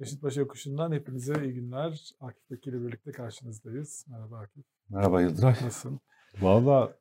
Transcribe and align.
Beşiktaş 0.00 0.36
Yokuşu'ndan 0.36 0.92
hepinize 0.92 1.44
iyi 1.44 1.54
günler. 1.54 2.14
Akif 2.20 2.50
Bekir 2.50 2.72
ile 2.72 2.86
birlikte 2.86 3.12
karşınızdayız. 3.12 4.06
Merhaba 4.08 4.38
Akif. 4.38 4.64
Merhaba 4.88 5.22
Yıldıray. 5.22 5.52
Nasılsın? 5.52 6.00
Valla 6.40 6.92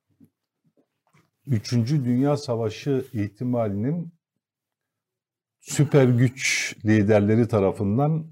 3. 1.47 1.73
Dünya 1.73 2.37
Savaşı 2.37 3.05
ihtimalinin 3.13 4.13
süper 5.59 6.05
güç 6.05 6.75
liderleri 6.85 7.47
tarafından 7.47 8.25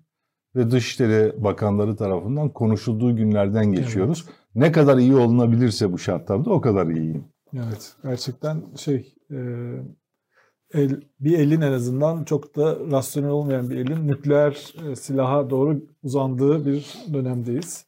ve 0.55 0.71
Dışişleri 0.71 1.43
Bakanları 1.43 1.95
tarafından 1.95 2.49
konuşulduğu 2.49 3.15
günlerden 3.15 3.71
geçiyoruz. 3.71 4.25
Ne 4.55 4.71
kadar 4.71 4.97
iyi 4.97 5.15
olunabilirse 5.15 5.91
bu 5.91 5.97
şartlarda 5.97 6.49
o 6.49 6.61
kadar 6.61 6.87
iyiyim. 6.87 7.25
Evet. 7.53 7.95
Gerçekten 8.03 8.75
şey 8.75 9.15
e, 9.31 9.37
el, 10.75 11.01
bir 11.19 11.39
elin 11.39 11.61
en 11.61 11.71
azından 11.71 12.23
çok 12.23 12.55
da 12.55 12.77
rasyonel 12.91 13.29
olmayan 13.29 13.69
bir 13.69 13.77
elin 13.77 14.07
nükleer 14.07 14.73
e, 14.87 14.95
silaha 14.95 15.49
doğru 15.49 15.81
uzandığı 16.03 16.65
bir 16.65 16.95
dönemdeyiz. 17.13 17.85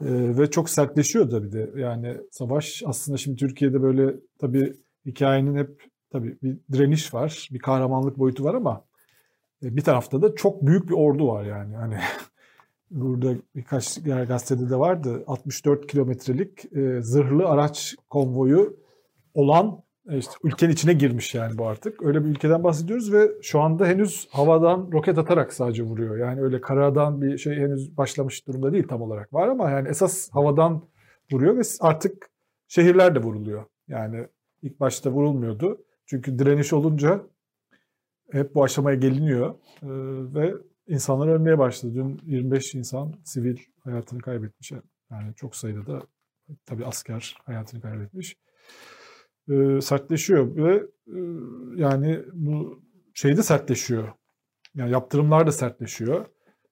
E, 0.00 0.38
ve 0.38 0.50
çok 0.50 0.70
sertleşiyor 0.70 1.30
da 1.30 1.42
bir 1.42 1.52
de. 1.52 1.70
Yani 1.76 2.16
savaş 2.30 2.82
aslında 2.86 3.18
şimdi 3.18 3.36
Türkiye'de 3.36 3.82
böyle 3.82 4.14
tabii 4.38 4.74
hikayenin 5.06 5.56
hep 5.56 5.82
tabii 6.12 6.38
bir 6.42 6.58
direniş 6.72 7.14
var, 7.14 7.48
bir 7.52 7.58
kahramanlık 7.58 8.18
boyutu 8.18 8.44
var 8.44 8.54
ama 8.54 8.84
e, 9.62 9.76
bir 9.76 9.82
tarafta 9.82 10.22
da 10.22 10.34
çok 10.34 10.66
büyük 10.66 10.88
bir 10.88 10.94
ordu 10.94 11.28
var 11.28 11.44
yani. 11.44 11.76
Hani 11.76 11.98
burada 12.90 13.34
birkaç 13.56 14.04
gazetede 14.04 14.70
de 14.70 14.78
vardı. 14.78 15.24
64 15.26 15.86
kilometrelik 15.86 16.76
e, 16.76 17.02
zırhlı 17.02 17.46
araç 17.46 17.94
konvoyu 18.10 18.76
olan 19.34 19.82
işte 20.18 20.32
ülkenin 20.44 20.72
içine 20.72 20.92
girmiş 20.92 21.34
yani 21.34 21.58
bu 21.58 21.66
artık. 21.66 22.02
Öyle 22.02 22.24
bir 22.24 22.30
ülkeden 22.30 22.64
bahsediyoruz 22.64 23.12
ve 23.12 23.30
şu 23.42 23.60
anda 23.60 23.86
henüz 23.86 24.28
havadan 24.30 24.90
roket 24.92 25.18
atarak 25.18 25.52
sadece 25.52 25.82
vuruyor. 25.82 26.16
Yani 26.16 26.40
öyle 26.40 26.60
karadan 26.60 27.22
bir 27.22 27.38
şey 27.38 27.56
henüz 27.56 27.96
başlamış 27.96 28.46
durumda 28.46 28.72
değil 28.72 28.88
tam 28.88 29.02
olarak. 29.02 29.32
Var 29.32 29.48
ama 29.48 29.70
yani 29.70 29.88
esas 29.88 30.30
havadan 30.30 30.82
vuruyor 31.32 31.56
ve 31.56 31.62
artık 31.80 32.30
şehirler 32.68 33.14
de 33.14 33.22
vuruluyor. 33.22 33.64
Yani 33.88 34.26
ilk 34.62 34.80
başta 34.80 35.10
vurulmuyordu. 35.10 35.84
Çünkü 36.06 36.38
direniş 36.38 36.72
olunca 36.72 37.20
hep 38.32 38.54
bu 38.54 38.64
aşamaya 38.64 38.96
geliniyor 38.96 39.54
ee, 39.82 39.86
ve 40.34 40.54
insanlar 40.88 41.28
ölmeye 41.28 41.58
başladı. 41.58 41.94
Dün 41.94 42.20
25 42.26 42.74
insan 42.74 43.14
sivil 43.24 43.58
hayatını 43.84 44.20
kaybetmiş. 44.20 44.72
Yani 45.10 45.34
çok 45.36 45.56
sayıda 45.56 45.86
da 45.86 46.02
tabii 46.66 46.86
asker 46.86 47.36
hayatını 47.44 47.80
kaybetmiş. 47.80 48.36
Ee, 49.50 49.80
sertleşiyor 49.80 50.56
ve 50.56 50.74
e, 51.06 51.18
yani 51.76 52.20
bu 52.32 52.82
şey 53.14 53.36
de 53.36 53.42
sertleşiyor. 53.42 54.08
Yani 54.74 54.92
yaptırımlar 54.92 55.46
da 55.46 55.52
sertleşiyor. 55.52 56.26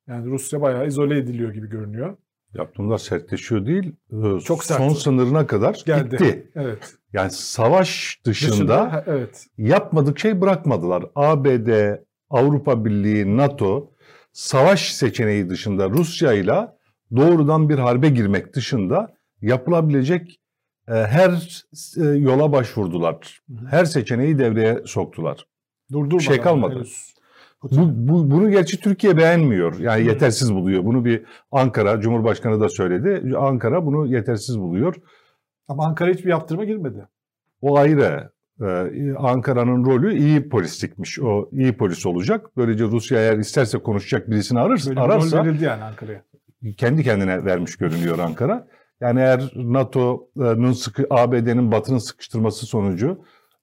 Yani 0.06 0.26
Rusya 0.30 0.60
bayağı 0.60 0.86
izole 0.86 1.18
ediliyor 1.18 1.54
gibi 1.54 1.68
görünüyor. 1.68 2.16
Yaptırımlar 2.54 2.98
sertleşiyor 2.98 3.66
değil, 3.66 3.92
e, 4.12 4.40
Çok 4.40 4.64
sert. 4.64 4.78
son 4.78 4.88
sınırına 4.88 5.46
kadar 5.46 5.82
Geldi. 5.86 6.10
gitti. 6.10 6.50
Evet. 6.54 6.94
Yani 7.12 7.30
savaş 7.30 8.20
dışında, 8.24 8.52
Dışında, 8.52 8.92
ha, 8.92 9.04
evet. 9.06 9.46
yapmadık 9.58 10.18
şey 10.18 10.40
bırakmadılar. 10.40 11.04
ABD, 11.14 11.98
Avrupa 12.30 12.84
Birliği, 12.84 13.36
NATO 13.36 13.90
savaş 14.32 14.94
seçeneği 14.94 15.50
dışında 15.50 15.90
Rusya 15.90 16.32
ile 16.32 16.68
doğrudan 17.16 17.68
bir 17.68 17.78
harbe 17.78 18.08
girmek 18.08 18.54
dışında 18.54 19.14
yapılabilecek 19.40 20.30
e, 20.30 20.47
her 20.94 21.62
e, 21.96 22.04
yola 22.04 22.52
başvurdular. 22.52 23.40
Her 23.70 23.84
seçeneği 23.84 24.38
devreye 24.38 24.82
soktular. 24.84 25.46
Durdurmadan 25.92 26.18
Bir 26.18 26.24
şey 26.24 26.40
kalmadı. 26.40 26.74
henüz. 26.74 27.14
Bu, 27.62 27.68
bu, 28.08 28.30
bunu 28.30 28.50
gerçi 28.50 28.80
Türkiye 28.80 29.16
beğenmiyor. 29.16 29.78
Yani 29.78 30.06
yetersiz 30.06 30.54
buluyor. 30.54 30.84
Bunu 30.84 31.04
bir 31.04 31.24
Ankara, 31.52 32.00
Cumhurbaşkanı 32.00 32.60
da 32.60 32.68
söyledi. 32.68 33.36
Ankara 33.36 33.86
bunu 33.86 34.06
yetersiz 34.06 34.60
buluyor. 34.60 34.94
Ama 35.68 35.86
Ankara 35.86 36.10
hiçbir 36.10 36.30
yaptırıma 36.30 36.64
girmedi. 36.64 37.08
O 37.62 37.76
ayrı. 37.78 38.30
Ee, 38.62 39.14
Ankara'nın 39.18 39.84
rolü 39.84 40.18
iyi 40.18 40.48
polislikmiş. 40.48 41.20
O 41.20 41.48
iyi 41.52 41.76
polis 41.76 42.06
olacak. 42.06 42.46
Böylece 42.56 42.84
Rusya 42.84 43.18
eğer 43.18 43.38
isterse 43.38 43.78
konuşacak 43.78 44.30
birisini 44.30 44.60
arırsa, 44.60 44.90
Böyle 44.90 45.00
bir 45.00 45.06
rol 45.06 45.10
ararsa 45.10 45.44
verildi 45.44 45.64
yani 45.64 45.84
Ankara'ya. 45.84 46.22
kendi 46.76 47.04
kendine 47.04 47.44
vermiş 47.44 47.76
görünüyor 47.76 48.18
Ankara. 48.18 48.66
Yani 49.00 49.20
eğer 49.20 49.52
NATO'nun 49.56 50.72
sıkı, 50.72 51.06
ABD'nin 51.10 51.72
Batı'nın 51.72 51.98
sıkıştırması 51.98 52.66
sonucu 52.66 53.18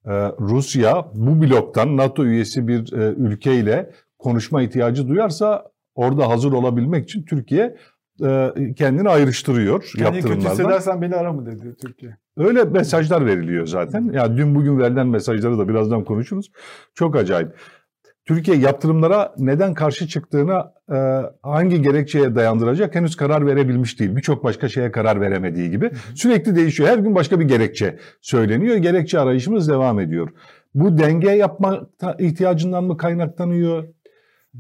e, 0.06 0.12
Rusya 0.40 1.06
bu 1.14 1.42
bloktan 1.42 1.98
NATO 1.98 2.26
üyesi 2.26 2.68
bir 2.68 2.94
e, 2.94 3.14
ülkeyle 3.18 3.92
konuşma 4.20 4.62
ihtiyacı 4.62 5.08
duyarsa 5.08 5.72
orada 5.96 6.30
hazır 6.30 6.52
olabilmek 6.54 7.04
için 7.04 7.24
Türkiye 7.24 7.76
e, 8.24 8.52
kendini 8.78 9.10
ayrıştırıyor 9.10 9.84
Kendini 9.84 10.06
kötü 10.06 10.16
yaptırımlardan. 10.16 10.52
hissedersen 10.52 11.02
beni 11.02 11.16
ara 11.16 11.34
mı 11.34 11.46
dedi 11.46 11.76
Türkiye. 11.82 12.18
Öyle 12.38 12.64
mesajlar 12.64 13.26
veriliyor 13.26 13.68
zaten. 13.68 14.12
Ya 14.14 14.38
dün 14.38 14.56
bugün 14.56 14.80
verilen 14.80 15.08
mesajları 15.08 15.58
da 15.58 15.68
birazdan 15.70 16.04
konuşuruz. 16.04 16.52
Çok 16.94 17.16
acayip. 17.16 17.56
Türkiye 18.26 18.58
yaptırımlara 18.58 19.36
neden 19.38 19.74
karşı 19.74 20.08
çıktığına 20.08 20.74
e, 20.92 20.98
hangi 21.44 21.82
gerekçeye 21.82 22.36
dayandıracak 22.36 22.96
henüz 22.96 23.16
karar 23.16 23.46
verebilmiş 23.46 24.00
değil. 24.00 24.16
Birçok 24.16 24.44
başka 24.44 24.70
şeye 24.70 24.92
karar 24.92 25.22
veremediği 25.22 25.72
gibi. 25.72 25.92
Sürekli 26.16 26.56
değişiyor. 26.56 26.90
Her 26.90 26.98
gün 26.98 27.16
başka 27.16 27.40
bir 27.40 27.46
gerekçe 27.46 28.00
söyleniyor. 28.22 28.76
Gerekçe 28.76 29.20
arayışımız 29.20 29.70
devam 29.70 30.00
ediyor. 30.00 30.30
Bu 30.76 30.98
denge 30.98 31.30
yapma 31.30 31.90
ihtiyacından 32.20 32.84
mı 32.84 32.98
kaynaklanıyor? 32.98 33.84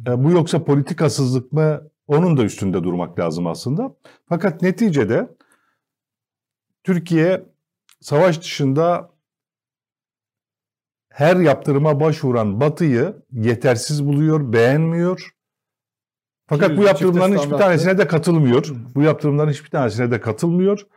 E, 0.08 0.24
bu 0.24 0.32
yoksa 0.32 0.64
politikasızlık 0.64 1.52
mı? 1.52 1.82
Onun 2.08 2.38
da 2.38 2.44
üstünde 2.44 2.84
durmak 2.84 3.20
lazım 3.20 3.48
aslında. 3.48 3.96
Fakat 4.30 4.62
neticede 4.62 5.28
Türkiye 6.84 7.46
savaş 8.02 8.42
dışında 8.42 9.10
her 11.16 11.36
yaptırıma 11.36 12.00
başvuran 12.00 12.62
Batı'yı 12.62 13.16
yetersiz 13.32 14.06
buluyor, 14.06 14.54
beğenmiyor. 14.54 15.30
Fakat 16.48 16.78
bu 16.78 16.84
yaptırımların 16.84 17.38
hiçbir 17.38 17.58
tanesine 17.58 17.98
de 17.98 18.08
katılmıyor. 18.08 18.74
Bu 18.96 19.02
yaptırımların 19.02 19.52
hiçbir 19.52 19.70
tanesine 19.70 20.12
de 20.12 20.22
katılmıyor. 20.22 20.88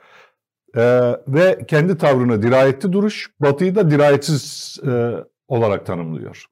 Ee, 0.77 1.13
ve 1.29 1.65
kendi 1.69 1.99
tavrını 1.99 2.43
dirayetli 2.43 2.93
duruş, 2.93 3.31
Batı'yı 3.41 3.75
da 3.75 3.91
dirayetsiz 3.91 4.77
e, 4.87 5.13
olarak 5.49 5.87
tanımlıyor. 5.87 6.45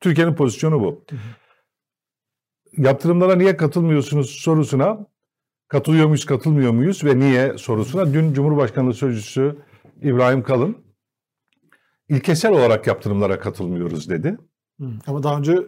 Türkiye'nin 0.00 0.34
pozisyonu 0.34 0.80
bu. 0.80 1.04
Yaptırımlara 2.76 3.36
niye 3.36 3.56
katılmıyorsunuz 3.56 4.30
sorusuna 4.30 5.06
katılıyor 5.68 6.06
muyuz, 6.06 6.26
katılmıyor 6.26 6.72
muyuz 6.72 7.04
ve 7.04 7.18
niye 7.18 7.58
sorusuna 7.58 8.14
dün 8.14 8.32
Cumhurbaşkanlığı 8.32 8.94
Sözcüsü 8.94 9.56
İbrahim 10.02 10.42
Kalın 10.42 10.84
ilkesel 12.08 12.52
olarak 12.52 12.86
yaptırımlara 12.86 13.38
katılmıyoruz 13.38 14.10
dedi. 14.10 14.36
Ama 15.06 15.22
daha 15.22 15.38
önce 15.38 15.58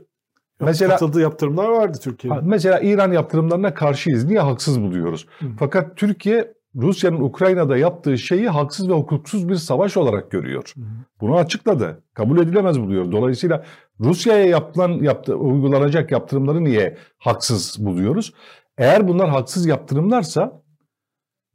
Mesela- 0.61 0.91
katıldığı 0.91 1.21
yaptırımlar 1.21 1.69
vardı 1.69 1.99
Türkiye'nin. 2.03 2.39
Ha, 2.41 2.45
Mesela 2.47 2.81
İran 2.81 3.13
yaptırımlarına 3.13 3.75
karşıyız. 3.75 4.25
Niye 4.25 4.41
haksız 4.41 4.81
buluyoruz? 4.81 5.27
Hı. 5.39 5.47
Fakat 5.59 5.97
Türkiye 5.97 6.55
Rusya'nın 6.77 7.21
Ukrayna'da 7.21 7.77
yaptığı 7.77 8.19
şeyi 8.19 8.49
haksız 8.49 8.89
ve 8.89 8.93
hukuksuz 8.93 9.49
bir 9.49 9.55
savaş 9.55 9.97
olarak 9.97 10.31
görüyor. 10.31 10.73
Hı 10.75 10.81
hı. 10.81 10.85
Bunu 11.21 11.37
açıkladı. 11.37 12.03
Kabul 12.15 12.39
edilemez 12.39 12.81
buluyor. 12.81 13.13
Dolayısıyla 13.13 13.65
Rusya'ya 14.01 14.45
yapılan 14.45 14.89
yaptı, 14.91 15.35
uygulanacak 15.37 16.13
yaptırımları 16.13 16.65
niye 16.65 16.97
haksız 17.19 17.77
buluyoruz? 17.87 18.33
Eğer 18.79 19.09
bunlar 19.09 19.29
haksız 19.29 19.67
yaptırımlarsa 19.67 20.63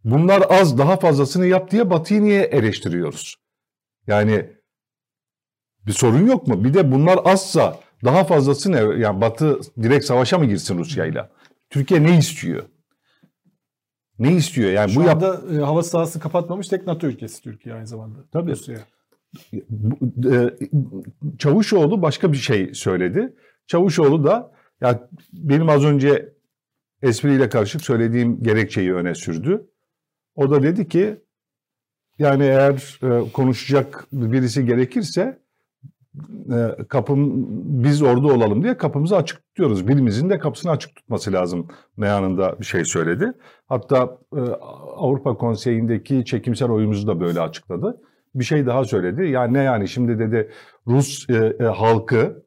bunlar 0.04 0.44
az 0.50 0.78
daha 0.78 0.98
fazlasını 0.98 1.46
yap 1.46 1.72
diye 1.72 1.90
Batı'yı 1.90 2.24
niye 2.24 2.42
eleştiriyoruz? 2.42 3.36
Yani 4.08 4.50
bir 5.88 5.92
sorun 5.92 6.28
yok 6.28 6.48
mu? 6.48 6.64
Bir 6.64 6.74
de 6.74 6.92
bunlar 6.92 7.20
azsa 7.26 7.80
daha 8.06 8.24
fazlası 8.24 8.72
ne? 8.72 9.02
Yani 9.02 9.22
Batı 9.22 9.60
direkt 9.82 10.06
savaşa 10.06 10.38
mı 10.38 10.46
girsin 10.46 10.78
Rusya'yla? 10.78 11.30
Türkiye 11.70 12.04
ne 12.04 12.18
istiyor? 12.18 12.64
Ne 14.20 14.36
istiyor? 14.36 14.72
Yani 14.72 14.92
Şu 14.92 15.00
bu 15.00 15.04
yap 15.04 15.24
anda 15.24 15.56
e, 15.56 15.58
hava 15.58 15.84
sahasını 15.84 16.22
kapatmamış 16.24 16.68
tek 16.68 16.88
NATO 16.88 17.08
ülkesi 17.08 17.42
Türkiye 17.42 17.76
aynı 17.76 17.88
zamanda. 17.88 18.20
Tabii. 18.32 18.52
Rusya'ya. 18.52 18.82
Bu- 19.70 20.34
e, 20.36 20.56
Çavuşoğlu 21.38 22.02
başka 22.02 22.32
bir 22.32 22.38
şey 22.38 22.74
söyledi. 22.74 23.36
Çavuşoğlu 23.68 24.24
da 24.24 24.52
ya 24.82 25.10
benim 25.34 25.70
az 25.70 25.84
önce 25.86 26.34
espriyle 27.02 27.50
karışık 27.50 27.82
söylediğim 27.82 28.44
gerekçeyi 28.44 28.94
öne 28.94 29.16
sürdü. 29.16 29.68
O 30.36 30.52
da 30.52 30.64
dedi 30.64 30.88
ki 30.88 31.22
yani 32.20 32.44
eğer 32.44 33.00
e, 33.04 33.32
konuşacak 33.32 34.08
birisi 34.12 34.66
gerekirse 34.66 35.41
kapım 36.90 37.32
biz 37.84 38.02
orada 38.02 38.28
olalım 38.28 38.64
diye 38.64 38.78
kapımızı 38.78 39.16
açık 39.18 39.44
tutuyoruz. 39.46 39.88
Birimizin 39.88 40.30
de 40.30 40.40
kapısını 40.40 40.72
açık 40.72 40.96
tutması 40.96 41.34
lazım 41.34 41.68
meyanında 41.98 42.60
bir 42.60 42.66
şey 42.66 42.86
söyledi. 42.86 43.34
Hatta 43.68 44.18
e, 44.36 44.40
Avrupa 44.98 45.38
Konseyi'ndeki 45.38 46.26
çekimsel 46.26 46.70
oyumuzu 46.70 47.08
da 47.08 47.20
böyle 47.20 47.40
açıkladı. 47.42 48.02
Bir 48.36 48.44
şey 48.44 48.66
daha 48.66 48.86
söyledi. 48.86 49.28
Yani 49.28 49.54
ne 49.54 49.64
yani 49.64 49.88
şimdi 49.88 50.20
dedi 50.20 50.52
Rus 50.88 51.30
e, 51.30 51.54
e, 51.60 51.64
halkı 51.64 52.44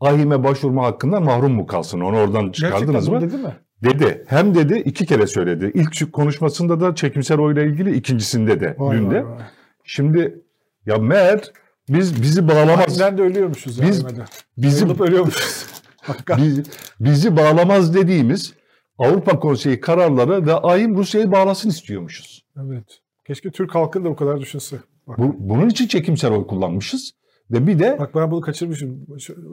ahime 0.00 0.44
başvurma 0.44 0.84
hakkından 0.84 1.22
mahrum 1.22 1.52
mu 1.52 1.66
kalsın? 1.66 2.00
Onu 2.00 2.16
oradan 2.16 2.50
çıkardınız 2.52 3.06
Gerçekten 3.10 3.14
mı? 3.14 3.20
dedi 3.20 3.36
mi? 3.42 3.54
Dedi. 3.84 4.24
Hem 4.26 4.54
dedi 4.54 4.78
iki 4.78 5.06
kere 5.06 5.26
söyledi. 5.26 5.70
İlk 5.74 6.12
konuşmasında 6.12 6.80
da 6.80 6.94
çekimsel 6.94 7.38
oyla 7.38 7.62
ilgili 7.62 7.96
ikincisinde 7.96 8.60
de 8.60 8.76
Vay 8.78 8.96
dün 8.98 9.10
de. 9.10 9.14
vay 9.14 9.24
vay. 9.24 9.42
Şimdi 9.84 10.42
ya 10.86 10.98
meğer 10.98 11.52
biz 11.88 12.22
bizi 12.22 12.48
bağlamaz. 12.48 13.00
Aynen 13.00 13.18
de 13.18 13.22
ölüyormuşuz. 13.22 13.82
Biz- 13.82 14.02
yani 14.02 14.74
Ayılıp 14.74 15.00
ölüyormuşuz. 15.00 15.66
Biz- 16.36 16.62
bizi 17.00 17.36
bağlamaz 17.36 17.94
dediğimiz 17.94 18.54
Avrupa 18.98 19.40
Konseyi 19.40 19.80
kararları 19.80 20.46
ve 20.46 20.54
AYİM 20.54 20.96
Rusya'yı 20.96 21.32
bağlasın 21.32 21.68
istiyormuşuz. 21.68 22.44
Evet. 22.66 23.00
Keşke 23.26 23.50
Türk 23.50 23.74
halkı 23.74 24.04
da 24.04 24.08
o 24.08 24.16
kadar 24.16 24.40
düşünse. 24.40 24.76
Bak, 25.06 25.18
Bu, 25.18 25.34
bunun 25.38 25.68
için 25.68 25.86
çekimsel 25.86 26.32
oy 26.32 26.46
kullanmışız. 26.46 27.12
Ve 27.50 27.66
bir 27.66 27.78
de 27.78 27.96
bak 27.98 28.14
ben 28.14 28.30
bunu 28.30 28.40
kaçırmışım. 28.40 29.06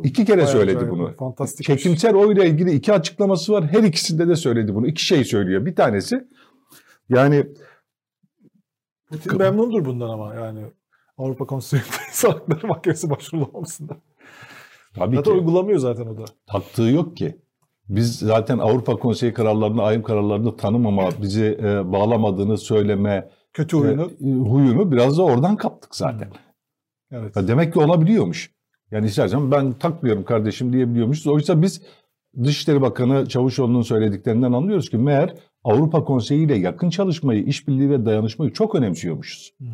İki 0.04 0.25
kere 0.25 0.38
bayağı 0.38 0.51
söyledi 0.51 0.89
bunu. 0.89 1.16
Fantastik. 1.19 1.66
Çekimsel 1.66 2.16
oyla 2.16 2.45
ilgili 2.45 2.72
iki 2.72 2.94
açıklaması 2.94 3.54
var. 3.54 3.68
Her 3.72 3.84
ikisinde 3.84 4.27
de 4.27 4.36
söyledi 4.36 4.75
bunu. 4.75 4.88
İki 4.88 5.06
şey 5.06 5.24
söylüyor. 5.24 5.66
Bir 5.66 5.75
tanesi 5.75 6.27
yani 7.10 7.48
Putin 9.10 9.38
memnundur 9.38 9.86
bundan 9.86 10.10
ama 10.10 10.36
yani. 10.36 10.62
Avrupa 11.22 11.46
Konseyi 11.46 11.82
İnsan 12.10 12.30
Hakları 12.30 12.68
Mahkemesi 12.68 13.10
başvurulamamasında. 13.10 13.98
tabii 14.96 15.16
Zaten 15.16 15.34
ki 15.34 15.40
uygulamıyor 15.40 15.80
zaten 15.80 16.06
o 16.06 16.18
da. 16.18 16.26
taktığı 16.48 16.82
yok 16.84 17.18
ki. 17.18 17.38
Biz 17.90 18.20
zaten 18.20 18.58
Avrupa 18.58 18.96
Konseyi 18.96 19.34
kararlarını, 19.34 19.82
AYİM 19.84 20.04
kararlarını 20.04 20.58
tanımama, 20.58 21.10
bizi 21.22 21.46
e, 21.64 21.92
bağlamadığını 21.92 22.58
söyleme 22.58 23.30
Kötü 23.54 23.78
oyunu. 23.78 24.12
e, 24.22 24.32
huyunu 24.50 24.92
biraz 24.92 25.18
da 25.18 25.24
oradan 25.24 25.56
kaptık 25.58 25.96
zaten. 25.96 26.30
Evet. 27.12 27.36
Ya 27.36 27.48
demek 27.48 27.74
ki 27.74 27.80
olabiliyormuş. 27.80 28.52
Yani 28.92 29.06
istersen 29.06 29.52
ben 29.52 29.74
takmıyorum 29.74 30.24
kardeşim 30.24 30.74
diyebiliyormuşuz. 30.74 31.28
Oysa 31.28 31.62
biz 31.62 31.82
Dışişleri 32.44 32.82
Bakanı 32.82 33.26
Çavuşoğlu'nun 33.30 33.82
söylediklerinden 33.82 34.52
anlıyoruz 34.54 34.90
ki 34.90 34.98
meğer 34.98 35.36
Avrupa 35.64 36.04
Konseyi 36.04 36.46
ile 36.46 36.58
yakın 36.58 36.90
çalışmayı, 36.90 37.44
işbirliği 37.44 37.90
ve 37.90 38.06
dayanışmayı 38.06 38.54
çok 38.54 38.76
önemsiyormuşuz. 38.76 39.54
Hmm. 39.58 39.68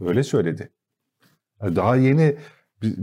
Öyle 0.00 0.22
söyledi. 0.22 0.70
Yani 1.62 1.76
Daha 1.76 1.96
yeni 1.96 2.36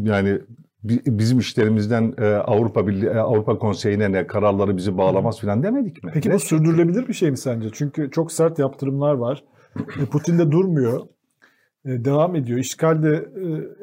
yani 0.03 0.39
bi- 0.83 1.01
bizim 1.05 1.39
işlerimizden 1.39 2.13
e, 2.17 2.25
Avrupa 2.25 2.88
Birliği, 2.88 3.05
e, 3.05 3.17
Avrupa 3.17 3.57
Konseyi'ne 3.59 4.11
ne 4.11 4.27
kararları 4.27 4.77
bizi 4.77 4.97
bağlamaz 4.97 5.39
falan 5.41 5.63
demedik 5.63 6.03
mi? 6.03 6.11
Peki 6.13 6.29
Ne? 6.29 6.33
bu 6.33 6.39
sürdürülebilir 6.39 7.07
bir 7.07 7.13
şey 7.13 7.31
mi 7.31 7.38
sence? 7.38 7.69
Çünkü 7.73 8.11
çok 8.11 8.31
sert 8.31 8.59
yaptırımlar 8.59 9.13
var. 9.13 9.43
E, 10.01 10.05
Putin 10.05 10.39
de 10.39 10.51
durmuyor. 10.51 11.01
E, 11.85 12.05
Devam 12.05 12.35
ediyor. 12.35 12.59
İşgal 12.59 13.03
de 13.03 13.29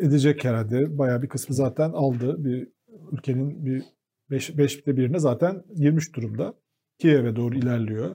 e, 0.00 0.06
edecek 0.06 0.44
herhalde. 0.44 0.99
Bayağı 0.99 1.22
bir 1.22 1.28
kısmı 1.28 1.55
zaten 1.55 1.90
aldı. 1.90 2.44
Bir 2.44 2.69
ülkenin 3.12 3.64
bir 3.66 3.82
beş, 4.31 4.58
beşte 4.58 4.96
birine 4.96 5.19
zaten 5.19 5.62
girmiş 5.75 6.14
durumda. 6.16 6.55
Kiev'e 6.99 7.37
doğru 7.37 7.55
ilerliyor. 7.55 8.14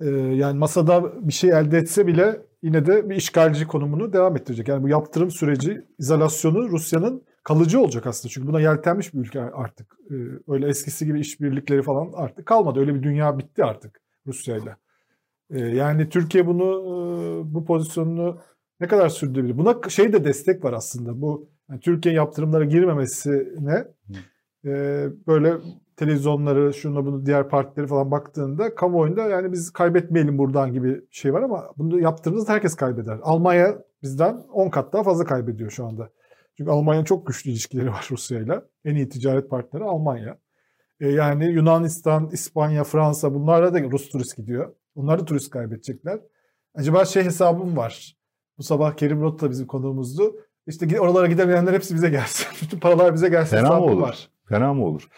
E, 0.00 0.06
Yani 0.10 0.58
masada 0.58 1.26
bir 1.28 1.32
şey 1.32 1.50
elde 1.50 1.78
etse 1.78 2.06
bile 2.06 2.42
yine 2.62 2.86
de 2.86 3.10
bir 3.10 3.16
işgalci 3.16 3.66
konumunu 3.66 4.12
devam 4.12 4.36
ettirecek. 4.36 4.68
Yani 4.68 4.82
bu 4.82 4.88
yaptırım 4.88 5.30
süreci, 5.30 5.82
izolasyonu 5.98 6.68
Rusya'nın 6.68 7.22
kalıcı 7.44 7.80
olacak 7.80 8.06
aslında. 8.06 8.32
Çünkü 8.32 8.48
buna 8.48 8.60
yeltenmiş 8.60 9.14
bir 9.14 9.18
ülke 9.18 9.40
artık. 9.40 9.96
E, 10.10 10.14
Öyle 10.52 10.68
eskisi 10.68 11.06
gibi 11.06 11.20
işbirlikleri 11.20 11.82
falan 11.82 12.10
artık 12.14 12.46
kalmadı. 12.46 12.80
Öyle 12.80 12.94
bir 12.94 13.02
dünya 13.02 13.38
bitti 13.38 13.64
artık 13.64 14.00
Rusya'yla. 14.26 14.76
E, 15.50 15.58
Yani 15.60 16.08
Türkiye 16.08 16.46
bunu 16.46 16.64
e, 16.64 17.54
bu 17.54 17.64
pozisyonunu 17.64 18.40
ne 18.80 18.88
kadar 18.88 19.08
sürdürebilir? 19.08 19.58
Buna 19.58 19.88
şey 19.88 20.12
de 20.12 20.24
destek 20.24 20.64
var 20.64 20.72
aslında. 20.72 21.20
Bu 21.20 21.48
yani 21.70 21.80
Türkiye 21.80 22.14
yaptırımlara 22.14 22.64
girmemesine 22.64 23.84
e, 24.64 24.70
böyle 25.26 25.56
televizyonları, 26.00 26.74
şunu 26.74 27.06
bunu 27.06 27.26
diğer 27.26 27.48
partileri 27.48 27.86
falan 27.86 28.10
baktığında 28.10 28.74
kamuoyunda 28.74 29.22
yani 29.22 29.52
biz 29.52 29.70
kaybetmeyelim 29.70 30.38
buradan 30.38 30.72
gibi 30.72 31.00
şey 31.10 31.32
var 31.32 31.42
ama 31.42 31.70
bunu 31.78 32.00
yaptığımızda 32.00 32.52
herkes 32.52 32.74
kaybeder. 32.74 33.18
Almanya 33.22 33.78
bizden 34.02 34.34
10 34.52 34.70
kat 34.70 34.92
daha 34.92 35.02
fazla 35.02 35.24
kaybediyor 35.24 35.70
şu 35.70 35.86
anda. 35.86 36.10
Çünkü 36.56 36.70
Almanya'nın 36.70 37.04
çok 37.04 37.26
güçlü 37.26 37.50
ilişkileri 37.50 37.90
var 37.90 38.08
Rusya'yla. 38.10 38.62
En 38.84 38.94
iyi 38.94 39.08
ticaret 39.08 39.50
partneri 39.50 39.84
Almanya. 39.84 40.38
E, 41.00 41.08
yani 41.08 41.46
Yunanistan, 41.46 42.28
İspanya, 42.32 42.84
Fransa 42.84 43.34
bunlarla 43.34 43.74
da 43.74 43.82
Rus 43.82 44.08
turist 44.08 44.36
gidiyor. 44.36 44.74
Onlar 44.94 45.18
da 45.18 45.24
turist 45.24 45.50
kaybedecekler. 45.50 46.20
Acaba 46.74 47.04
şey 47.04 47.24
hesabım 47.24 47.76
var. 47.76 48.16
Bu 48.58 48.62
sabah 48.62 48.96
Kerim 48.96 49.20
Rot 49.20 49.40
da 49.42 49.50
bizim 49.50 49.66
konuğumuzdu. 49.66 50.36
İşte 50.66 51.00
oralara 51.00 51.26
gidemeyenler 51.26 51.72
hepsi 51.72 51.94
bize 51.94 52.10
gelsin. 52.10 52.46
Bütün 52.62 52.78
paralar 52.80 53.14
bize 53.14 53.28
gelsin 53.28 53.56
Fena 53.56 53.80
mı 53.80 53.84
olur? 53.84 54.00
var. 54.00 54.30
Fena 54.48 54.74
mı 54.74 54.84
olur? 54.84 55.08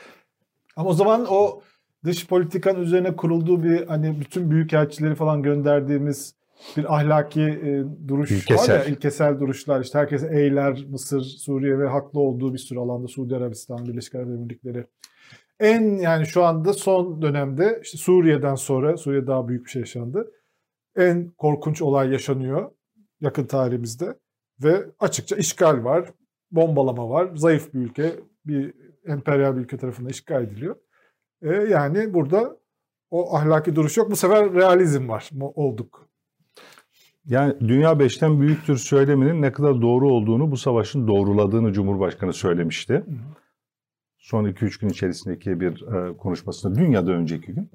Ama 0.77 0.91
o 0.91 0.93
zaman 0.93 1.27
o 1.29 1.61
dış 2.05 2.27
politikanın 2.27 2.81
üzerine 2.81 3.17
kurulduğu 3.17 3.63
bir 3.63 3.87
hani 3.87 4.21
bütün 4.21 4.51
büyükelçileri 4.51 5.15
falan 5.15 5.43
gönderdiğimiz 5.43 6.35
bir 6.77 6.95
ahlaki 6.95 7.43
e, 7.43 7.85
duruş 8.09 8.33
var 8.33 8.37
İlkesel. 8.37 8.75
ya 8.75 8.85
ilkesel 8.85 9.41
duruşlar 9.41 9.81
işte 9.81 9.99
herkes 9.99 10.25
eyler 10.25 10.85
Mısır, 10.91 11.21
Suriye 11.21 11.79
ve 11.79 11.89
haklı 11.89 12.21
olduğu 12.21 12.53
bir 12.53 12.59
sürü 12.59 12.79
alanda 12.79 13.09
Suudi 13.09 13.37
Arabistan, 13.37 13.87
Birleşik 13.87 14.15
Arap 14.15 14.29
Emirlikleri. 14.29 14.87
En 15.61 15.99
yani 15.99 16.27
şu 16.27 16.45
anda 16.45 16.73
son 16.73 17.23
dönemde 17.23 17.81
işte 17.83 17.99
Suriye'den 17.99 18.55
sonra 18.55 18.97
Suriye 18.97 19.27
daha 19.27 19.49
büyük 19.49 19.65
bir 19.65 19.71
şey 19.71 19.81
yaşandı. 19.81 20.31
En 20.97 21.31
korkunç 21.31 21.83
olay 21.83 22.13
yaşanıyor 22.13 22.71
yakın 23.21 23.45
tarihimizde 23.45 24.15
ve 24.63 24.85
açıkça 25.01 25.37
işgal 25.37 25.85
var, 25.85 26.11
bombalama 26.51 27.11
var, 27.11 27.31
zayıf 27.37 27.75
bir 27.75 27.79
ülke, 27.79 28.13
bir 28.47 28.75
emperyal 29.07 29.57
bir 29.57 29.61
ülke 29.61 29.77
tarafından 29.77 30.11
işgal 30.11 30.43
ediliyor. 30.43 30.77
E, 31.43 31.49
yani 31.53 32.15
burada 32.15 32.57
o 33.11 33.37
ahlaki 33.37 33.77
duruş 33.77 33.97
yok. 33.97 34.11
Bu 34.11 34.17
sefer 34.17 34.55
realizm 34.55 35.09
var. 35.09 35.31
Olduk. 35.41 36.09
Yani 37.25 37.61
dünya 37.61 37.99
beşten 37.99 38.41
büyüktür 38.41 38.77
söyleminin 38.77 39.43
ne 39.43 39.53
kadar 39.53 39.83
doğru 39.83 40.09
olduğunu 40.09 40.51
bu 40.51 40.57
savaşın 40.57 41.09
doğruladığını 41.09 41.73
Cumhurbaşkanı 41.73 42.33
söylemişti. 42.33 43.05
Son 44.19 44.45
2-3 44.45 44.81
gün 44.81 44.89
içerisindeki 44.89 45.61
bir 45.61 45.83
e, 45.83 46.17
konuşmasında 46.17 46.75
dünyada 46.75 47.13
önceki 47.13 47.53
gün. 47.53 47.71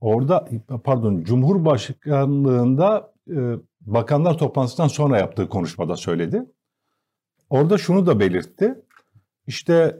Orada 0.00 0.48
pardon 0.84 1.22
Cumhurbaşkanlığında 1.22 3.12
e, 3.30 3.54
bakanlar 3.80 4.38
toplantısından 4.38 4.88
sonra 4.88 5.18
yaptığı 5.18 5.48
konuşmada 5.48 5.96
söyledi. 5.96 6.46
Orada 7.50 7.78
şunu 7.78 8.06
da 8.06 8.20
belirtti. 8.20 8.74
İşte 9.46 9.96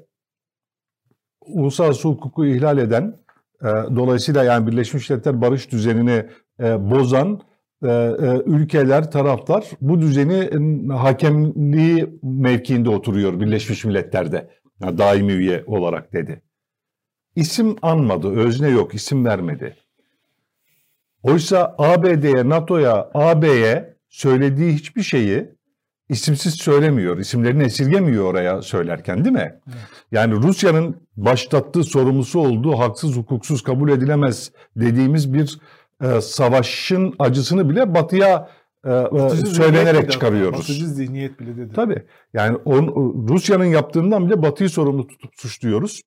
uluslararası 1.41 2.09
hukuku 2.09 2.47
ihlal 2.47 2.79
eden 2.79 3.19
e, 3.63 3.67
dolayısıyla 3.97 4.45
yani 4.45 4.67
Birleşmiş 4.67 5.11
Milletler 5.11 5.41
barış 5.41 5.73
düzenini 5.73 6.27
e, 6.61 6.91
bozan 6.91 7.41
e, 7.83 7.89
e, 7.89 8.43
ülkeler, 8.47 9.11
taraflar 9.11 9.71
bu 9.81 10.01
düzeni 10.01 10.51
hakemliği 10.93 12.19
mevkiinde 12.23 12.91
oturuyor 12.91 13.41
Birleşmiş 13.41 13.85
Milletler'de. 13.85 14.51
Yani 14.83 14.99
daimi 14.99 15.33
üye 15.33 15.65
olarak 15.67 16.13
dedi. 16.13 16.43
İsim 17.37 17.77
anmadı, 17.83 18.31
özne 18.31 18.69
yok, 18.69 18.95
isim 18.95 19.25
vermedi. 19.25 19.77
Oysa 21.23 21.75
ABD'ye, 21.79 22.49
NATO'ya, 22.49 23.11
AB'ye 23.15 23.97
söylediği 24.09 24.73
hiçbir 24.73 25.03
şeyi 25.03 25.56
isimsiz 26.09 26.55
söylemiyor, 26.55 27.19
isimlerini 27.19 27.63
esirgemiyor 27.65 28.25
oraya 28.25 28.63
söylerken 28.63 29.25
değil 29.25 29.35
mi? 29.37 29.61
Evet. 29.69 29.79
Yani 30.13 30.35
Rusya'nın 30.35 30.97
başlattığı, 31.17 31.85
sorumlusu 31.85 32.41
olduğu 32.41 32.79
haksız, 32.79 33.17
hukuksuz, 33.17 33.63
kabul 33.63 33.89
edilemez 33.91 34.53
dediğimiz 34.77 35.35
bir 35.35 35.59
e, 36.03 36.21
savaşın 36.21 37.15
acısını 37.19 37.71
bile 37.71 37.95
batıya 37.95 38.49
e, 38.85 38.91
e, 38.91 38.93
Batıcı 39.13 39.47
söylenerek 39.47 40.03
bile- 40.03 40.11
çıkarıyoruz. 40.11 40.59
Batıcı 40.61 40.87
zihniyet 40.89 41.41
bile 41.41 41.57
dedi. 41.57 41.73
Tabii. 41.75 42.03
Yani 42.35 42.57
on- 42.57 43.27
Rusya'nın 43.29 43.65
yaptığından 43.65 44.27
bile 44.27 44.43
Batı'yı 44.43 44.71
sorumlu 44.71 45.07
tutup 45.07 45.31
suçluyoruz. 45.37 46.01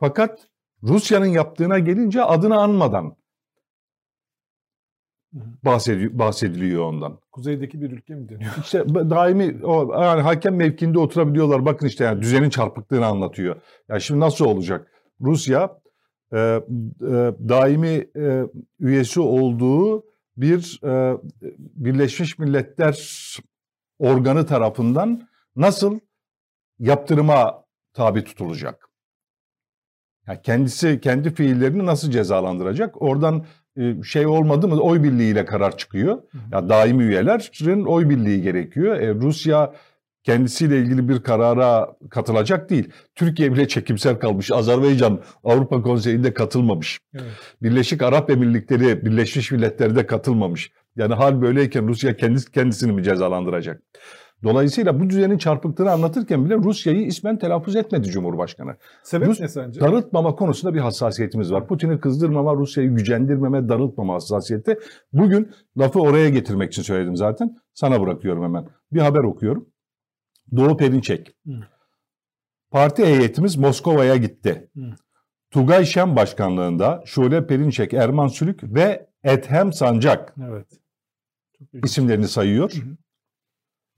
Fakat 0.00 0.38
Rusya'nın 0.82 1.26
yaptığına 1.26 1.78
gelince 1.78 2.22
adını 2.22 2.56
anmadan. 2.60 3.16
Bahsediyor, 5.64 6.18
bahsediliyor 6.18 6.84
ondan. 6.84 7.18
Kuzeydeki 7.32 7.80
bir 7.80 7.90
ülke 7.90 8.14
mi 8.14 8.28
deniyor? 8.28 8.50
İşte 8.64 8.88
daimi 8.88 9.64
o 9.64 10.02
yani 10.02 10.22
hakem 10.22 10.56
mevkinde 10.56 10.98
oturabiliyorlar. 10.98 11.64
Bakın 11.64 11.86
işte 11.86 12.04
yani 12.04 12.22
düzenin 12.22 12.50
çarpıklığını 12.50 13.06
anlatıyor. 13.06 13.56
Ya 13.88 14.00
şimdi 14.00 14.20
nasıl 14.20 14.44
olacak? 14.44 14.92
Rusya 15.20 15.78
e, 16.32 16.38
e, 16.38 16.60
daimi 17.48 18.06
e, 18.16 18.42
üyesi 18.80 19.20
olduğu 19.20 20.04
bir 20.36 20.80
e, 20.84 21.18
Birleşmiş 21.58 22.38
Milletler 22.38 23.36
organı 23.98 24.46
tarafından 24.46 25.28
nasıl 25.56 26.00
yaptırıma 26.78 27.64
tabi 27.92 28.24
tutulacak? 28.24 28.88
Yani 30.26 30.42
kendisi 30.42 31.00
kendi 31.00 31.34
fiillerini 31.34 31.86
nasıl 31.86 32.10
cezalandıracak? 32.10 33.02
Oradan 33.02 33.46
şey 34.04 34.26
olmadı 34.26 34.68
mı 34.68 34.80
oy 34.80 35.02
birliğiyle 35.02 35.44
karar 35.44 35.76
çıkıyor. 35.76 36.18
Ya 36.52 36.68
daimi 36.68 37.04
üyelerin 37.04 37.84
oy 37.84 38.08
birliği 38.08 38.42
gerekiyor. 38.42 39.00
E, 39.00 39.14
Rusya 39.14 39.72
kendisiyle 40.26 40.78
ilgili 40.78 41.08
bir 41.08 41.22
karara 41.22 41.96
katılacak 42.10 42.70
değil. 42.70 42.88
Türkiye 43.14 43.52
bile 43.52 43.68
çekimsel 43.68 44.18
kalmış. 44.18 44.50
Azerbaycan 44.50 45.20
Avrupa 45.44 45.82
Konseyi'nde 45.82 46.34
katılmamış. 46.34 46.98
Evet. 47.14 47.24
Birleşik 47.62 48.02
Arap 48.02 48.30
Emirlikleri, 48.30 49.04
Birleşmiş 49.04 49.50
Milletler'de 49.50 50.06
katılmamış. 50.06 50.70
Yani 50.96 51.14
hal 51.14 51.42
böyleyken 51.42 51.88
Rusya 51.88 52.16
kendisi 52.16 52.52
kendisini 52.52 52.92
mi 52.92 53.02
cezalandıracak? 53.02 53.82
Dolayısıyla 54.42 55.00
bu 55.00 55.10
düzenin 55.10 55.38
çarpıklığını 55.38 55.90
anlatırken 55.90 56.44
bile 56.44 56.54
Rusya'yı 56.54 57.06
ismen 57.06 57.38
telaffuz 57.38 57.76
etmedi 57.76 58.08
Cumhurbaşkanı. 58.08 58.76
Sebep 59.02 59.28
Rus, 59.28 59.40
ne 59.40 59.48
sence? 59.48 59.80
Darıltmama 59.80 60.34
konusunda 60.34 60.74
bir 60.74 60.80
hassasiyetimiz 60.80 61.52
var. 61.52 61.66
Putin'i 61.66 62.00
kızdırmama, 62.00 62.54
Rusya'yı 62.54 62.94
gücendirmeme, 62.94 63.68
darıltmama 63.68 64.14
hassasiyeti. 64.14 64.78
Bugün 65.12 65.50
lafı 65.78 66.00
oraya 66.00 66.28
getirmek 66.28 66.72
için 66.72 66.82
söyledim 66.82 67.16
zaten. 67.16 67.56
Sana 67.74 68.00
bırakıyorum 68.00 68.42
hemen. 68.42 68.68
Bir 68.92 69.00
haber 69.00 69.20
okuyorum. 69.20 69.68
Doğu 70.56 70.76
Perinçek. 70.76 71.36
Hı. 71.46 71.52
Parti 72.70 73.06
heyetimiz 73.06 73.56
Moskova'ya 73.56 74.16
gitti. 74.16 74.70
Hı. 74.76 74.80
Tugay 75.50 75.84
Şen 75.84 76.16
başkanlığında 76.16 77.02
Şule 77.06 77.46
Perinçek, 77.46 77.94
Erman 77.94 78.26
Sülük 78.26 78.74
ve 78.74 79.06
Ethem 79.24 79.72
Sancak 79.72 80.34
evet. 80.48 80.66
isimlerini 81.84 82.28
sayıyor. 82.28 82.72
Hı 82.72 82.78
hı 82.78 82.96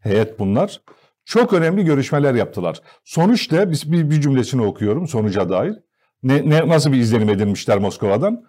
heyet 0.01 0.39
bunlar. 0.39 0.81
Çok 1.25 1.53
önemli 1.53 1.85
görüşmeler 1.85 2.35
yaptılar. 2.35 2.81
Sonuçta 3.05 3.71
biz 3.71 3.93
bir, 3.93 4.11
bir 4.11 4.21
cümlesini 4.21 4.63
okuyorum 4.63 5.09
sonuca 5.09 5.49
dair. 5.49 5.75
Ne, 6.23 6.51
ne 6.51 6.69
nasıl 6.69 6.93
bir 6.93 6.99
izlenim 6.99 7.29
edinmişler 7.29 7.79
Moskova'dan? 7.79 8.45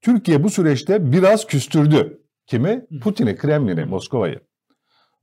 Türkiye 0.00 0.44
bu 0.44 0.50
süreçte 0.50 1.12
biraz 1.12 1.46
küstürdü. 1.46 2.20
Kimi? 2.46 2.86
Putin'i, 3.02 3.36
Kremlin'i, 3.36 3.84
Moskova'yı. 3.84 4.40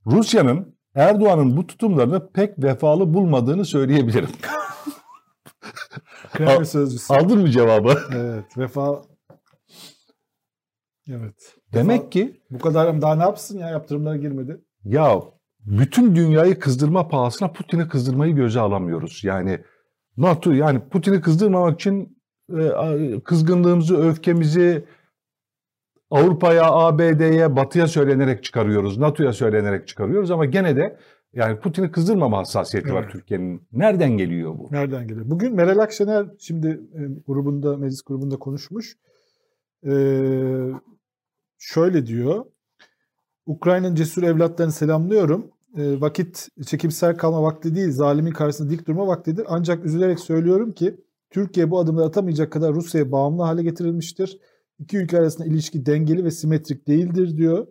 Rusya'nın 0.06 0.78
Erdoğan'ın 0.94 1.56
bu 1.56 1.66
tutumlarını 1.66 2.32
pek 2.32 2.58
vefalı 2.58 3.14
bulmadığını 3.14 3.64
söyleyebilirim. 3.64 4.30
Kremlin 6.32 6.64
sözcüsü. 6.64 7.14
Aldın 7.14 7.38
mı 7.38 7.50
cevabı? 7.50 7.98
Evet, 8.14 8.58
vefa 8.58 9.02
Evet. 11.08 11.56
Demek 11.72 11.98
vefa... 11.98 12.10
ki 12.10 12.42
bu 12.50 12.58
kadar 12.58 13.02
daha 13.02 13.14
ne 13.14 13.22
yapsın 13.22 13.58
ya 13.58 13.68
yaptırımlara 13.68 14.16
girmedi. 14.16 14.60
Ya 14.84 15.20
bütün 15.66 16.16
dünyayı 16.16 16.58
kızdırma 16.58 17.08
pahasına 17.08 17.52
Putin'i 17.52 17.88
kızdırmayı 17.88 18.34
göze 18.34 18.60
alamıyoruz. 18.60 19.24
Yani 19.24 19.58
NATO 20.16 20.50
yani 20.52 20.80
Putin'i 20.88 21.20
kızdırmamak 21.20 21.80
için 21.80 22.18
e, 22.58 23.20
kızgınlığımızı, 23.24 23.96
öfkemizi 23.96 24.84
Avrupa'ya, 26.10 26.64
ABD'ye, 26.64 27.56
Batı'ya 27.56 27.86
söylenerek 27.86 28.44
çıkarıyoruz. 28.44 28.98
NATO'ya 28.98 29.32
söylenerek 29.32 29.88
çıkarıyoruz 29.88 30.30
ama 30.30 30.44
gene 30.44 30.76
de 30.76 30.98
yani 31.32 31.60
Putin'i 31.60 31.90
kızdırmama 31.90 32.38
hassasiyeti 32.38 32.88
evet. 32.88 33.04
var 33.04 33.10
Türkiye'nin. 33.10 33.68
Nereden 33.72 34.16
geliyor 34.16 34.58
bu? 34.58 34.68
Nereden 34.70 35.08
geliyor? 35.08 35.30
Bugün 35.30 35.54
Meral 35.54 35.78
Akşener 35.78 36.26
şimdi 36.38 36.68
e, 36.68 37.00
grubunda, 37.26 37.76
meclis 37.76 38.02
grubunda 38.02 38.36
konuşmuş. 38.36 38.96
Ee, 39.86 40.68
şöyle 41.58 42.06
diyor. 42.06 42.44
Ukrayna'nın 43.46 43.94
cesur 43.94 44.22
evlatlarını 44.22 44.72
selamlıyorum. 44.72 45.51
E, 45.76 46.00
vakit 46.00 46.48
çekimsel 46.66 47.16
kalma 47.16 47.42
vakti 47.42 47.74
değil, 47.74 47.90
zalimin 47.90 48.30
karşısında 48.30 48.70
dik 48.70 48.86
durma 48.86 49.06
vaktidir. 49.06 49.46
Ancak 49.48 49.84
üzülerek 49.84 50.20
söylüyorum 50.20 50.72
ki 50.72 50.96
Türkiye 51.30 51.70
bu 51.70 51.78
adımları 51.78 52.06
atamayacak 52.06 52.52
kadar 52.52 52.74
Rusya'ya 52.74 53.12
bağımlı 53.12 53.42
hale 53.42 53.62
getirilmiştir. 53.62 54.38
İki 54.78 54.98
ülke 54.98 55.18
arasında 55.18 55.46
ilişki 55.46 55.86
dengeli 55.86 56.24
ve 56.24 56.30
simetrik 56.30 56.88
değildir 56.88 57.36
diyor. 57.36 57.66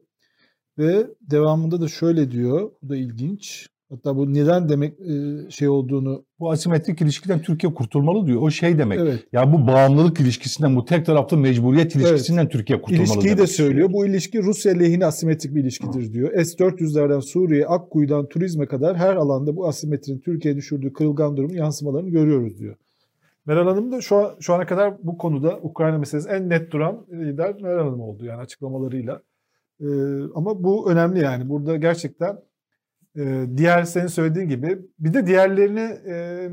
Ve 0.77 1.07
devamında 1.21 1.81
da 1.81 1.87
şöyle 1.87 2.31
diyor, 2.31 2.71
bu 2.81 2.89
da 2.89 2.95
ilginç. 2.95 3.70
Hatta 3.91 4.17
bu 4.17 4.33
neden 4.33 4.69
demek 4.69 4.93
e, 4.99 5.49
şey 5.51 5.69
olduğunu... 5.69 6.23
Bu 6.39 6.51
asimetrik 6.51 7.01
ilişkiden 7.01 7.41
Türkiye 7.41 7.73
kurtulmalı 7.73 8.27
diyor. 8.27 8.41
O 8.41 8.51
şey 8.51 8.77
demek. 8.77 8.99
Evet. 8.99 9.23
Ya 9.31 9.53
bu 9.53 9.67
bağımlılık 9.67 10.19
ilişkisinden, 10.19 10.75
bu 10.75 10.85
tek 10.85 11.05
taraflı 11.05 11.37
mecburiyet 11.37 11.95
ilişkisinden 11.95 12.41
evet. 12.41 12.51
Türkiye 12.51 12.81
kurtulmalı 12.81 13.03
İlişkiyi 13.03 13.37
de 13.37 13.47
söylüyor. 13.47 13.93
Bu 13.93 14.05
ilişki 14.05 14.43
Rusya 14.43 14.73
lehine 14.73 15.05
asimetrik 15.05 15.55
bir 15.55 15.61
ilişkidir 15.61 16.13
diyor. 16.13 16.43
S-400'lerden 16.43 17.19
Suriye, 17.21 17.65
Akkuyu'dan 17.65 18.29
turizme 18.29 18.65
kadar 18.65 18.97
her 18.97 19.15
alanda 19.15 19.55
bu 19.55 19.67
asimetrinin 19.67 20.19
Türkiye 20.19 20.55
düşürdüğü 20.55 20.93
kırılgan 20.93 21.37
durumun 21.37 21.53
yansımalarını 21.53 22.09
görüyoruz 22.09 22.59
diyor. 22.59 22.75
Meral 23.45 23.67
Hanım 23.67 23.91
da 23.91 24.01
şu, 24.01 24.15
an, 24.15 24.31
şu 24.39 24.53
ana 24.53 24.65
kadar 24.65 24.93
bu 25.03 25.17
konuda 25.17 25.59
Ukrayna 25.61 25.97
meselesi 25.97 26.29
en 26.29 26.49
net 26.49 26.71
duran 26.71 27.05
lider 27.11 27.61
Meral 27.61 27.85
Hanım 27.85 28.01
oldu 28.01 28.25
yani 28.25 28.41
açıklamalarıyla. 28.41 29.21
Ee, 29.81 29.85
ama 30.35 30.63
bu 30.63 30.91
önemli 30.91 31.19
yani. 31.19 31.49
Burada 31.49 31.77
gerçekten 31.77 32.37
e, 33.17 33.45
diğer 33.57 33.83
senin 33.83 34.07
söylediğin 34.07 34.49
gibi 34.49 34.79
bir 34.99 35.13
de 35.13 35.27
diğerlerini 35.27 35.97
e, 36.09 36.47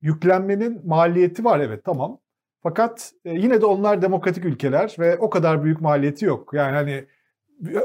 yüklenmenin 0.00 0.86
maliyeti 0.86 1.44
var 1.44 1.60
evet 1.60 1.84
tamam. 1.84 2.20
Fakat 2.62 3.12
e, 3.24 3.30
yine 3.30 3.60
de 3.60 3.66
onlar 3.66 4.02
demokratik 4.02 4.44
ülkeler 4.44 4.96
ve 4.98 5.18
o 5.18 5.30
kadar 5.30 5.64
büyük 5.64 5.80
maliyeti 5.80 6.24
yok. 6.24 6.50
Yani 6.54 6.74
hani 6.74 7.04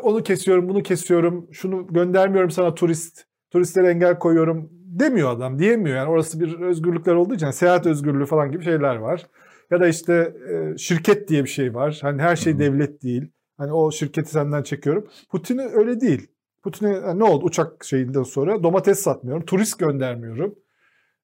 onu 0.04 0.24
kesiyorum, 0.24 0.70
bunu 0.70 0.84
kesiyorum, 0.84 1.48
şunu 1.52 1.88
göndermiyorum 1.88 2.52
sana 2.52 2.76
turist, 2.76 3.26
turistlere 3.52 3.90
engel 3.90 4.20
koyuyorum 4.20 4.70
demiyor 4.72 5.32
adam, 5.32 5.60
diyemiyor. 5.60 5.98
Yani 5.98 6.10
orası 6.10 6.40
bir 6.40 6.60
özgürlükler 6.60 7.14
olduğu 7.14 7.36
için 7.36 7.52
seyahat 7.52 7.86
özgürlüğü 7.86 8.26
falan 8.26 8.52
gibi 8.52 8.64
şeyler 8.64 8.96
var. 8.96 9.28
Ya 9.72 9.80
da 9.80 9.88
işte 9.88 10.34
e, 10.50 10.78
şirket 10.78 11.28
diye 11.28 11.44
bir 11.44 11.50
şey 11.50 11.74
var. 11.74 12.00
Hani 12.02 12.22
her 12.22 12.36
şey 12.36 12.60
devlet 12.60 13.04
değil. 13.04 13.32
Hani 13.58 13.74
o 13.74 13.92
şirketi 13.92 14.32
senden 14.32 14.64
çekiyorum. 14.64 15.08
Putin 15.30 15.58
öyle 15.58 16.02
değil. 16.02 16.28
Putin'e 16.64 17.20
ne 17.20 17.24
oldu 17.24 17.46
uçak 17.46 17.86
şeyinden 17.86 18.24
sonra? 18.24 18.64
Domates 18.64 19.00
satmıyorum, 19.00 19.46
turist 19.46 19.80
göndermiyorum. 19.80 20.56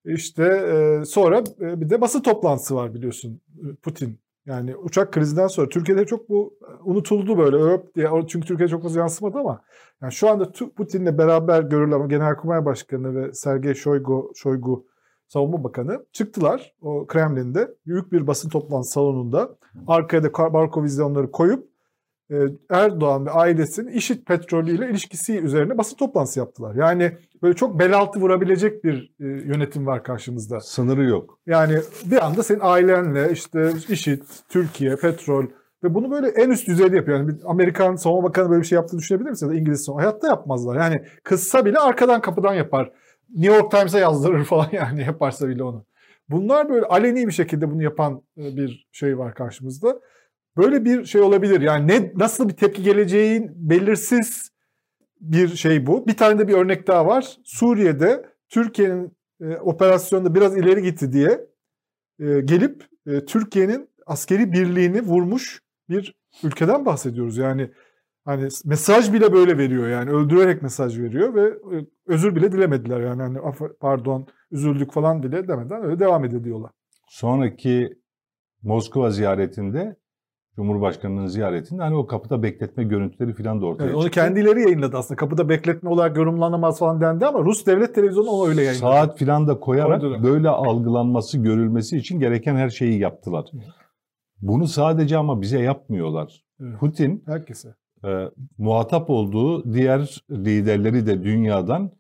İşte 0.06 0.44
e, 0.44 1.06
sonra 1.06 1.44
e, 1.62 1.82
bir 1.82 1.89
de 1.89 2.01
basın 2.01 2.22
toplantısı 2.22 2.75
var 2.75 2.94
biliyorsun 2.94 3.41
e, 3.58 3.75
Putin. 3.75 4.20
Yani 4.46 4.75
uçak 4.75 5.13
krizinden 5.13 5.48
sonra 5.48 5.70
Türkiye'de 5.70 6.06
çok 6.06 6.29
bu 6.29 6.58
unutuldu 6.84 7.38
böyle. 7.38 7.82
Çünkü 8.27 8.48
Türkiye'de 8.48 8.72
çok 8.72 8.84
fazla 8.84 9.00
yansımadı 9.00 9.38
ama 9.38 9.62
yani 10.01 10.12
şu 10.12 10.29
anda 10.29 10.51
Putin'le 10.75 11.17
beraber 11.17 11.62
görülen 11.62 12.10
Genelkurmay 12.10 12.65
Başkanı 12.65 13.15
ve 13.15 13.34
Sergey 13.34 13.74
Shoigu, 13.74 14.32
Shoigu 14.36 14.86
Savunma 15.27 15.63
Bakanı 15.63 16.06
çıktılar 16.12 16.74
o 16.82 17.08
Kremlin'de 17.08 17.75
büyük 17.86 18.12
bir 18.12 18.27
basın 18.27 18.50
toplantısı 18.50 18.94
salonunda. 18.94 19.58
Arkaya 19.88 20.24
da 20.24 20.34
barko 20.34 20.84
vizyonları 20.84 21.32
koyup 21.32 21.63
e, 21.63 21.67
Erdoğan 22.69 23.25
ve 23.25 23.31
ailesinin 23.31 23.91
IŞİD 23.91 24.24
petrolüyle 24.25 24.89
ilişkisi 24.89 25.39
üzerine 25.39 25.77
basın 25.77 25.96
toplantısı 25.96 26.39
yaptılar. 26.39 26.75
Yani 26.75 27.17
böyle 27.43 27.55
çok 27.55 27.79
bel 27.79 27.98
altı 27.98 28.19
vurabilecek 28.19 28.84
bir 28.84 29.15
e, 29.19 29.25
yönetim 29.25 29.86
var 29.86 30.03
karşımızda. 30.03 30.60
Sınırı 30.60 31.03
yok. 31.03 31.39
Yani 31.46 31.79
bir 32.05 32.25
anda 32.25 32.43
senin 32.43 32.60
ailenle 32.63 33.31
işte 33.31 33.72
IŞİD, 33.89 34.22
Türkiye, 34.50 34.96
petrol 34.96 35.46
ve 35.84 35.93
bunu 35.93 36.12
böyle 36.12 36.27
en 36.27 36.50
üst 36.50 36.67
düzeyde 36.67 36.96
yapıyor. 36.96 37.17
Yani 37.17 37.27
bir 37.27 37.36
Amerikan 37.46 37.96
savunma 37.96 38.24
bakanı 38.24 38.50
böyle 38.50 38.62
bir 38.62 38.67
şey 38.67 38.75
yaptığını 38.75 39.00
düşünebilir 39.00 39.29
misiniz? 39.29 39.60
İngiliz 39.60 39.86
savunma. 39.86 40.03
Hayatta 40.03 40.27
yapmazlar. 40.27 40.75
Yani 40.75 41.01
kızsa 41.24 41.65
bile 41.65 41.77
arkadan 41.77 42.22
kapıdan 42.22 42.53
yapar. 42.53 42.91
New 43.36 43.55
York 43.55 43.72
Times'a 43.72 44.00
yazdırır 44.00 44.46
falan 44.46 44.69
yani 44.72 45.01
yaparsa 45.01 45.48
bile 45.48 45.63
onu. 45.63 45.86
Bunlar 46.29 46.69
böyle 46.69 46.86
aleni 46.86 47.27
bir 47.27 47.31
şekilde 47.31 47.72
bunu 47.72 47.84
yapan 47.84 48.22
e, 48.38 48.55
bir 48.55 48.88
şey 48.91 49.17
var 49.17 49.34
karşımızda. 49.34 50.00
Böyle 50.57 50.85
bir 50.85 51.05
şey 51.05 51.21
olabilir. 51.21 51.61
Yani 51.61 51.87
ne 51.87 52.11
nasıl 52.15 52.49
bir 52.49 52.53
tepki 52.53 52.83
geleceğin 52.83 53.51
belirsiz 53.55 54.51
bir 55.21 55.47
şey 55.47 55.87
bu. 55.87 56.07
Bir 56.07 56.17
tane 56.17 56.39
de 56.39 56.47
bir 56.47 56.53
örnek 56.53 56.87
daha 56.87 57.05
var. 57.05 57.37
Suriye'de 57.43 58.25
Türkiye'nin 58.49 59.17
e, 59.41 59.57
operasyonda 59.57 60.35
biraz 60.35 60.57
ileri 60.57 60.81
gitti 60.81 61.13
diye 61.13 61.47
e, 62.19 62.41
gelip 62.41 62.85
e, 63.07 63.25
Türkiye'nin 63.25 63.89
askeri 64.05 64.51
birliğini 64.51 65.01
vurmuş 65.01 65.61
bir 65.89 66.15
ülkeden 66.43 66.85
bahsediyoruz. 66.85 67.37
Yani 67.37 67.71
hani 68.25 68.47
mesaj 68.65 69.13
bile 69.13 69.33
böyle 69.33 69.57
veriyor 69.57 69.87
yani 69.87 70.09
öldürerek 70.09 70.61
mesaj 70.61 70.99
veriyor 70.99 71.35
ve 71.35 71.47
e, 71.47 71.85
özür 72.07 72.35
bile 72.35 72.51
dilemediler 72.51 72.99
yani 72.99 73.21
hani 73.21 73.37
pardon 73.79 74.27
üzüldük 74.51 74.91
falan 74.91 75.23
bile 75.23 75.47
demeden 75.47 75.83
öyle 75.83 75.99
devam 75.99 76.25
ediyorlar. 76.25 76.71
Sonraki 77.07 77.97
Moskova 78.61 79.09
ziyaretinde 79.11 79.95
Cumhurbaşkanı'nın 80.57 81.27
ziyaretinde 81.27 81.81
hani 81.81 81.95
o 81.95 82.07
kapıda 82.07 82.43
bekletme 82.43 82.83
görüntüleri 82.83 83.33
falan 83.33 83.61
da 83.61 83.65
ortaya 83.65 83.83
evet, 83.83 83.93
çıktı. 83.93 84.03
Onu 84.03 84.09
kendileri 84.09 84.61
yayınladı 84.61 84.97
aslında. 84.97 85.15
Kapıda 85.15 85.49
bekletme 85.49 85.89
olarak 85.89 86.17
yorumlanamaz 86.17 86.79
falan 86.79 87.01
dendi 87.01 87.25
ama 87.25 87.39
Rus 87.39 87.65
devlet 87.65 87.95
televizyonu 87.95 88.29
onu 88.29 88.49
öyle 88.49 88.61
yayınladı. 88.61 88.79
Saat 88.79 89.19
falan 89.19 89.47
da 89.47 89.59
koyarak 89.59 90.01
Koydular. 90.01 90.23
böyle 90.23 90.49
algılanması, 90.49 91.37
görülmesi 91.37 91.97
için 91.97 92.19
gereken 92.19 92.55
her 92.55 92.69
şeyi 92.69 92.99
yaptılar. 92.99 93.45
Bunu 94.41 94.67
sadece 94.67 95.17
ama 95.17 95.41
bize 95.41 95.59
yapmıyorlar. 95.59 96.45
Evet. 96.61 96.79
Putin 96.79 97.23
herkese 97.25 97.75
e, 98.05 98.29
muhatap 98.57 99.09
olduğu 99.09 99.73
diğer 99.73 100.21
liderleri 100.31 101.07
de 101.07 101.23
dünyadan 101.23 101.91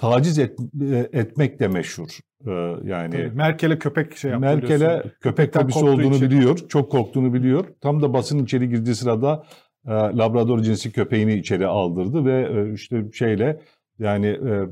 taciz 0.00 0.38
et, 0.38 0.58
e, 0.80 1.08
etmek 1.12 1.60
de 1.60 1.68
meşhur. 1.68 2.18
Ee, 2.46 2.50
yani 2.84 3.30
Merkel'e 3.34 3.78
köpek 3.78 4.16
şey 4.16 4.30
yaptı. 4.30 4.46
Merkel'e 4.46 5.02
köpek 5.20 5.54
fobisi 5.54 5.84
olduğunu 5.84 6.14
için. 6.14 6.30
biliyor. 6.30 6.58
Çok 6.68 6.92
korktuğunu 6.92 7.34
biliyor. 7.34 7.64
Tam 7.80 8.02
da 8.02 8.12
basın 8.12 8.44
içeri 8.44 8.68
girdiği 8.68 8.94
sırada 8.94 9.44
e, 9.86 9.90
Labrador 9.90 10.60
cinsi 10.60 10.92
köpeğini 10.92 11.34
içeri 11.34 11.66
aldırdı 11.66 12.24
ve 12.24 12.48
e, 12.52 12.74
işte 12.74 13.04
şeyle 13.12 13.60
yani 13.98 14.26
e, 14.26 14.68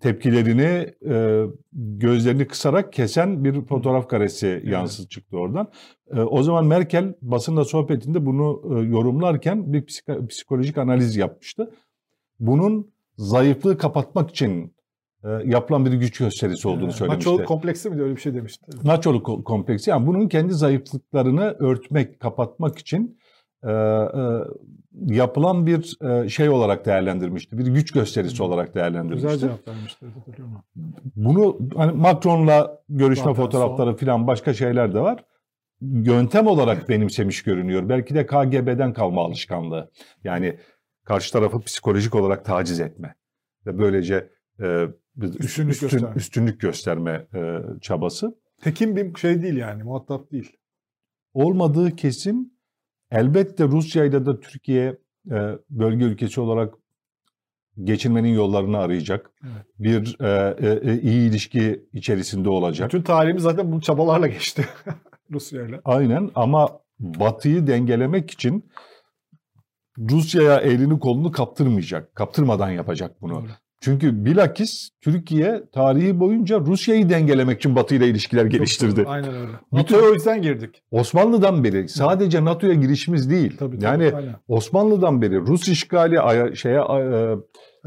tepkilerini 0.00 0.94
gözlerini 1.72 2.46
kısarak 2.46 2.92
kesen 2.92 3.44
bir 3.44 3.64
fotoğraf 3.64 4.08
karesi 4.08 4.62
yansıt 4.64 5.10
çıktı 5.10 5.38
oradan. 5.38 5.68
O 6.16 6.42
zaman 6.42 6.66
Merkel 6.66 7.14
basınla 7.22 7.64
sohbetinde 7.64 8.26
bunu 8.26 8.62
yorumlarken 8.90 9.72
bir 9.72 9.86
psikolojik 10.28 10.78
analiz 10.78 11.16
yapmıştı. 11.16 11.70
Bunun 12.40 12.93
zayıflığı 13.16 13.78
kapatmak 13.78 14.30
için 14.30 14.74
e, 15.24 15.28
yapılan 15.44 15.86
bir 15.86 15.92
güç 15.92 16.18
gösterisi 16.18 16.68
olduğunu 16.68 16.84
evet, 16.84 16.94
söylemişti. 16.94 17.30
Maçoluk 17.30 17.48
kompleksi 17.48 17.90
mi 17.90 18.02
öyle 18.02 18.16
bir 18.16 18.20
şey 18.20 18.34
demişti. 18.34 18.66
Maçoluk 18.82 19.46
kompleksi 19.46 19.90
yani 19.90 20.06
bunun 20.06 20.28
kendi 20.28 20.54
zayıflıklarını 20.54 21.56
örtmek, 21.58 22.20
kapatmak 22.20 22.78
için 22.78 23.18
e, 23.64 23.70
e, 23.70 24.12
yapılan 25.06 25.66
bir 25.66 25.96
e, 26.10 26.28
şey 26.28 26.48
olarak 26.48 26.86
değerlendirmişti. 26.86 27.58
Bir 27.58 27.66
güç 27.66 27.92
gösterisi 27.92 28.42
olarak 28.42 28.74
değerlendirmişti. 28.74 29.28
Güzel 29.28 29.48
cevap 29.48 29.68
vermişti. 29.68 30.06
Bunu 31.16 31.58
hani 31.76 31.92
Macron'la 31.92 32.78
görüşme 32.88 33.24
Zaten 33.24 33.44
fotoğrafları 33.44 33.90
son... 33.90 33.96
falan 33.96 34.26
başka 34.26 34.54
şeyler 34.54 34.94
de 34.94 35.00
var. 35.00 35.24
Yöntem 35.80 36.46
olarak 36.46 36.88
benimsemiş 36.88 37.42
görünüyor. 37.42 37.88
Belki 37.88 38.14
de 38.14 38.26
KGB'den 38.26 38.92
kalma 38.92 39.24
alışkanlığı. 39.24 39.90
Yani 40.24 40.58
karşı 41.04 41.32
tarafı 41.32 41.60
psikolojik 41.60 42.14
olarak 42.14 42.44
taciz 42.44 42.80
etme 42.80 43.14
ve 43.66 43.78
böylece 43.78 44.30
e, 44.60 44.88
üstünlük, 45.38 45.72
üstün, 45.72 45.88
gösterme. 45.88 46.16
üstünlük 46.16 46.60
gösterme 46.60 47.26
e, 47.34 47.60
çabası. 47.80 48.38
Tekin 48.62 48.96
bir 48.96 49.18
şey 49.18 49.42
değil 49.42 49.56
yani, 49.56 49.82
muhatap 49.82 50.32
değil. 50.32 50.56
Olmadığı 51.34 51.96
kesin. 51.96 52.54
Elbette 53.10 53.64
Rusya 53.64 54.04
ile 54.04 54.26
de 54.26 54.40
Türkiye 54.40 54.98
e, 55.30 55.58
bölge 55.70 56.04
ülkesi 56.04 56.40
olarak 56.40 56.74
geçinmenin 57.82 58.34
yollarını 58.34 58.78
arayacak. 58.78 59.30
Evet. 59.42 59.66
Bir 59.78 60.16
e, 60.20 60.56
e, 60.58 60.90
e 60.90 61.00
iyi 61.00 61.30
ilişki 61.30 61.86
içerisinde 61.92 62.48
olacak. 62.48 62.88
Bütün 62.88 63.02
tarihimiz 63.02 63.42
zaten 63.42 63.72
bu 63.72 63.80
çabalarla 63.80 64.26
geçti 64.26 64.64
Rusya 65.30 65.66
ile. 65.66 65.80
Aynen 65.84 66.30
ama 66.34 66.80
Batı'yı 66.98 67.66
dengelemek 67.66 68.30
için 68.30 68.70
Rusya'ya 69.98 70.60
elini 70.60 70.98
kolunu 70.98 71.32
kaptırmayacak. 71.32 72.14
Kaptırmadan 72.14 72.70
yapacak 72.70 73.22
bunu. 73.22 73.34
Doğru. 73.34 73.48
Çünkü 73.80 74.24
bilakis 74.24 74.90
Türkiye 75.00 75.62
tarihi 75.72 76.20
boyunca 76.20 76.60
Rusya'yı 76.60 77.10
dengelemek 77.10 77.58
için 77.58 77.76
Batı 77.76 77.94
ile 77.94 78.08
ilişkiler 78.08 78.44
geliştirdi. 78.44 78.96
Doğru, 78.96 79.08
aynen 79.08 79.34
öyle. 79.34 79.52
NATO'ya 79.72 80.02
o 80.02 80.14
yüzden 80.14 80.42
girdik. 80.42 80.82
Osmanlı'dan 80.90 81.64
beri 81.64 81.88
sadece 81.88 82.44
NATO'ya 82.44 82.74
girişimiz 82.74 83.30
değil. 83.30 83.56
Tabii, 83.58 83.78
tabii, 83.78 83.84
yani 83.84 84.12
aynen. 84.14 84.34
Osmanlı'dan 84.48 85.22
beri 85.22 85.40
Rus 85.40 85.68
işgali 85.68 86.20
Aya, 86.20 86.54
şeye 86.54 86.80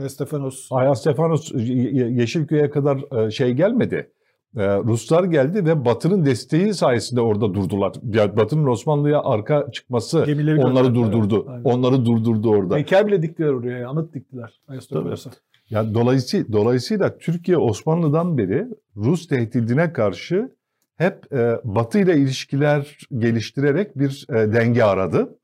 e, 0.03 0.09
Stefanos 0.09 0.67
Aya 0.71 0.95
Stefanos 0.95 1.51
Yeşilköy'e 1.53 2.69
kadar 2.69 3.25
e, 3.25 3.31
şey 3.31 3.51
gelmedi. 3.51 4.11
E, 4.55 4.77
Ruslar 4.77 5.23
geldi 5.23 5.65
ve 5.65 5.85
Batı'nın 5.85 6.25
desteği 6.25 6.73
sayesinde 6.73 7.21
orada 7.21 7.53
durdular. 7.53 7.93
Yani 8.13 8.37
Batı'nın 8.37 8.67
Osmanlı'ya 8.67 9.21
arka 9.23 9.71
çıkması 9.71 10.25
Gemileri 10.25 10.59
onları 10.59 10.95
durdurdu. 10.95 11.47
Evet, 11.49 11.61
onları 11.63 12.05
durdurdu 12.05 12.49
orada. 12.49 12.75
Heykel 12.75 13.07
bile 13.07 13.21
diktiler 13.21 13.49
oraya, 13.49 13.89
anıt 13.89 14.13
diktiler. 14.13 14.61
Ayasofya 14.67 15.31
yani 15.69 15.93
dolayısıyla, 15.93 16.45
dolayısıyla 16.51 17.17
Türkiye 17.17 17.57
Osmanlı'dan 17.57 18.37
beri 18.37 18.67
Rus 18.95 19.27
tehdidine 19.27 19.93
karşı 19.93 20.55
hep 20.97 21.33
e, 21.33 21.59
Batı 21.63 21.99
ile 21.99 22.17
ilişkiler 22.17 22.97
geliştirerek 23.17 23.99
bir 23.99 24.25
e, 24.29 24.53
denge 24.53 24.83
aradı. 24.83 25.39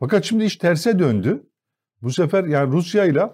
Fakat 0.00 0.24
şimdi 0.24 0.44
iş 0.44 0.56
terse 0.56 0.98
döndü. 0.98 1.46
Bu 2.02 2.10
sefer 2.10 2.44
yani 2.44 2.72
Rusya 2.72 3.04
ile 3.04 3.30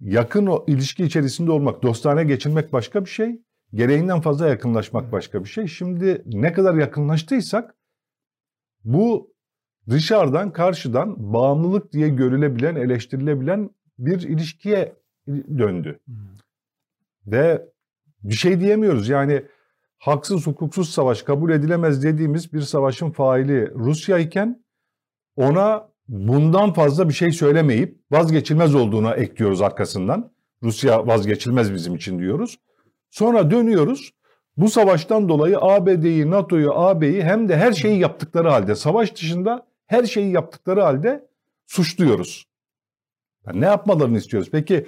yakın 0.00 0.46
o 0.46 0.64
ilişki 0.66 1.04
içerisinde 1.04 1.50
olmak, 1.50 1.82
dostane 1.82 2.24
geçinmek 2.24 2.72
başka 2.72 3.04
bir 3.04 3.10
şey. 3.10 3.40
Gereğinden 3.76 4.20
fazla 4.20 4.48
yakınlaşmak 4.48 5.12
başka 5.12 5.44
bir 5.44 5.48
şey. 5.48 5.66
Şimdi 5.66 6.22
ne 6.26 6.52
kadar 6.52 6.74
yakınlaştıysak 6.74 7.74
bu 8.84 9.34
dışarıdan 9.88 10.52
karşıdan 10.52 11.32
bağımlılık 11.32 11.92
diye 11.92 12.08
görülebilen, 12.08 12.76
eleştirilebilen 12.76 13.70
bir 13.98 14.20
ilişkiye 14.20 14.96
döndü. 15.28 16.00
Hmm. 16.06 16.14
Ve 17.26 17.68
bir 18.22 18.34
şey 18.34 18.60
diyemiyoruz. 18.60 19.08
Yani 19.08 19.42
haksız 19.98 20.46
hukuksuz 20.46 20.90
savaş 20.90 21.22
kabul 21.22 21.50
edilemez 21.50 22.02
dediğimiz 22.02 22.52
bir 22.52 22.60
savaşın 22.60 23.10
faili 23.10 23.70
Rusya 23.74 24.18
iken 24.18 24.64
ona 25.36 25.88
bundan 26.08 26.72
fazla 26.72 27.08
bir 27.08 27.14
şey 27.14 27.32
söylemeyip 27.32 28.00
vazgeçilmez 28.10 28.74
olduğuna 28.74 29.14
ekliyoruz 29.14 29.62
arkasından. 29.62 30.32
Rusya 30.62 31.06
vazgeçilmez 31.06 31.72
bizim 31.72 31.94
için 31.94 32.18
diyoruz. 32.18 32.58
Sonra 33.16 33.50
dönüyoruz. 33.50 34.12
Bu 34.56 34.68
savaştan 34.68 35.28
dolayı 35.28 35.58
ABD'yi, 35.60 36.30
NATO'yu, 36.30 36.72
AB'yi 36.72 37.22
hem 37.22 37.48
de 37.48 37.56
her 37.56 37.72
şeyi 37.72 37.98
yaptıkları 37.98 38.50
halde, 38.50 38.74
savaş 38.74 39.14
dışında 39.14 39.66
her 39.86 40.04
şeyi 40.04 40.32
yaptıkları 40.32 40.80
halde 40.80 41.28
suçluyoruz. 41.66 42.46
Yani 43.46 43.60
ne 43.60 43.64
yapmalarını 43.64 44.18
istiyoruz? 44.18 44.48
Peki 44.52 44.86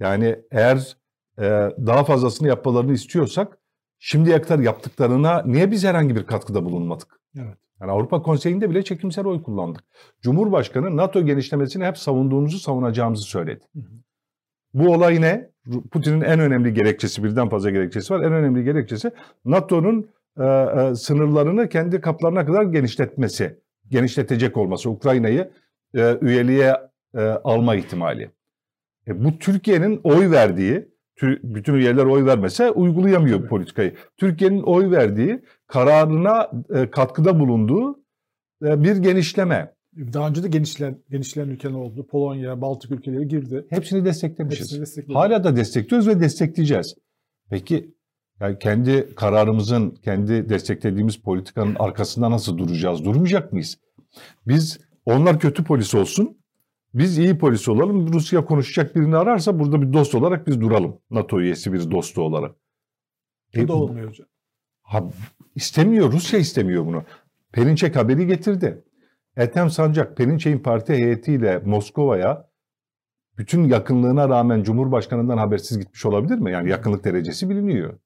yani 0.00 0.38
eğer 0.50 0.96
e, 1.38 1.42
daha 1.86 2.04
fazlasını 2.04 2.48
yapmalarını 2.48 2.92
istiyorsak 2.92 3.58
şimdiye 3.98 4.42
kadar 4.42 4.58
yaptıklarına 4.58 5.42
niye 5.42 5.70
biz 5.70 5.84
herhangi 5.84 6.16
bir 6.16 6.26
katkıda 6.26 6.64
bulunmadık? 6.64 7.20
Evet. 7.36 7.58
Yani 7.80 7.92
Avrupa 7.92 8.22
Konseyi'nde 8.22 8.70
bile 8.70 8.84
çekimsel 8.84 9.24
oy 9.24 9.42
kullandık. 9.42 9.84
Cumhurbaşkanı 10.20 10.96
NATO 10.96 11.24
genişlemesini 11.24 11.84
hep 11.84 11.98
savunduğumuzu 11.98 12.58
savunacağımızı 12.58 13.22
söyledi. 13.22 13.64
Hı 13.74 13.80
hı. 13.80 13.98
Bu 14.74 14.92
olay 14.92 15.20
ne? 15.20 15.50
Putin'in 15.90 16.20
en 16.20 16.40
önemli 16.40 16.74
gerekçesi, 16.74 17.24
birden 17.24 17.48
fazla 17.48 17.70
gerekçesi 17.70 18.14
var. 18.14 18.20
En 18.20 18.32
önemli 18.32 18.64
gerekçesi 18.64 19.10
NATO'nun 19.44 20.10
e, 20.40 20.44
e, 20.44 20.94
sınırlarını 20.94 21.68
kendi 21.68 22.00
kaplarına 22.00 22.46
kadar 22.46 22.62
genişletmesi, 22.62 23.60
genişletecek 23.90 24.56
olması, 24.56 24.90
Ukrayna'yı 24.90 25.50
e, 25.94 26.18
üyeliğe 26.20 26.76
e, 27.14 27.20
alma 27.20 27.74
ihtimali. 27.74 28.30
E, 29.08 29.24
bu 29.24 29.38
Türkiye'nin 29.38 30.00
oy 30.04 30.30
verdiği, 30.30 30.88
bütün 31.22 31.74
üyeler 31.74 32.04
oy 32.04 32.26
vermese 32.26 32.70
uygulayamıyor 32.70 33.38
Tabii. 33.38 33.48
politikayı. 33.48 33.94
Türkiye'nin 34.16 34.62
oy 34.62 34.90
verdiği, 34.90 35.42
kararına 35.66 36.50
e, 36.74 36.90
katkıda 36.90 37.40
bulunduğu 37.40 38.00
e, 38.64 38.82
bir 38.82 38.96
genişleme. 38.96 39.77
Daha 39.98 40.28
önce 40.28 40.42
de 40.42 40.48
genişleyen, 40.48 40.98
genişleyen 41.10 41.48
ülkeler 41.48 41.74
oldu. 41.74 42.06
Polonya, 42.06 42.60
Baltık 42.60 42.90
ülkeleri 42.90 43.28
girdi. 43.28 43.66
Hepsini 43.70 44.04
desteklemişiz. 44.04 44.80
Hepsini 44.80 45.14
Hala 45.14 45.44
da 45.44 45.56
destekliyoruz 45.56 46.08
ve 46.08 46.20
destekleyeceğiz. 46.20 46.94
Peki 47.50 47.94
yani 48.40 48.58
kendi 48.58 49.14
kararımızın, 49.14 49.90
kendi 49.90 50.48
desteklediğimiz 50.48 51.16
politikanın 51.16 51.76
arkasında 51.78 52.30
nasıl 52.30 52.58
duracağız? 52.58 53.04
Durmayacak 53.04 53.52
mıyız? 53.52 53.78
Biz 54.46 54.80
onlar 55.06 55.40
kötü 55.40 55.64
polis 55.64 55.94
olsun, 55.94 56.38
biz 56.94 57.18
iyi 57.18 57.38
polis 57.38 57.68
olalım. 57.68 58.12
Rusya 58.12 58.44
konuşacak 58.44 58.96
birini 58.96 59.16
ararsa 59.16 59.58
burada 59.58 59.82
bir 59.82 59.92
dost 59.92 60.14
olarak 60.14 60.46
biz 60.46 60.60
duralım. 60.60 60.98
NATO 61.10 61.40
üyesi 61.40 61.72
bir 61.72 61.90
dostu 61.90 62.22
olarak. 62.22 62.56
Bu 63.56 63.60
e, 63.60 63.68
da 63.68 63.72
olmuyor 63.72 64.08
hocam. 64.08 64.28
Ha, 64.82 65.04
istemiyor. 65.54 66.12
Rusya 66.12 66.38
istemiyor 66.38 66.86
bunu. 66.86 67.04
Perinçek 67.52 67.96
haberi 67.96 68.26
getirdi. 68.26 68.84
Ethem 69.38 69.70
Sancak 69.70 70.16
Perinçek'in 70.16 70.58
parti 70.58 70.92
heyetiyle 70.92 71.58
Moskova'ya 71.58 72.48
bütün 73.38 73.64
yakınlığına 73.64 74.28
rağmen 74.28 74.62
Cumhurbaşkanı'ndan 74.62 75.38
habersiz 75.38 75.78
gitmiş 75.78 76.06
olabilir 76.06 76.38
mi? 76.38 76.52
Yani 76.52 76.70
yakınlık 76.70 77.04
derecesi 77.04 77.50
biliniyor. 77.50 77.98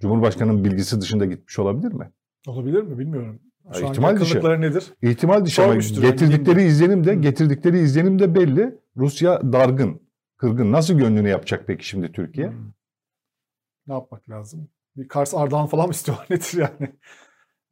Cumhurbaşkanı'nın 0.00 0.64
bilgisi 0.64 1.00
dışında 1.00 1.24
gitmiş 1.24 1.58
olabilir 1.58 1.92
mi? 1.92 2.12
Olabilir 2.46 2.82
mi 2.82 2.98
bilmiyorum. 2.98 3.40
Şu 3.72 3.86
ihtimal 3.86 4.20
dışı. 4.20 4.60
nedir? 4.60 4.94
İhtimal 5.02 5.44
dışı 5.44 5.62
ama 5.62 5.74
getirdikleri 5.74 6.60
yani, 6.60 6.68
izlenim 6.68 7.04
de 7.04 7.14
getirdikleri 7.14 7.78
izlenim 7.78 8.18
de 8.18 8.34
belli. 8.34 8.78
Rusya 8.96 9.52
dargın, 9.52 10.00
kırgın. 10.36 10.72
Nasıl 10.72 10.94
gönlünü 10.94 11.28
yapacak 11.28 11.64
peki 11.66 11.86
şimdi 11.86 12.12
Türkiye? 12.12 12.48
Hmm. 12.48 12.72
Ne 13.86 13.94
yapmak 13.94 14.30
lazım? 14.30 14.68
Bir 14.96 15.08
Kars 15.08 15.34
Ardahan 15.34 15.66
falan 15.66 15.86
mı 15.86 15.92
istiyor 15.92 16.18
nedir 16.30 16.52
yani? 16.58 16.94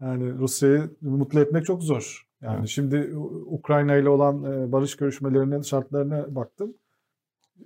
Yani 0.03 0.39
Rusya'yı 0.39 0.91
mutlu 1.01 1.41
etmek 1.41 1.67
çok 1.67 1.83
zor. 1.83 2.27
Yani 2.41 2.59
evet. 2.59 2.69
şimdi 2.69 3.17
Ukrayna 3.47 3.97
ile 3.97 4.09
olan 4.09 4.45
e, 4.45 4.73
barış 4.73 4.97
görüşmelerinin 4.97 5.63
şartlarına 5.63 6.35
baktım. 6.35 6.75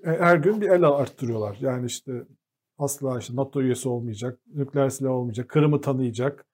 E, 0.05 0.11
her 0.11 0.37
gün 0.37 0.61
bir 0.61 0.68
el 0.68 0.83
arttırıyorlar. 0.83 1.57
Yani 1.61 1.87
işte 1.87 2.12
asla 2.79 3.18
işte 3.18 3.37
NATO 3.37 3.62
üyesi 3.62 3.88
olmayacak, 3.88 4.38
nükleer 4.55 4.90
silah 4.90 5.11
olmayacak, 5.11 5.49
Kırım'ı 5.49 5.81
tanıyacak, 5.81 6.46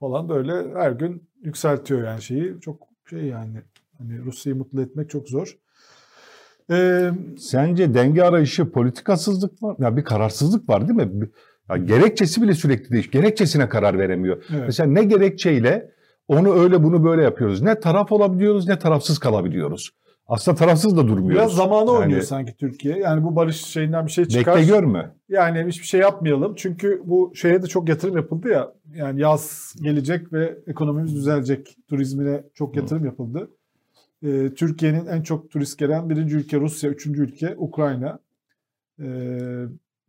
falan 0.00 0.28
böyle 0.28 0.74
her 0.74 0.92
gün 0.92 1.28
yükseltiyor 1.42 2.04
yani 2.04 2.22
şeyi. 2.22 2.60
Çok 2.60 2.88
şey 3.10 3.24
yani 3.24 3.62
hani 3.98 4.24
Rusya'yı 4.24 4.58
mutlu 4.58 4.82
etmek 4.82 5.10
çok 5.10 5.28
zor. 5.28 5.58
Ee, 6.70 7.10
Sence 7.38 7.94
denge 7.94 8.22
arayışı 8.22 8.72
politikasızlık 8.72 9.62
var? 9.62 9.76
Ya 9.78 9.96
bir 9.96 10.04
kararsızlık 10.04 10.68
var 10.68 10.88
değil 10.88 11.08
mi? 11.08 11.30
Ya 11.70 11.76
gerekçesi 11.76 12.42
bile 12.42 12.54
sürekli 12.54 12.90
değiş. 12.90 13.10
Gerekçesine 13.10 13.68
karar 13.68 13.98
veremiyor. 13.98 14.42
Evet. 14.50 14.62
Mesela 14.66 14.90
ne 14.90 15.04
gerekçeyle 15.04 15.90
onu 16.28 16.62
öyle 16.62 16.82
bunu 16.82 17.04
böyle 17.04 17.22
yapıyoruz. 17.22 17.62
Ne 17.62 17.80
taraf 17.80 18.12
olabiliyoruz 18.12 18.68
ne 18.68 18.78
tarafsız 18.78 19.18
kalabiliyoruz. 19.18 19.90
aslında 20.26 20.56
tarafsız 20.56 20.96
da 20.96 21.08
durmuyoruz. 21.08 21.34
Biraz 21.34 21.54
zamanı 21.54 21.90
oynuyor 21.90 22.10
Yani 22.10 22.22
sanki 22.22 22.56
Türkiye. 22.56 22.98
Yani 22.98 23.24
bu 23.24 23.36
barış 23.36 23.56
şeyinden 23.56 24.06
bir 24.06 24.10
şey 24.12 24.24
çıkar. 24.24 24.56
Bekle 24.56 24.66
görme. 24.66 25.10
Yani 25.28 25.64
hiçbir 25.68 25.86
şey 25.86 26.00
yapmayalım. 26.00 26.54
Çünkü 26.56 27.02
bu 27.04 27.32
şeye 27.34 27.62
de 27.62 27.66
çok 27.66 27.88
yatırım 27.88 28.16
yapıldı 28.16 28.48
ya. 28.48 28.72
Yani 28.94 29.20
yaz 29.20 29.74
gelecek 29.82 30.32
ve 30.32 30.58
ekonomimiz 30.66 31.14
düzelecek. 31.14 31.76
Turizmine 31.88 32.42
çok 32.54 32.76
yatırım 32.76 33.04
yapıldı. 33.04 33.50
Ee, 34.22 34.50
Türkiye'nin 34.56 35.06
en 35.06 35.22
çok 35.22 35.50
turist 35.50 35.78
gelen 35.78 36.10
birinci 36.10 36.36
ülke 36.36 36.60
Rusya, 36.60 36.90
üçüncü 36.90 37.22
ülke 37.22 37.54
Ukrayna. 37.58 38.18
Ee, 39.00 39.04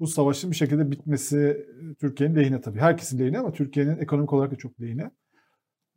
bu 0.02 0.08
savaşın 0.08 0.52
bir 0.52 0.56
şekilde 0.56 0.92
bitmesi 0.92 1.38
e, 1.38 1.94
Türkiye'nin 2.00 2.36
lehine 2.36 2.62
tabii. 2.62 2.80
Herkesin 2.80 3.20
lehine 3.20 3.40
ama 3.40 3.52
Türkiye'nin 3.52 3.98
ekonomik 3.98 4.34
olarak 4.34 4.52
da 4.52 4.56
çok 4.56 4.82
lehine. 4.82 5.12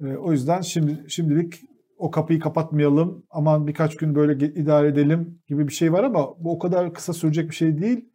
Ee, 0.00 0.16
o 0.16 0.32
yüzden 0.32 0.60
şimdi 0.60 1.04
şimdilik 1.08 1.54
o 1.98 2.10
kapıyı 2.10 2.40
kapatmayalım, 2.40 3.24
aman 3.30 3.66
birkaç 3.66 3.96
gün 3.96 4.14
böyle 4.14 4.46
idare 4.46 4.88
edelim 4.88 5.38
gibi 5.48 5.68
bir 5.68 5.72
şey 5.72 5.92
var 5.92 6.04
ama 6.04 6.44
bu 6.44 6.52
o 6.52 6.58
kadar 6.58 6.94
kısa 6.94 7.12
sürecek 7.12 7.50
bir 7.50 7.54
şey 7.54 7.78
değil. 7.78 8.08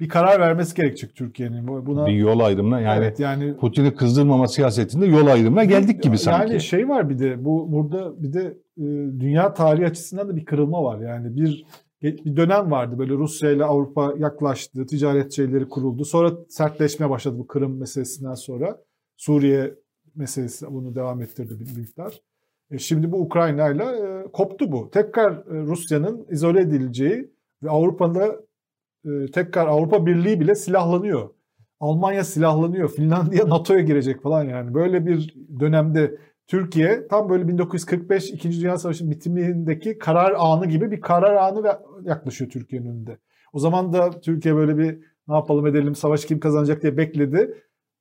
Bir 0.00 0.08
karar 0.08 0.40
vermesi 0.40 0.74
gerekecek 0.74 1.14
Türkiye'nin. 1.16 1.68
Bu- 1.68 1.86
Buna 1.86 2.06
Bir 2.06 2.12
yol 2.12 2.40
ayrımına 2.40 2.80
yani 2.80 3.04
evet, 3.04 3.20
yani 3.20 3.56
Putin'i 3.56 3.94
kızdırmama 3.94 4.48
siyasetinde 4.48 5.06
yol 5.06 5.26
ayrımına 5.26 5.64
geldik 5.64 6.02
gibi 6.02 6.18
sanki. 6.18 6.52
Yani 6.52 6.60
şey 6.62 6.88
var 6.88 7.10
bir 7.10 7.18
de 7.18 7.44
bu 7.44 7.72
burada 7.72 8.22
bir 8.22 8.32
de 8.32 8.58
e, 8.78 8.84
dünya 9.20 9.54
tarihi 9.54 9.86
açısından 9.86 10.28
da 10.28 10.36
bir 10.36 10.44
kırılma 10.44 10.84
var. 10.84 11.00
Yani 11.00 11.36
bir 11.36 11.66
bir 12.04 12.36
dönem 12.36 12.70
vardı 12.70 12.98
böyle 12.98 13.12
Rusya 13.12 13.50
ile 13.50 13.64
Avrupa 13.64 14.14
yaklaştı, 14.18 14.86
ticaret 14.86 15.32
şeyleri 15.32 15.68
kuruldu. 15.68 16.04
Sonra 16.04 16.32
sertleşmeye 16.48 17.10
başladı 17.10 17.38
bu 17.38 17.46
Kırım 17.46 17.78
meselesinden 17.78 18.34
sonra. 18.34 18.80
Suriye 19.16 19.74
meselesi 20.14 20.66
bunu 20.70 20.94
devam 20.94 21.22
ettirdi 21.22 21.60
bir 21.60 21.76
miktar. 21.78 22.20
E, 22.70 22.78
şimdi 22.78 23.12
bu 23.12 23.20
Ukrayna 23.20 23.68
ile 23.68 23.84
e, 23.84 24.32
koptu 24.32 24.72
bu. 24.72 24.90
Tekrar 24.90 25.32
e, 25.32 25.62
Rusya'nın 25.66 26.26
izole 26.30 26.60
edileceği 26.60 27.30
ve 27.62 27.70
Avrupa'da 27.70 28.40
e, 29.04 29.26
tekrar 29.34 29.66
Avrupa 29.66 30.06
Birliği 30.06 30.40
bile 30.40 30.54
silahlanıyor. 30.54 31.30
Almanya 31.80 32.24
silahlanıyor. 32.24 32.88
Finlandiya 32.88 33.48
NATO'ya 33.48 33.80
girecek 33.80 34.22
falan 34.22 34.44
yani. 34.44 34.74
Böyle 34.74 35.06
bir 35.06 35.34
dönemde 35.60 36.18
Türkiye 36.46 37.06
tam 37.08 37.28
böyle 37.28 37.48
1945 37.48 38.30
2. 38.30 38.60
Dünya 38.60 38.78
Savaşı'nın 38.78 39.10
bitimindeki 39.10 39.98
karar 39.98 40.34
anı 40.38 40.66
gibi 40.66 40.90
bir 40.90 41.00
karar 41.00 41.34
anı 41.34 41.64
ve- 41.64 41.78
yaklaşıyor 42.04 42.50
Türkiye'nin 42.50 42.86
önünde. 42.90 43.18
O 43.52 43.58
zaman 43.58 43.92
da 43.92 44.10
Türkiye 44.10 44.54
böyle 44.56 44.78
bir 44.78 44.98
ne 45.28 45.34
yapalım 45.34 45.66
edelim 45.66 45.94
savaş 45.94 46.24
kim 46.24 46.40
kazanacak 46.40 46.82
diye 46.82 46.96
bekledi. 46.96 47.54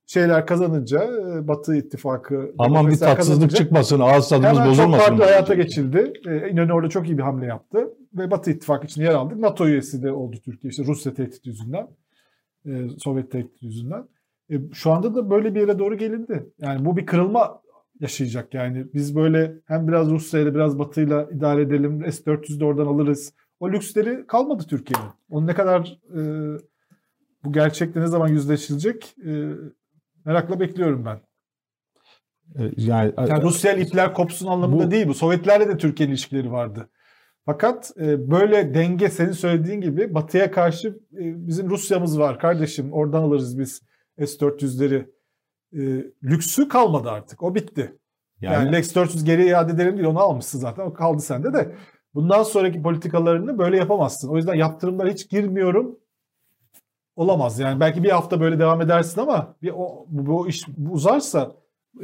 Şeyler 0.05 0.45
kazanınca 0.45 1.03
e, 1.03 1.47
Batı 1.47 1.75
ittifakı 1.75 2.51
Aman 2.57 2.87
bir 2.87 2.97
tatsızlık 2.97 3.55
çıkmasın, 3.55 3.99
ağız 3.99 4.29
tadımız 4.29 4.49
Hemen 4.49 4.63
çok 4.63 4.71
bozulmasın. 4.71 5.05
farklı 5.07 5.23
hayata 5.23 5.53
geçildi. 5.53 6.13
Ee, 6.27 6.49
İnönü 6.49 6.73
orada 6.73 6.89
çok 6.89 7.07
iyi 7.09 7.17
bir 7.17 7.23
hamle 7.23 7.45
yaptı. 7.45 7.89
Ve 8.13 8.31
Batı 8.31 8.51
İttifakı 8.51 8.85
için 8.85 9.01
yer 9.01 9.13
aldık. 9.13 9.37
NATO 9.37 9.67
üyesi 9.67 10.03
de 10.03 10.11
oldu 10.11 10.35
Türkiye. 10.45 10.69
İşte 10.69 10.83
Rusya 10.85 11.13
tehdit 11.13 11.45
yüzünden. 11.45 11.87
e, 12.65 12.71
Sovyet 12.97 13.31
tehdit 13.31 13.63
yüzünden. 13.63 14.07
E, 14.51 14.55
şu 14.73 14.91
anda 14.91 15.15
da 15.15 15.29
böyle 15.29 15.55
bir 15.55 15.59
yere 15.59 15.79
doğru 15.79 15.97
gelindi. 15.97 16.45
Yani 16.59 16.85
bu 16.85 16.97
bir 16.97 17.05
kırılma 17.05 17.61
yaşayacak. 18.03 18.53
Yani 18.53 18.85
biz 18.93 19.15
böyle 19.15 19.53
hem 19.65 19.87
biraz 19.87 20.09
Rusya 20.09 20.39
ile 20.39 20.55
biraz 20.55 20.79
Batı'yla 20.79 21.29
idare 21.31 21.61
edelim. 21.61 22.11
S-400'ü 22.11 22.59
de 22.59 22.65
oradan 22.65 22.85
alırız. 22.85 23.33
O 23.59 23.71
lüksleri 23.71 24.27
kalmadı 24.27 24.63
Türkiye'nin. 24.69 25.09
Onun 25.29 25.47
ne 25.47 25.53
kadar 25.53 25.99
e, 26.15 26.19
bu 27.43 27.53
gerçekle 27.53 28.01
ne 28.01 28.07
zaman 28.07 28.27
yüzleşilecek 28.27 29.15
e, 29.25 29.49
merakla 30.25 30.59
bekliyorum 30.59 31.05
ben. 31.05 31.19
E, 32.63 32.71
Yani, 32.77 33.13
Yani 33.17 33.43
Rusya'yla 33.43 33.83
ipler 33.83 34.13
kopsun 34.13 34.47
anlamında 34.47 34.85
Bu- 34.87 34.91
değil 34.91 35.07
bu. 35.07 35.13
Sovyetlerle 35.13 35.67
de 35.67 35.77
Türkiye'nin 35.77 36.13
ilişkileri 36.13 36.51
vardı. 36.51 36.89
Fakat 37.45 37.91
e, 37.99 38.31
böyle 38.31 38.73
denge 38.73 39.09
senin 39.09 39.31
söylediğin 39.31 39.81
gibi 39.81 40.13
Batı'ya 40.13 40.51
karşı 40.51 40.87
e, 40.87 41.47
bizim 41.47 41.69
Rusya'mız 41.69 42.19
var 42.19 42.39
kardeşim 42.39 42.93
oradan 42.93 43.21
alırız 43.21 43.59
biz 43.59 43.81
S-400'leri. 44.19 45.05
E, 45.73 45.81
lüksü 46.23 46.67
kalmadı 46.67 47.09
artık. 47.09 47.43
O 47.43 47.55
bitti. 47.55 47.97
Yani, 48.41 48.53
yani, 48.53 48.71
Lex 48.71 48.95
400 48.95 49.23
geri 49.23 49.45
iade 49.45 49.71
edelim 49.71 49.97
değil 49.97 50.07
onu 50.07 50.19
almışsın 50.19 50.59
zaten. 50.59 50.83
O 50.83 50.93
kaldı 50.93 51.21
sende 51.21 51.53
de. 51.53 51.75
Bundan 52.13 52.43
sonraki 52.43 52.81
politikalarını 52.81 53.57
böyle 53.57 53.77
yapamazsın. 53.77 54.29
O 54.29 54.35
yüzden 54.35 54.53
yaptırımlara 54.53 55.09
hiç 55.09 55.29
girmiyorum. 55.29 55.99
Olamaz 57.15 57.59
yani. 57.59 57.79
Belki 57.79 58.03
bir 58.03 58.09
hafta 58.09 58.41
böyle 58.41 58.59
devam 58.59 58.81
edersin 58.81 59.21
ama 59.21 59.55
bir 59.61 59.71
o, 59.75 60.05
bu, 60.07 60.25
bu 60.25 60.47
iş 60.47 60.65
uzarsa 60.91 61.51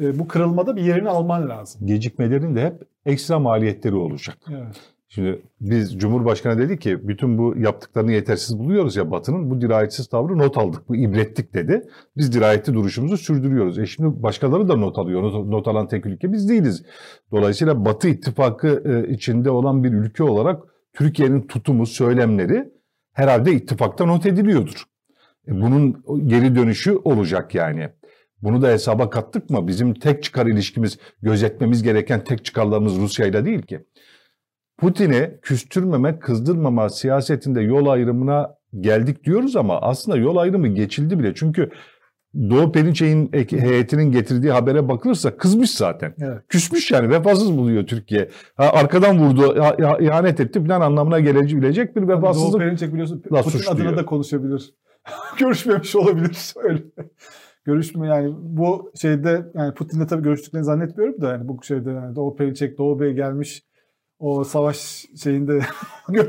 e, 0.01 0.19
bu 0.19 0.27
kırılmada 0.27 0.75
bir 0.75 0.82
yerini 0.82 1.10
alman 1.10 1.49
lazım. 1.49 1.88
gecikmelerin 1.88 2.55
de 2.55 2.65
hep 2.65 2.88
ekstra 3.05 3.39
maliyetleri 3.39 3.95
olacak. 3.95 4.38
Evet. 4.49 4.93
Şimdi 5.12 5.41
biz 5.62 6.00
Cumhurbaşkanı 6.00 6.60
dedi 6.60 6.80
ki 6.80 7.08
bütün 7.08 7.38
bu 7.38 7.58
yaptıklarını 7.58 8.12
yetersiz 8.12 8.60
buluyoruz 8.60 8.95
ya 8.95 9.12
Batı'nın 9.12 9.52
bu 9.52 9.62
dirayetsiz 9.62 10.08
tavrı 10.08 10.38
not 10.38 10.58
aldık, 10.58 10.89
bu 10.89 10.95
ibrettik 10.95 11.54
dedi. 11.54 11.88
Biz 12.17 12.34
dirayetli 12.34 12.74
duruşumuzu 12.74 13.17
sürdürüyoruz. 13.17 13.80
E 13.80 13.86
şimdi 13.86 14.24
başkaları 14.24 14.69
da 14.69 14.76
not 14.76 14.98
alıyor. 14.98 15.24
Not, 15.24 15.48
not 15.48 15.67
alan 15.67 15.88
tek 15.88 16.06
ülke 16.06 16.34
biz 16.34 16.50
değiliz. 16.50 16.84
Dolayısıyla 17.32 17.86
Batı 17.86 18.10
ittifakı 18.10 18.84
e, 18.86 19.13
içinde 19.13 19.50
olan 19.50 19.84
bir 19.84 19.93
ülke 19.93 20.24
olarak 20.24 20.63
Türkiye'nin 20.93 21.41
tutumu, 21.41 21.86
söylemleri 21.86 22.69
herhalde 23.13 23.52
ittifakta 23.52 24.06
not 24.06 24.26
ediliyordur. 24.26 24.84
E, 25.48 25.52
bunun 25.52 26.04
geri 26.28 26.56
dönüşü 26.56 26.95
olacak 27.04 27.56
yani. 27.56 27.89
Bunu 28.41 28.62
da 28.62 28.67
hesaba 28.67 29.10
kattık 29.10 29.50
mı? 29.50 29.67
Bizim 29.67 29.93
tek 29.93 30.24
çıkar 30.24 30.45
ilişkimiz, 30.45 30.98
gözetmemiz 31.22 31.84
gereken 31.84 32.24
tek 32.24 32.45
çıkarlarımız 32.45 32.98
Rusya'yla 32.98 33.45
değil 33.45 33.62
ki. 33.62 33.86
Putin'i 34.79 35.31
küstürmeme, 35.41 36.19
kızdırmama 36.19 36.89
siyasetinde 36.89 37.61
yol 37.61 37.87
ayrımına 37.87 38.55
geldik 38.79 39.23
diyoruz 39.23 39.55
ama 39.55 39.81
aslında 39.81 40.17
yol 40.17 40.37
ayrımı 40.37 40.67
geçildi 40.67 41.19
bile. 41.19 41.33
Çünkü 41.35 41.69
Doğu 42.49 42.71
Perinçek'in 42.71 43.29
ek- 43.33 43.59
heyetinin 43.61 44.11
getirdiği 44.11 44.51
habere 44.51 44.87
bakılırsa 44.89 45.37
kızmış 45.37 45.71
zaten. 45.71 46.13
Evet. 46.21 46.37
Küsmüş 46.49 46.91
yani 46.91 47.09
vefasız 47.09 47.57
buluyor 47.57 47.87
Türkiye. 47.87 48.29
Ha, 48.55 48.69
arkadan 48.73 49.19
vurdu, 49.19 49.59
ha- 49.59 49.75
ha- 49.81 49.97
ihanet 49.99 50.39
etti 50.39 50.65
falan 50.65 50.81
anlamına 50.81 51.19
gelebilecek 51.19 51.95
bir 51.95 52.01
Doğu 52.07 52.17
vefasızlık. 52.17 52.59
Perinçek 52.61 52.93
biliyorsun 52.93 53.21
Putin 53.21 53.71
adına 53.71 53.97
da 53.97 54.05
konuşabilir. 54.05 54.73
Görüşmemiş 55.39 55.95
olabilir. 55.95 56.53
Öyle. 56.63 56.81
Görüşme 57.65 58.07
yani 58.07 58.33
bu 58.41 58.91
şeyde 59.01 59.45
yani 59.55 59.73
Putin'le 59.73 60.07
tabii 60.07 60.23
görüştüklerini 60.23 60.65
zannetmiyorum 60.65 61.21
da 61.21 61.29
yani 61.31 61.47
bu 61.47 61.63
şeyde 61.63 61.91
yani 61.91 62.15
Doğu 62.15 62.35
Perinçek, 62.35 62.77
Doğu 62.77 62.99
Bey 62.99 63.13
gelmiş 63.13 63.63
o 64.19 64.43
savaş 64.43 65.05
şeyinde 65.23 65.60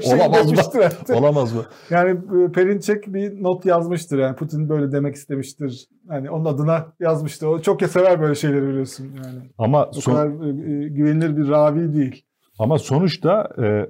Olamaz 0.06 0.52
mı? 0.52 0.58
herhalde. 0.74 1.14
Olamaz 1.14 1.52
mı? 1.54 1.62
Yani 1.90 2.10
e, 2.10 2.52
Perinçek 2.52 3.14
bir 3.14 3.42
not 3.42 3.66
yazmıştır 3.66 4.18
yani 4.18 4.36
Putin 4.36 4.68
böyle 4.68 4.92
demek 4.92 5.14
istemiştir. 5.14 5.88
Yani 6.10 6.30
onun 6.30 6.44
adına 6.44 6.86
yazmıştır. 7.00 7.46
O 7.46 7.60
çok 7.62 7.82
ya 7.82 7.88
sever 7.88 8.20
böyle 8.20 8.34
şeyleri 8.34 8.68
biliyorsun 8.68 9.04
yani. 9.24 9.50
Ama 9.58 9.86
O 9.86 9.92
son- 9.92 10.12
kadar 10.12 10.26
e, 10.28 10.48
e, 10.84 10.88
güvenilir 10.88 11.36
bir 11.36 11.48
ravi 11.48 11.94
değil. 11.94 12.22
Ama 12.58 12.78
sonuçta 12.78 13.48
e, 13.62 13.86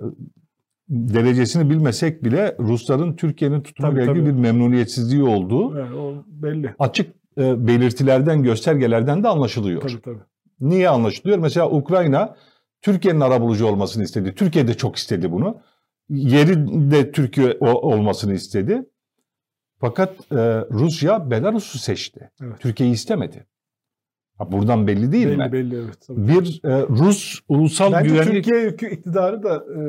derecesini 0.89 1.71
bilmesek 1.71 2.25
bile 2.25 2.57
Rusların 2.61 3.17
Türkiye'nin 3.17 3.61
tutumuyla 3.61 4.03
ilgili 4.03 4.27
bir 4.27 4.33
memnuniyetsizliği 4.33 5.23
olduğu 5.23 5.79
Yani 5.79 5.97
o 5.97 6.25
belli. 6.27 6.75
açık 6.79 7.13
e, 7.39 7.67
belirtilerden, 7.67 8.43
göstergelerden 8.43 9.23
de 9.25 9.29
anlaşılıyor. 9.29 9.81
Tabii 9.81 10.01
tabii. 10.03 10.19
Niye 10.61 10.89
anlaşılıyor? 10.89 11.39
Mesela 11.39 11.71
Ukrayna 11.71 12.37
Türkiye'nin 12.83 13.21
arabulucu 13.21 13.67
olmasını 13.67 14.05
istedi. 14.05 14.35
Türkiye 14.35 14.69
de 14.69 14.75
çok 14.75 14.97
istedi 14.97 15.33
bunu. 15.33 15.61
Yeri 16.09 16.67
de 16.91 17.13
Türkiye 17.13 17.57
olmasını 17.61 18.35
istedi. 18.35 18.83
Fakat 19.81 20.33
e, 20.33 20.37
Rusya 20.71 21.31
Belarus'u 21.31 21.79
seçti. 21.79 22.31
Evet. 22.43 22.61
Türkiye'yi 22.61 22.95
istemedi. 22.95 23.47
Ha, 24.39 24.53
buradan 24.53 24.87
belli 24.87 25.13
değil 25.13 25.27
belli 25.27 25.37
mi? 25.37 25.53
belli 25.53 25.77
evet. 25.77 25.99
Tabii. 26.07 26.29
Bir 26.29 26.61
e, 26.65 26.83
Rus 26.83 27.41
ulusal 27.49 27.93
Bence 27.93 28.09
güvenlik 28.09 28.45
Türkiye 28.45 28.93
iktidarı 28.93 29.43
da 29.43 29.57
e, 29.57 29.81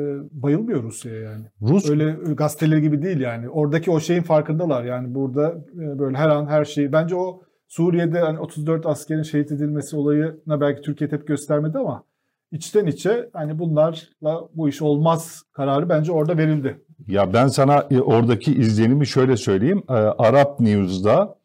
bayılmıyor 0.42 0.82
Rusya'ya 0.82 1.20
yani. 1.20 1.44
Rus 1.62 1.90
Öyle 1.90 2.08
e, 2.30 2.34
gazeteleri 2.34 2.82
gibi 2.82 3.02
değil 3.02 3.20
yani. 3.20 3.48
Oradaki 3.48 3.90
o 3.90 4.00
şeyin 4.00 4.22
farkındalar 4.22 4.84
yani 4.84 5.14
burada 5.14 5.64
e, 5.74 5.98
böyle 5.98 6.16
her 6.16 6.28
an 6.28 6.46
her 6.46 6.64
şeyi. 6.64 6.92
Bence 6.92 7.14
o 7.14 7.42
Suriye'de 7.68 8.18
hani 8.18 8.38
34 8.38 8.86
askerin 8.86 9.22
şehit 9.22 9.52
edilmesi 9.52 9.96
olayına 9.96 10.60
belki 10.60 10.82
Türkiye 10.82 11.10
tepki 11.10 11.26
göstermedi 11.26 11.78
ama 11.78 12.04
içten 12.52 12.86
içe 12.86 13.30
hani 13.32 13.58
bunlarla 13.58 14.48
bu 14.54 14.68
iş 14.68 14.82
olmaz 14.82 15.42
kararı 15.52 15.88
bence 15.88 16.12
orada 16.12 16.38
verildi. 16.38 16.84
Ya 17.06 17.32
ben 17.32 17.46
sana 17.46 17.86
e, 17.90 18.00
oradaki 18.00 18.54
izlenimi 18.54 19.06
şöyle 19.06 19.36
söyleyeyim. 19.36 19.82
E, 19.88 19.92
Arap 19.92 20.60
News'da 20.60 21.38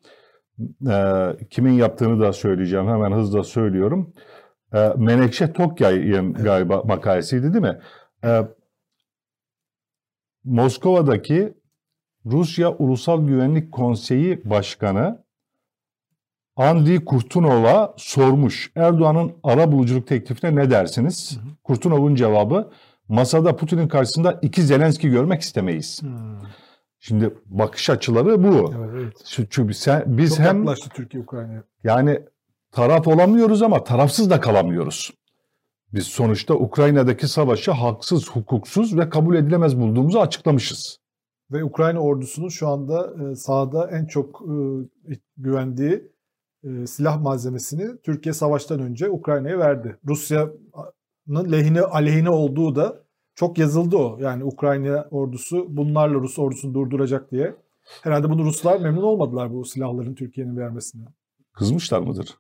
e, 0.90 0.96
kimin 1.50 1.74
yaptığını 1.74 2.22
da 2.22 2.34
söyleyeceğim. 2.34 2.88
Hemen 2.88 3.12
hızla 3.12 3.44
söylüyorum. 3.44 4.14
E, 4.74 4.90
Menekşe 4.98 5.54
Tokyay'ın 5.54 6.34
galiba 6.34 6.84
makalesiydi 6.84 7.54
değil 7.54 7.66
mi? 7.66 7.80
E, 8.24 8.42
Moskova'daki 10.44 11.54
Rusya 12.26 12.72
Ulusal 12.72 13.28
Güvenlik 13.28 13.72
Konseyi 13.72 14.42
Başkanı 14.46 15.27
Andriy 16.58 17.06
Kurtunov'a 17.06 17.94
sormuş. 17.98 18.72
Erdoğan'ın 18.76 19.32
ara 19.44 19.72
buluculuk 19.72 20.08
teklifine 20.08 20.56
ne 20.56 20.70
dersiniz? 20.70 21.40
Kurtunov'un 21.64 22.16
cevabı 22.16 22.72
masada 23.08 23.56
Putin'in 23.56 23.88
karşısında 23.88 24.40
iki 24.42 24.64
Zelenski 24.64 25.10
görmek 25.10 25.42
istemeyiz. 25.42 26.02
Hmm. 26.02 26.42
Şimdi 27.00 27.34
bakış 27.46 27.90
açıları 27.90 28.44
bu. 28.44 28.74
Evet, 28.78 29.14
Çünkü 29.26 29.74
sen, 29.74 30.04
biz 30.08 30.38
Çok 30.38 30.46
hem 30.46 30.66
Türkiye 30.96 31.24
Ukrayna'ya. 31.24 31.64
yani 31.84 32.20
taraf 32.72 33.08
olamıyoruz 33.08 33.62
ama 33.62 33.84
tarafsız 33.84 34.30
da 34.30 34.40
kalamıyoruz. 34.40 35.14
Biz 35.94 36.08
sonuçta 36.08 36.54
Ukrayna'daki 36.54 37.28
savaşı 37.28 37.72
haksız, 37.72 38.30
hukuksuz 38.30 38.98
ve 38.98 39.10
kabul 39.10 39.36
edilemez 39.36 39.80
bulduğumuzu 39.80 40.20
açıklamışız. 40.20 40.98
Ve 41.52 41.64
Ukrayna 41.64 42.00
ordusunun 42.00 42.50
şu 42.50 42.68
anda 42.68 43.14
e, 43.32 43.36
sahada 43.36 43.90
en 43.92 44.06
çok 44.06 44.42
e, 44.42 45.14
güvendiği 45.38 46.17
e, 46.64 46.88
silah 46.88 47.22
malzemesini 47.22 47.98
Türkiye 48.04 48.34
savaştan 48.34 48.80
önce 48.80 49.10
Ukrayna'ya 49.10 49.60
verdi. 49.60 49.98
Rusya'nın 50.08 51.52
lehine 51.52 51.82
aleyhine 51.82 52.30
olduğu 52.30 52.76
da 52.76 53.04
çok 53.36 53.58
yazıldı 53.58 53.98
o. 53.98 54.18
Yani 54.22 54.44
Ukrayna 54.44 55.08
ordusu 55.12 55.66
bunlarla 55.70 56.16
Rus 56.16 56.40
ordusunu 56.40 56.74
durduracak 56.74 57.32
diye. 57.32 57.56
Herhalde 58.02 58.30
bunu 58.30 58.46
Ruslar 58.46 58.80
memnun 58.80 59.04
olmadılar 59.04 59.54
bu 59.54 59.66
silahların 59.66 60.16
Türkiye'nin 60.16 60.58
vermesinden. 60.58 61.08
Kızmışlar 61.54 62.00
mıdır? 62.00 62.38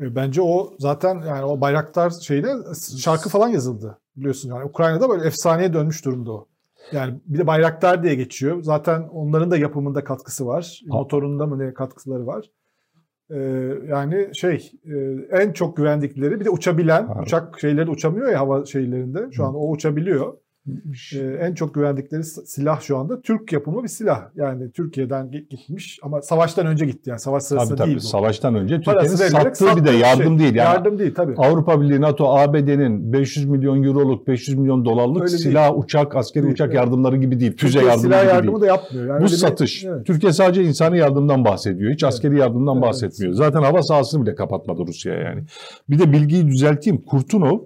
E, 0.00 0.14
Bence 0.14 0.42
o 0.42 0.74
zaten 0.78 1.22
yani 1.26 1.44
o 1.44 1.60
Bayraktar 1.60 2.10
şeyde 2.10 2.54
şarkı 2.98 3.28
falan 3.28 3.48
yazıldı 3.48 3.98
biliyorsun 4.16 4.48
yani 4.48 4.64
Ukrayna'da 4.64 5.08
böyle 5.08 5.26
efsaneye 5.26 5.72
dönmüş 5.72 6.04
durumda 6.04 6.32
o. 6.32 6.46
Yani 6.92 7.20
bir 7.26 7.38
de 7.38 7.46
Bayraktar 7.46 8.02
diye 8.02 8.14
geçiyor. 8.14 8.62
Zaten 8.62 9.02
onların 9.02 9.50
da 9.50 9.56
yapımında 9.56 10.04
katkısı 10.04 10.46
var. 10.46 10.82
Ha. 10.90 10.96
Motorunda 10.96 11.46
mı 11.46 11.58
ne 11.58 11.74
katkıları 11.74 12.26
var. 12.26 12.50
E, 13.30 13.38
yani 13.88 14.28
şey 14.34 14.72
e, 14.84 14.94
en 15.30 15.52
çok 15.52 15.76
güvendikleri 15.76 16.40
bir 16.40 16.44
de 16.44 16.50
uçabilen 16.50 17.06
Ha. 17.06 17.20
uçak 17.22 17.60
şeyleri 17.60 17.90
uçamıyor 17.90 18.32
ya 18.32 18.40
hava 18.40 18.64
şeylerinde. 18.64 19.18
Şu 19.32 19.42
Hı. 19.42 19.46
an 19.46 19.54
o 19.54 19.70
uçabiliyor. 19.70 20.34
E, 21.14 21.18
en 21.40 21.54
çok 21.54 21.74
güvendikleri 21.74 22.24
silah 22.24 22.80
şu 22.80 22.98
anda 22.98 23.20
Türk 23.20 23.52
yapımı 23.52 23.82
bir 23.82 23.88
silah. 23.88 24.22
Yani 24.34 24.70
Türkiye'den 24.70 25.26
gi- 25.26 25.48
gitmiş 25.48 25.98
ama 26.02 26.22
savaştan 26.22 26.66
önce 26.66 26.86
gitti 26.86 27.10
yani 27.10 27.20
savaş 27.20 27.42
sırasında 27.42 27.68
Tabii 27.68 27.78
tabii. 27.78 27.86
değil 27.86 27.98
bu. 27.98 28.02
Savaştan 28.02 28.54
önce 28.54 28.76
Türkiye'nin 28.80 29.08
sattığı 29.08 29.66
bir 29.66 29.70
de 29.70 29.76
sattığı 29.84 29.92
yardım 29.92 30.38
şey. 30.38 30.38
değil. 30.38 30.54
Yani 30.54 30.66
Yardım 30.74 30.98
değil 30.98 31.14
tabii. 31.14 31.34
Avrupa 31.36 31.80
Birliği, 31.80 32.00
NATO, 32.00 32.26
ABD'nin 32.38 33.12
500 33.12 33.46
milyon 33.46 33.82
euroluk, 33.82 34.26
500 34.28 34.58
milyon 34.58 34.84
dolarlık 34.84 35.22
Öyle 35.22 35.30
değil. 35.32 35.42
silah, 35.42 35.78
uçak, 35.78 36.16
askeri 36.16 36.42
Değil, 36.44 36.54
uçak 36.54 36.66
evet. 36.66 36.76
yardımları 36.76 37.16
gibi 37.16 37.40
değil. 37.40 37.56
Füze 37.56 37.72
Türkiye 37.72 37.84
yardımı 37.84 38.02
silah 38.06 38.22
gibi 38.22 38.30
yardımı 38.30 38.52
değil. 38.52 38.62
da 38.62 38.66
yapmıyor. 38.66 39.06
Yani 39.06 39.18
Bu 39.20 39.22
öyle 39.24 39.32
bir- 39.32 39.38
satış. 39.38 39.84
Evet. 39.84 40.06
Türkiye 40.06 40.32
sadece 40.32 40.64
insani 40.64 40.98
yardımdan 40.98 41.44
bahsediyor. 41.44 41.92
Hiç 41.92 42.02
Evet. 42.02 42.14
askeri 42.14 42.38
yardımdan 42.38 42.74
Evet. 42.76 42.86
bahsetmiyor. 42.88 43.32
Zaten 43.34 43.62
hava 43.62 43.82
sahasını 43.82 44.26
bile 44.26 44.34
kapatmadı 44.34 44.82
Rusya 44.86 45.14
yani. 45.14 45.44
Bir 45.90 45.98
de 45.98 46.12
bilgiyi 46.12 46.46
düzelteyim. 46.46 47.02
Kurtunov 47.02 47.58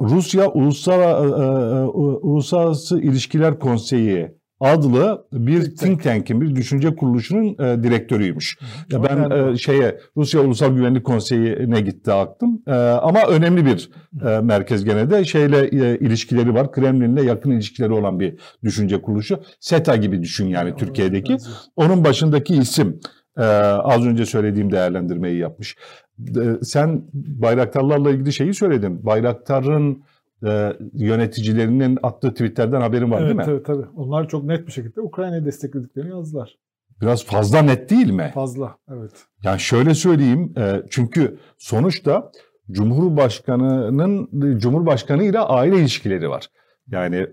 Rusya 0.00 0.48
Ulusal, 0.48 1.00
e, 1.00 1.04
e, 1.04 1.86
Uluslararası 2.22 3.00
İlişkiler 3.00 3.58
Konseyi 3.58 4.30
adlı 4.60 5.26
bir 5.32 5.76
Think 5.76 6.02
tank'in, 6.02 6.40
bir 6.40 6.56
düşünce 6.56 6.96
kuruluşunun 6.96 7.56
e, 7.58 7.82
direktörüymüş. 7.82 8.58
Ya 8.92 9.02
ben 9.02 9.30
e, 9.30 9.56
şeye 9.56 10.00
Rusya 10.16 10.40
Ulusal 10.40 10.76
Güvenlik 10.76 11.04
Konseyi'ne 11.04 11.80
gitti 11.80 12.12
aklım. 12.12 12.62
E, 12.66 12.72
ama 12.74 13.26
önemli 13.28 13.64
bir 13.66 13.90
e, 14.26 14.40
merkez 14.40 14.84
gene 14.84 15.10
de 15.10 15.24
şeyle 15.24 15.58
e, 15.58 15.98
ilişkileri 15.98 16.54
var. 16.54 16.72
Kremlin'le 16.72 17.22
yakın 17.22 17.50
ilişkileri 17.50 17.92
olan 17.92 18.20
bir 18.20 18.34
düşünce 18.64 19.02
kuruluşu. 19.02 19.40
SETA 19.60 19.96
gibi 19.96 20.22
düşün 20.22 20.46
yani 20.46 20.76
Türkiye'deki. 20.76 21.36
Onun 21.76 22.04
başındaki 22.04 22.54
isim 22.54 23.00
e, 23.38 23.42
az 23.42 24.06
önce 24.06 24.26
söylediğim 24.26 24.72
değerlendirmeyi 24.72 25.38
yapmış. 25.38 25.76
E, 26.18 26.64
sen 26.64 27.02
bayraktarlarla 27.12 28.10
ilgili 28.10 28.32
şeyi 28.32 28.54
söyledin. 28.54 29.06
Bayraktar'ın 29.06 30.02
e, 30.46 30.72
yöneticilerinin 30.92 31.98
attığı 32.02 32.30
tweetlerden 32.30 32.80
haberin 32.80 33.10
var 33.10 33.18
evet, 33.18 33.28
değil 33.28 33.36
mi? 33.36 33.44
Evet 33.48 33.66
tabii. 33.66 33.86
Onlar 33.96 34.28
çok 34.28 34.44
net 34.44 34.66
bir 34.66 34.72
şekilde 34.72 35.00
Ukrayna'yı 35.00 35.44
desteklediklerini 35.44 36.10
yazdılar. 36.10 36.58
Biraz 37.02 37.24
fazla 37.24 37.62
net 37.62 37.90
değil 37.90 38.10
mi? 38.10 38.30
Fazla. 38.34 38.76
Evet. 38.88 39.12
Yani 39.42 39.60
şöyle 39.60 39.94
söyleyeyim. 39.94 40.54
e, 40.56 40.82
çünkü 40.90 41.38
sonuçta 41.58 42.30
Cumhurbaşkanı'nın 42.70 44.28
Cumhurbaşkanı 44.58 45.24
ile 45.24 45.38
aile 45.38 45.76
ilişkileri 45.76 46.28
var. 46.28 46.46
Yani 46.86 47.26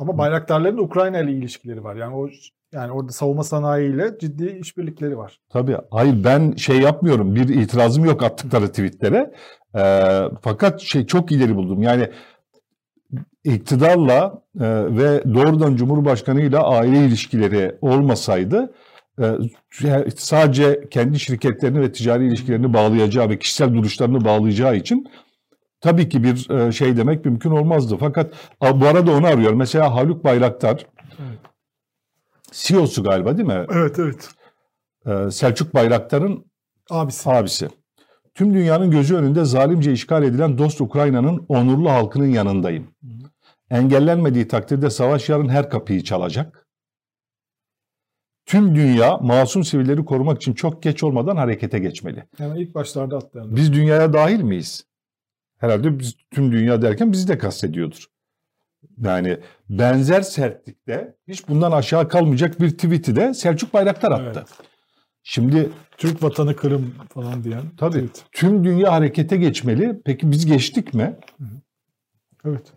Ama 0.00 0.18
bayraktarların 0.18 0.78
Ukrayna 0.78 1.20
ile 1.20 1.32
ilişkileri 1.32 1.84
var. 1.84 1.96
Yani 1.96 2.14
o 2.14 2.28
yani 2.74 2.92
orada 2.92 3.12
savunma 3.12 3.44
sanayiyle 3.44 4.18
ciddi 4.20 4.58
işbirlikleri 4.60 5.18
var. 5.18 5.40
Tabii. 5.50 5.76
Hayır 5.90 6.24
ben 6.24 6.52
şey 6.52 6.80
yapmıyorum. 6.80 7.34
Bir 7.34 7.48
itirazım 7.48 8.04
yok 8.04 8.22
attıkları 8.22 8.68
tweetlere. 8.68 9.34
Ee, 9.76 10.22
fakat 10.42 10.80
şey 10.80 11.06
çok 11.06 11.32
ileri 11.32 11.56
buldum. 11.56 11.82
Yani 11.82 12.10
iktidarla 13.44 14.42
e, 14.60 14.66
ve 14.96 15.34
doğrudan 15.34 15.76
Cumhurbaşkanıyla 15.76 16.62
aile 16.62 16.98
ilişkileri 16.98 17.76
olmasaydı 17.80 18.74
e, 19.20 19.24
sadece 20.16 20.88
kendi 20.90 21.20
şirketlerini 21.20 21.80
ve 21.80 21.92
ticari 21.92 22.26
ilişkilerini 22.26 22.72
bağlayacağı 22.72 23.28
ve 23.28 23.38
kişisel 23.38 23.74
duruşlarını 23.74 24.24
bağlayacağı 24.24 24.76
için 24.76 25.06
tabii 25.80 26.08
ki 26.08 26.22
bir 26.22 26.50
e, 26.50 26.72
şey 26.72 26.96
demek 26.96 27.24
mümkün 27.24 27.50
olmazdı. 27.50 27.96
Fakat 28.00 28.32
a, 28.60 28.80
bu 28.80 28.86
arada 28.86 29.12
onu 29.12 29.26
arıyor. 29.26 29.52
Mesela 29.52 29.94
Haluk 29.94 30.24
Bayraktar 30.24 30.86
Evet. 31.18 31.53
CEO'su 32.54 33.02
galiba 33.02 33.36
değil 33.36 33.48
mi? 33.48 33.66
Evet 33.72 33.98
evet. 33.98 34.28
Ee, 35.06 35.30
Selçuk 35.30 35.74
Bayraktar'ın 35.74 36.44
Abisi. 36.90 37.30
abisi. 37.30 37.68
Tüm 38.34 38.54
dünyanın 38.54 38.90
gözü 38.90 39.16
önünde 39.16 39.44
zalimce 39.44 39.92
işgal 39.92 40.22
edilen 40.22 40.58
dost 40.58 40.80
Ukrayna'nın 40.80 41.46
onurlu 41.48 41.90
halkının 41.90 42.26
yanındayım. 42.26 42.88
Engellenmediği 43.70 44.48
takdirde 44.48 44.90
savaş 44.90 45.28
yarın 45.28 45.48
her 45.48 45.70
kapıyı 45.70 46.04
çalacak. 46.04 46.66
Tüm 48.46 48.74
dünya 48.74 49.16
masum 49.16 49.64
sivilleri 49.64 50.04
korumak 50.04 50.36
için 50.36 50.52
çok 50.52 50.82
geç 50.82 51.02
olmadan 51.02 51.36
harekete 51.36 51.78
geçmeli. 51.78 52.24
Yani 52.38 52.62
ilk 52.62 52.74
başlarda 52.74 53.16
atlayan. 53.16 53.56
Biz 53.56 53.72
dünyaya 53.72 54.12
dahil 54.12 54.40
miyiz? 54.42 54.86
Herhalde 55.58 55.98
biz 55.98 56.14
tüm 56.30 56.52
dünya 56.52 56.82
derken 56.82 57.12
bizi 57.12 57.28
de 57.28 57.38
kastediyordur. 57.38 58.06
Yani 59.04 59.38
benzer 59.70 60.20
sertlikte 60.20 61.14
hiç 61.28 61.48
bundan 61.48 61.72
aşağı 61.72 62.08
kalmayacak 62.08 62.60
bir 62.60 62.70
tweet'i 62.70 63.16
de 63.16 63.34
Selçuk 63.34 63.74
Bayraktar 63.74 64.12
attı. 64.12 64.32
Evet. 64.36 64.48
Şimdi 65.22 65.70
Türk 65.98 66.22
vatanı 66.22 66.56
Kırım 66.56 66.94
falan 67.08 67.44
diyen. 67.44 67.62
Tabii. 67.76 67.98
Evet. 67.98 68.24
tüm 68.32 68.64
dünya 68.64 68.92
harekete 68.92 69.36
geçmeli. 69.36 70.00
Peki 70.04 70.30
biz 70.30 70.46
geçtik 70.46 70.94
mi? 70.94 71.16
evet. 72.44 72.72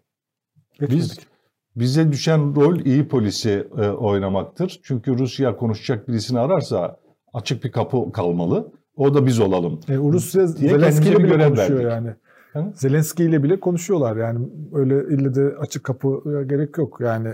Biz 0.82 0.89
Geçmedik. 0.89 1.28
bize 1.76 2.12
düşen 2.12 2.56
rol 2.56 2.80
iyi 2.80 3.08
polisi 3.08 3.67
e, 3.78 3.89
oynamaktır. 3.89 4.80
Çünkü 4.84 5.17
Rusya 5.17 5.56
konuşacak 5.58 6.08
birisini 6.08 6.39
ararsa 6.39 6.98
açık 7.34 7.63
bir 7.63 7.72
kapı 7.72 8.12
kalmalı. 8.12 8.72
O 8.96 9.13
da 9.13 9.26
biz 9.26 9.39
olalım. 9.39 9.80
E, 9.89 9.96
Rusya 9.98 10.48
Zelenski 10.48 11.12
bile 11.17 11.28
görev 11.28 11.48
konuşuyor 11.48 11.80
verdik. 11.80 11.91
yani. 11.91 12.15
Hı? 12.58 12.74
Zelenski 12.76 13.24
ile 13.24 13.43
bile 13.43 13.60
konuşuyorlar 13.60 14.17
yani. 14.17 14.48
Öyle 14.74 15.15
ille 15.15 15.36
de 15.36 15.56
açık 15.60 15.84
kapıya 15.84 16.43
gerek 16.43 16.78
yok. 16.78 16.98
Yani 17.02 17.30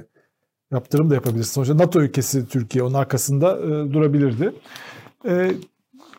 yaptırım 0.71 1.09
da 1.09 1.15
yapabilirsin. 1.15 1.53
Sonuçta 1.53 1.77
NATO 1.77 2.01
ülkesi 2.01 2.47
Türkiye 2.47 2.83
onun 2.83 2.93
arkasında 2.93 3.59
e, 3.59 3.93
durabilirdi. 3.93 4.53
E, 5.27 5.51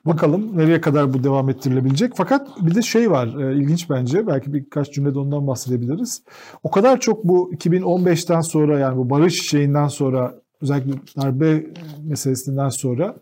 bakalım 0.07 0.57
nereye 0.57 0.81
kadar 0.81 1.15
bu 1.15 1.25
devam 1.25 1.51
ettirilebilecek. 1.51 2.13
Fakat 2.17 2.49
bir 2.61 2.75
de 2.75 2.83
şey 2.83 3.11
var 3.11 3.27
e, 3.41 3.57
ilginç 3.57 3.91
bence. 3.91 4.27
Belki 4.27 4.53
birkaç 4.53 4.93
cümlede 4.93 5.19
ondan 5.19 5.47
bahsedebiliriz. 5.47 6.23
O 6.63 6.71
kadar 6.71 7.01
çok 7.01 7.25
bu 7.25 7.53
2015'ten 7.55 8.41
sonra 8.41 8.79
yani 8.79 8.97
bu 8.97 9.11
barış 9.11 9.49
şeyinden 9.49 9.89
sonra 9.89 10.35
özellikle 10.61 10.93
darbe 11.17 11.67
meselesinden 12.05 12.69
sonra 12.69 13.17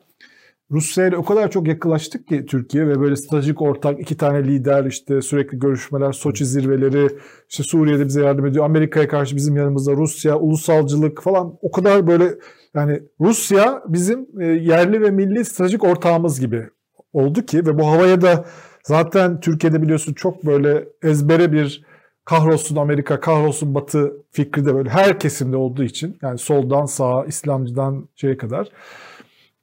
Rusya 0.73 1.07
ile 1.07 1.17
o 1.17 1.25
kadar 1.25 1.51
çok 1.51 1.69
yakınlaştık 1.69 2.29
ki 2.29 2.47
Türkiye 2.47 2.89
ve 2.89 3.01
böyle 3.01 3.17
stratejik 3.17 3.63
ortak 3.63 4.01
iki 4.01 4.17
tane 4.17 4.45
lider 4.45 4.85
işte 4.85 5.23
sürekli 5.23 5.59
görüşmeler, 5.59 6.13
Soçi 6.13 6.47
zirveleri, 6.47 7.09
işte 7.49 7.63
Suriye'de 7.63 8.07
bize 8.07 8.23
yardım 8.23 8.47
ediyor, 8.47 8.65
Amerika'ya 8.65 9.09
karşı 9.09 9.37
bizim 9.37 9.57
yanımızda 9.57 9.93
Rusya, 9.93 10.39
ulusalcılık 10.39 11.23
falan. 11.23 11.59
O 11.63 11.71
kadar 11.71 12.07
böyle 12.07 12.35
yani 12.75 13.03
Rusya 13.21 13.83
bizim 13.89 14.27
e, 14.41 14.47
yerli 14.47 15.01
ve 15.01 15.11
milli 15.11 15.45
stratejik 15.45 15.85
ortağımız 15.85 16.41
gibi 16.41 16.69
oldu 17.13 17.47
ki 17.47 17.67
ve 17.67 17.79
bu 17.79 17.87
havaya 17.87 18.21
da 18.21 18.45
zaten 18.85 19.41
Türkiye'de 19.41 19.83
biliyorsun 19.83 20.13
çok 20.13 20.47
böyle 20.47 20.89
ezbere 21.03 21.53
bir 21.53 21.85
kahrolsun 22.25 22.77
Amerika, 22.77 23.21
kahrolsun 23.21 23.75
Batı 23.75 24.13
fikri 24.31 24.65
de 24.67 24.75
böyle 24.75 24.91
her 24.91 25.21
kesimde 25.21 25.57
olduğu 25.57 25.83
için 25.83 26.19
yani 26.23 26.39
soldan 26.39 26.85
sağa, 26.85 27.25
İslamcıdan 27.25 28.09
şeye 28.15 28.37
kadar 28.37 28.69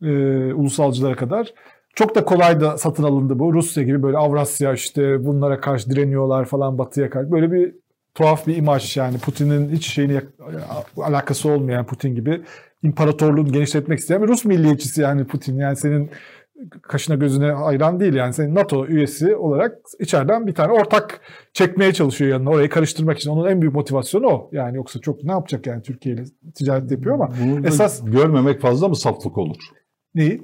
e, 0.04 0.54
ulusalcılara 0.54 1.16
kadar. 1.16 1.54
Çok 1.96 2.16
da 2.16 2.26
kolay 2.26 2.62
da 2.62 2.78
satın 2.78 3.04
alındı 3.04 3.40
bu. 3.40 3.54
Rusya 3.54 3.84
gibi 3.84 4.04
böyle 4.04 4.18
Avrasya 4.18 4.74
işte 4.74 5.26
bunlara 5.26 5.60
karşı 5.60 5.90
direniyorlar 5.90 6.46
falan 6.46 6.78
batıya 6.78 7.10
karşı. 7.10 7.32
Böyle 7.32 7.52
bir 7.52 7.76
tuhaf 8.16 8.48
bir 8.48 8.56
imaj 8.56 8.98
yani 8.98 9.18
Putin'in 9.18 9.70
hiç 9.70 9.88
şeyini 9.88 10.22
alakası 10.98 11.50
olmayan 11.50 11.86
Putin 11.86 12.16
gibi 12.16 12.42
imparatorluğunu 12.84 13.52
genişletmek 13.52 14.00
isteyen 14.00 14.24
bir 14.24 14.28
Rus 14.28 14.46
milliyetçisi 14.46 15.02
yani 15.02 15.28
Putin. 15.28 15.58
Yani 15.58 15.76
senin 15.76 16.12
kaşına 16.82 17.16
gözüne 17.16 17.52
hayran 17.52 18.00
değil 18.00 18.14
yani 18.14 18.34
senin 18.34 18.56
NATO 18.56 18.88
üyesi 18.88 19.36
olarak 19.36 19.78
içeriden 20.00 20.48
bir 20.48 20.54
tane 20.54 20.72
ortak 20.74 21.22
çekmeye 21.54 21.94
çalışıyor 21.94 22.32
yanına 22.32 22.50
orayı 22.50 22.70
karıştırmak 22.70 23.18
için. 23.18 23.30
Onun 23.30 23.48
en 23.48 23.62
büyük 23.62 23.76
motivasyonu 23.76 24.28
o. 24.28 24.50
Yani 24.52 24.78
yoksa 24.78 25.00
çok 25.00 25.24
ne 25.24 25.32
yapacak 25.32 25.68
yani 25.68 25.82
Türkiye 25.82 26.16
ile 26.16 26.24
ticaret 26.56 26.92
yapıyor 26.92 27.16
ama 27.16 27.30
Bunu 27.44 27.68
esas 27.68 28.02
görmemek 28.06 28.62
fazla 28.62 28.88
mı 28.88 28.96
saflık 28.96 29.38
olur? 29.38 29.79
Neyi? 30.16 30.42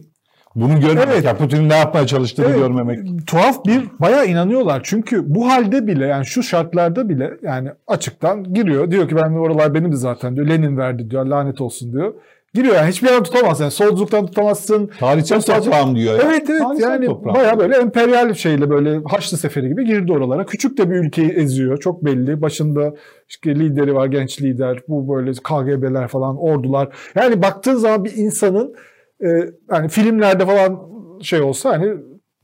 Bunu 0.55 0.79
görmemek, 0.79 1.07
Evet. 1.13 1.25
ya 1.25 1.37
Putin'in 1.37 1.69
ne 1.69 1.75
yapmaya 1.77 2.07
çalıştığını 2.07 2.45
Evet, 2.45 2.57
görmemek. 2.57 3.27
Tuhaf 3.27 3.65
bir 3.65 3.81
bayağı 3.99 4.27
inanıyorlar. 4.27 4.81
Çünkü 4.83 5.35
bu 5.35 5.47
halde 5.49 5.87
bile 5.87 6.05
yani 6.05 6.25
şu 6.25 6.43
şartlarda 6.43 7.09
bile 7.09 7.31
yani 7.41 7.69
açıktan 7.87 8.53
giriyor. 8.53 8.91
Diyor 8.91 9.09
ki 9.09 9.15
ben 9.15 9.33
oralar 9.33 9.73
benimdi 9.73 9.97
zaten 9.97 10.35
diyor. 10.35 10.47
Lenin 10.47 10.77
verdi 10.77 11.09
diyor. 11.09 11.25
Lanet 11.25 11.61
olsun 11.61 11.93
diyor. 11.93 12.13
Giriyor 12.53 12.75
yani 12.75 12.89
hiçbir 12.89 13.07
yerden 13.07 13.23
tutamaz. 13.23 13.59
Yani 13.59 13.71
solculuktan 13.71 14.25
tutamazsın. 14.25 14.89
Tarihsel 14.99 15.41
toprağım 15.41 15.95
diyor. 15.95 16.15
ya. 16.19 16.21
Evet 16.25 16.49
evet 16.49 16.61
Tarihsel 16.61 16.89
yani 16.89 17.05
toprağım. 17.05 17.35
bayağı 17.35 17.59
böyle 17.59 17.77
emperyal 17.77 18.33
şeyle 18.33 18.69
böyle 18.69 18.99
Haçlı 19.05 19.37
Seferi 19.37 19.67
gibi 19.67 19.85
girdi 19.85 20.11
oralara. 20.11 20.45
Küçük 20.45 20.77
de 20.77 20.89
bir 20.89 20.95
ülkeyi 20.95 21.29
eziyor. 21.29 21.77
Çok 21.77 22.05
belli. 22.05 22.41
Başında 22.41 22.93
işte 23.29 23.55
lideri 23.55 23.95
var 23.95 24.05
genç 24.07 24.41
lider. 24.41 24.79
Bu 24.87 25.15
böyle 25.15 25.31
KGB'ler 25.31 26.07
falan 26.07 26.37
ordular. 26.37 26.87
Yani 27.15 27.41
baktığın 27.41 27.75
zaman 27.75 28.05
bir 28.05 28.13
insanın 28.15 28.75
e, 29.21 29.27
yani 29.71 29.89
filmlerde 29.89 30.45
falan 30.45 30.79
şey 31.21 31.41
olsa 31.41 31.69
hani 31.69 31.93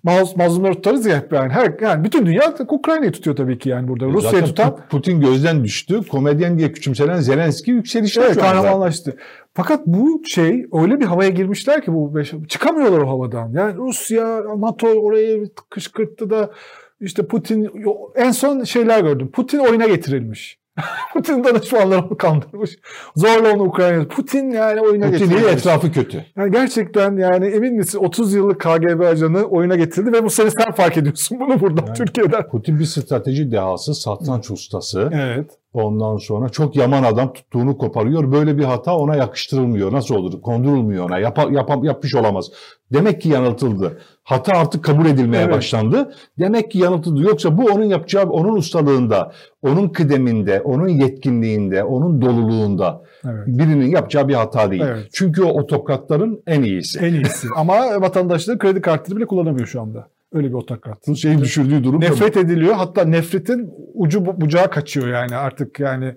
maz, 0.03 0.38
mazlumları 0.38 0.73
tutarız 0.73 1.05
ya 1.05 1.17
hep 1.17 1.34
yani. 1.34 1.53
Her, 1.53 1.73
yani 1.81 2.03
bütün 2.03 2.25
dünya 2.25 2.55
Ukrayna'yı 2.69 3.12
tutuyor 3.12 3.36
tabii 3.36 3.57
ki 3.57 3.69
yani 3.69 3.88
burada. 3.88 4.05
Rusya'yı 4.05 4.36
Zaten 4.36 4.45
tutan 4.45 4.69
Pu- 4.69 4.88
Putin 4.89 5.21
gözden 5.21 5.63
düştü. 5.63 6.01
Komedyen 6.10 6.57
diye 6.57 6.71
küçümsenen 6.71 7.19
Zelenski 7.19 7.71
yükselişte 7.71 8.21
Evet 8.21 8.34
şu 8.34 8.39
kahramanlaştı. 8.39 9.17
Fakat 9.53 9.88
bu 9.88 10.21
şey 10.25 10.65
öyle 10.73 10.99
bir 10.99 11.05
havaya 11.05 11.29
girmişler 11.29 11.81
ki 11.86 11.93
bu 11.93 12.15
beş, 12.15 12.34
çıkamıyorlar 12.47 13.01
o 13.01 13.10
havadan. 13.10 13.51
Yani 13.53 13.75
Rusya, 13.77 14.41
NATO 14.57 14.88
orayı 14.88 15.49
kışkırttı 15.69 16.29
da 16.29 16.51
işte 16.99 17.27
Putin 17.27 17.69
en 18.15 18.31
son 18.31 18.63
şeyler 18.63 19.01
gördüm. 19.01 19.31
Putin 19.31 19.60
oyuna 19.60 19.88
getirilmiş. 19.88 20.61
Putin 21.13 21.43
danışmanları 21.43 22.01
onu 22.01 22.17
kandırmış. 22.17 22.71
Zorla 23.15 23.51
onu 23.53 23.63
Ukrayna'ya. 23.63 24.07
Putin 24.07 24.51
yani 24.51 24.81
oyuna 24.81 25.05
Putin 25.12 25.25
iyi 25.25 25.29
getirilmiş. 25.29 25.53
etrafı 25.53 25.91
kötü. 25.91 26.25
Yani 26.38 26.51
gerçekten 26.51 27.17
yani 27.17 27.45
emin 27.45 27.73
misin 27.77 27.99
30 27.99 28.34
yıllık 28.34 28.60
KGB 28.62 29.01
ajanı 29.01 29.43
oyuna 29.43 29.75
getirildi 29.75 30.13
ve 30.13 30.23
bu 30.23 30.29
sene 30.29 30.49
sen 30.51 30.71
fark 30.71 30.97
ediyorsun 30.97 31.39
bunu 31.39 31.60
buradan 31.60 31.86
Yani- 31.86 31.97
Türkiye'den. 31.97 32.47
Putin 32.49 32.79
bir 32.79 32.86
strateji 32.86 33.51
dehası, 33.51 33.93
satranç 33.95 34.51
ustası. 34.51 35.10
Evet. 35.13 35.51
Ondan 35.73 36.17
sonra 36.17 36.49
çok 36.49 36.75
yaman 36.75 37.03
adam 37.03 37.34
tuttuğunu 37.34 37.77
koparıyor. 37.77 38.31
Böyle 38.31 38.57
bir 38.57 38.63
hata 38.63 38.97
ona 38.97 39.15
yakıştırılmıyor. 39.15 39.91
Nasıl 39.91 40.15
olur? 40.15 40.41
Kondurulmuyor 40.41 41.05
ona. 41.05 41.19
Yapa, 41.19 41.47
yapam, 41.51 41.84
yapmış 41.84 42.15
olamaz. 42.15 42.51
Demek 42.93 43.21
ki 43.21 43.29
yanıltıldı. 43.29 43.99
Hata 44.23 44.57
artık 44.57 44.84
kabul 44.84 45.05
edilmeye 45.05 45.43
Evet. 45.43 45.53
başlandı. 45.55 46.13
Demek 46.39 46.71
ki 46.71 46.79
yanıltıldı. 46.79 47.21
Yoksa 47.21 47.57
bu 47.57 47.65
onun 47.65 47.84
yapacağı, 47.84 48.25
onun 48.25 48.55
ustalığında, 48.55 49.31
onun 49.62 49.89
kıdeminde, 49.89 50.62
onun 50.62 50.88
yetkinliğinde, 50.88 51.84
onun 51.84 52.21
doluluğunda 52.21 53.01
Evet. 53.25 53.47
birinin 53.47 53.88
yapacağı 53.91 54.27
bir 54.27 54.34
hata 54.34 54.71
değil. 54.71 54.84
Evet. 54.86 55.07
Çünkü 55.13 55.43
o 55.43 55.49
otokratların 55.62 56.43
en 56.47 56.62
iyisi. 56.63 56.99
En 56.99 57.13
iyisi. 57.13 57.47
Ama 57.55 58.01
vatandaşları 58.01 58.57
kredi 58.57 58.81
kartını 58.81 59.15
bile 59.17 59.25
kullanamıyor 59.25 59.67
şu 59.67 59.81
anda. 59.81 60.07
Öyle 60.34 60.48
bir 60.48 60.54
otokrat. 60.54 61.15
Şeyi 61.17 61.38
düşürdüğü 61.38 61.84
durum 61.84 62.02
Nefret 62.02 62.38
ediliyor. 62.38 62.74
Hatta 62.74 63.06
nefretin 63.06 63.70
ucu 63.94 64.26
bu- 64.26 64.41
bucağı 64.41 64.70
kaçıyor 64.70 65.08
yani 65.08 65.36
artık 65.36 65.80
yani 65.80 66.15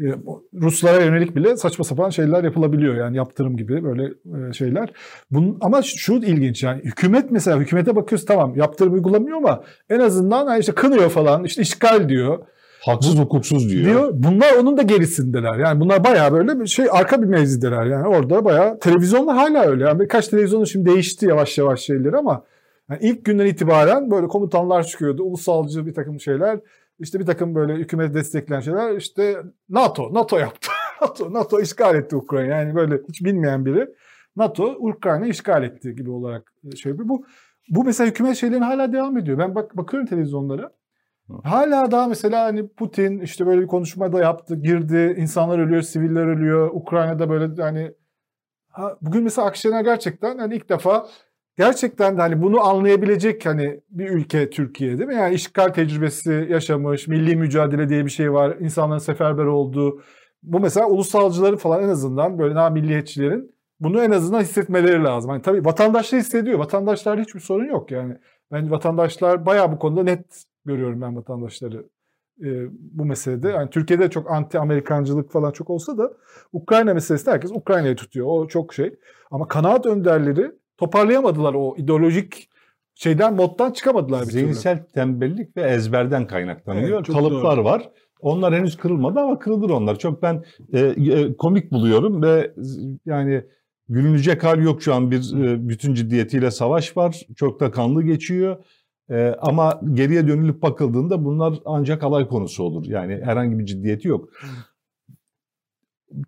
e, 0.00 0.04
Ruslara 0.54 1.02
yönelik 1.02 1.36
bile 1.36 1.56
saçma 1.56 1.84
sapan 1.84 2.10
şeyler 2.10 2.44
yapılabiliyor 2.44 2.94
yani 2.94 3.16
yaptırım 3.16 3.56
gibi 3.56 3.84
böyle 3.84 4.04
e, 4.48 4.52
şeyler. 4.52 4.92
Bunun, 5.30 5.58
ama 5.60 5.82
şu 5.82 6.14
ilginç 6.14 6.62
yani 6.62 6.82
hükümet 6.84 7.30
mesela 7.30 7.58
hükümete 7.58 7.96
bakıyoruz 7.96 8.26
tamam 8.26 8.56
yaptırım 8.56 8.92
uygulamıyor 8.92 9.36
ama 9.36 9.62
en 9.90 10.00
azından 10.00 10.60
işte 10.60 10.72
kınıyor 10.72 11.10
falan 11.10 11.44
işte 11.44 11.62
işgal 11.62 12.08
diyor. 12.08 12.38
haksız 12.80 13.18
hukuksuz 13.18 13.70
diyor. 13.70 13.84
Diyor. 13.84 14.10
Bunlar 14.12 14.52
onun 14.60 14.76
da 14.76 14.82
gerisindeler. 14.82 15.58
Yani 15.58 15.80
bunlar 15.80 16.04
bayağı 16.04 16.32
böyle 16.32 16.60
bir 16.60 16.66
şey 16.66 16.86
arka 16.90 17.22
bir 17.22 17.26
mevzideler. 17.26 17.86
Yani 17.86 18.06
orada 18.06 18.44
bayağı 18.44 18.78
televizyonlar 18.78 19.36
hala 19.36 19.66
öyle. 19.66 19.84
Yani 19.84 20.00
birkaç 20.00 20.28
televizyonu 20.28 20.66
şimdi 20.66 20.90
değişti 20.90 21.26
yavaş 21.26 21.58
yavaş 21.58 21.80
şeyleri 21.80 22.16
ama 22.16 22.42
yani 22.90 23.00
ilk 23.02 23.24
günden 23.24 23.46
itibaren 23.46 24.10
böyle 24.10 24.28
komutanlar 24.28 24.82
çıkıyordu. 24.82 25.22
Ulusalcı 25.22 25.86
bir 25.86 25.94
takım 25.94 26.20
şeyler. 26.20 26.60
işte 26.98 27.20
bir 27.20 27.26
takım 27.26 27.54
böyle 27.54 27.74
hükümet 27.74 28.14
destekleyen 28.14 28.60
şeyler. 28.60 28.96
işte 28.96 29.42
NATO, 29.68 30.14
NATO 30.14 30.38
yaptı. 30.38 30.68
NATO, 31.02 31.32
NATO 31.32 31.60
işgal 31.60 31.94
etti 31.94 32.16
Ukrayna. 32.16 32.56
Yani 32.56 32.74
böyle 32.74 33.00
hiç 33.08 33.24
bilmeyen 33.24 33.66
biri 33.66 33.88
NATO 34.36 34.64
Ukrayna 34.64 35.26
işgal 35.26 35.62
etti 35.62 35.94
gibi 35.94 36.10
olarak 36.10 36.52
şey 36.76 36.90
yapıyor. 36.90 37.08
Bu 37.08 37.24
bu 37.68 37.84
mesela 37.84 38.10
hükümet 38.10 38.36
şeylerin 38.36 38.62
hala 38.62 38.92
devam 38.92 39.18
ediyor. 39.18 39.38
Ben 39.38 39.54
bak 39.54 39.76
bakıyorum 39.76 40.08
televizyonlara. 40.08 40.72
Hala 41.44 41.90
daha 41.90 42.08
mesela 42.08 42.44
hani 42.44 42.68
Putin 42.68 43.20
işte 43.20 43.46
böyle 43.46 43.60
bir 43.60 43.66
konuşma 43.66 44.12
da 44.12 44.20
yaptı, 44.20 44.56
girdi, 44.56 45.14
insanlar 45.18 45.58
ölüyor, 45.58 45.82
siviller 45.82 46.26
ölüyor. 46.26 46.70
Ukrayna'da 46.72 47.30
böyle 47.30 47.62
hani 47.62 47.92
ha, 48.68 48.96
bugün 49.02 49.22
mesela 49.22 49.48
Akşener 49.48 49.84
gerçekten 49.84 50.38
hani 50.38 50.54
ilk 50.56 50.68
defa 50.68 51.08
gerçekten 51.58 52.16
de 52.16 52.20
hani 52.20 52.42
bunu 52.42 52.60
anlayabilecek 52.60 53.46
hani 53.46 53.80
bir 53.90 54.10
ülke 54.10 54.50
Türkiye 54.50 54.98
değil 54.98 55.08
mi? 55.08 55.14
Yani 55.14 55.34
işgal 55.34 55.68
tecrübesi 55.68 56.46
yaşamış, 56.50 57.08
milli 57.08 57.36
mücadele 57.36 57.88
diye 57.88 58.04
bir 58.04 58.10
şey 58.10 58.32
var. 58.32 58.56
insanların 58.60 58.98
seferber 58.98 59.44
olduğu. 59.44 60.02
Bu 60.42 60.60
mesela 60.60 60.88
ulusalcıların 60.88 61.56
falan 61.56 61.82
en 61.82 61.88
azından 61.88 62.38
böyle 62.38 62.54
daha 62.54 62.70
milliyetçilerin 62.70 63.56
bunu 63.80 64.02
en 64.02 64.10
azından 64.10 64.40
hissetmeleri 64.40 65.04
lazım. 65.04 65.30
Hani 65.30 65.42
tabii 65.42 65.64
vatandaşlar 65.64 66.20
hissediyor. 66.20 66.58
Vatandaşlarda 66.58 67.22
hiçbir 67.22 67.40
sorun 67.40 67.66
yok 67.66 67.90
yani. 67.90 68.16
Bence 68.52 68.70
vatandaşlar 68.70 69.46
bayağı 69.46 69.72
bu 69.72 69.78
konuda 69.78 70.02
net 70.02 70.44
görüyorum 70.64 71.00
ben 71.00 71.16
vatandaşları 71.16 71.86
e, 72.40 72.48
bu 72.70 73.04
meselede. 73.04 73.48
Yani 73.48 73.70
Türkiye'de 73.70 74.10
çok 74.10 74.30
anti 74.30 74.58
Amerikancılık 74.58 75.30
falan 75.32 75.52
çok 75.52 75.70
olsa 75.70 75.98
da 75.98 76.12
Ukrayna 76.52 76.94
meselesinde 76.94 77.30
herkes 77.30 77.50
Ukrayna'yı 77.50 77.96
tutuyor. 77.96 78.26
O 78.28 78.48
çok 78.48 78.74
şey. 78.74 78.94
Ama 79.30 79.48
kanaat 79.48 79.86
önderleri 79.86 80.52
toparlayamadılar 80.78 81.54
o 81.54 81.74
ideolojik 81.76 82.48
şeyden 82.94 83.34
moddan 83.34 83.72
çıkamadılar 83.72 84.22
bir 84.22 84.26
türlü. 84.26 84.40
Zihinsel 84.40 84.84
tembellik 84.94 85.56
ve 85.56 85.62
ezberden 85.62 86.26
kaynaklanıyor. 86.26 86.98
Evet, 86.98 87.06
Kalıplar 87.06 87.58
var. 87.58 87.90
Onlar 88.20 88.54
henüz 88.54 88.76
kırılmadı 88.76 89.20
ama 89.20 89.38
kırılır 89.38 89.70
onlar. 89.70 89.98
Çok 89.98 90.22
ben 90.22 90.44
e, 90.72 90.80
e, 90.80 91.36
komik 91.36 91.72
buluyorum 91.72 92.22
ve 92.22 92.52
yani 93.06 93.44
gülünecek 93.88 94.44
hal 94.44 94.62
yok 94.62 94.82
şu 94.82 94.94
an 94.94 95.10
bir 95.10 95.42
e, 95.44 95.68
bütün 95.68 95.94
ciddiyetiyle 95.94 96.50
savaş 96.50 96.96
var. 96.96 97.26
Çok 97.36 97.60
da 97.60 97.70
kanlı 97.70 98.02
geçiyor. 98.02 98.64
E, 99.10 99.34
ama 99.40 99.80
geriye 99.94 100.28
dönülüp 100.28 100.62
bakıldığında 100.62 101.24
bunlar 101.24 101.54
ancak 101.64 102.02
alay 102.04 102.28
konusu 102.28 102.62
olur. 102.62 102.86
Yani 102.86 103.20
herhangi 103.24 103.58
bir 103.58 103.66
ciddiyeti 103.66 104.08
yok. 104.08 104.28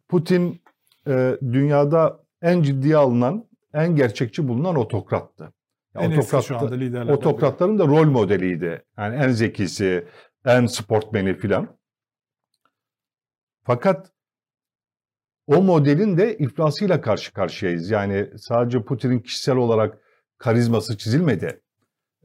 Putin 0.08 0.60
e, 1.06 1.36
dünyada 1.52 2.20
en 2.42 2.62
ciddiye 2.62 2.96
alınan, 2.96 3.44
en 3.74 3.96
gerçekçi 3.96 4.48
bulunan 4.48 4.76
otokrattı. 4.76 5.52
Ya 5.94 6.00
En 6.00 6.10
eski 6.10 6.42
şu 6.42 6.58
anda 6.58 6.74
liderlerden. 6.74 7.12
Otokratların 7.12 7.78
da 7.78 7.86
rol 7.86 8.06
modeliydi. 8.06 8.82
Yani 8.98 9.16
en 9.16 9.28
zekisi, 9.28 10.04
en 10.44 10.66
sportmeni 10.66 11.34
filan. 11.34 11.78
Fakat 13.64 14.12
o 15.46 15.62
modelin 15.62 16.16
de 16.16 16.38
iflasıyla 16.38 17.00
karşı 17.00 17.32
karşıyayız. 17.32 17.90
Yani 17.90 18.30
sadece 18.36 18.82
Putin'in 18.82 19.18
kişisel 19.18 19.56
olarak 19.56 19.98
karizması 20.38 20.98
çizilmedi. 20.98 21.60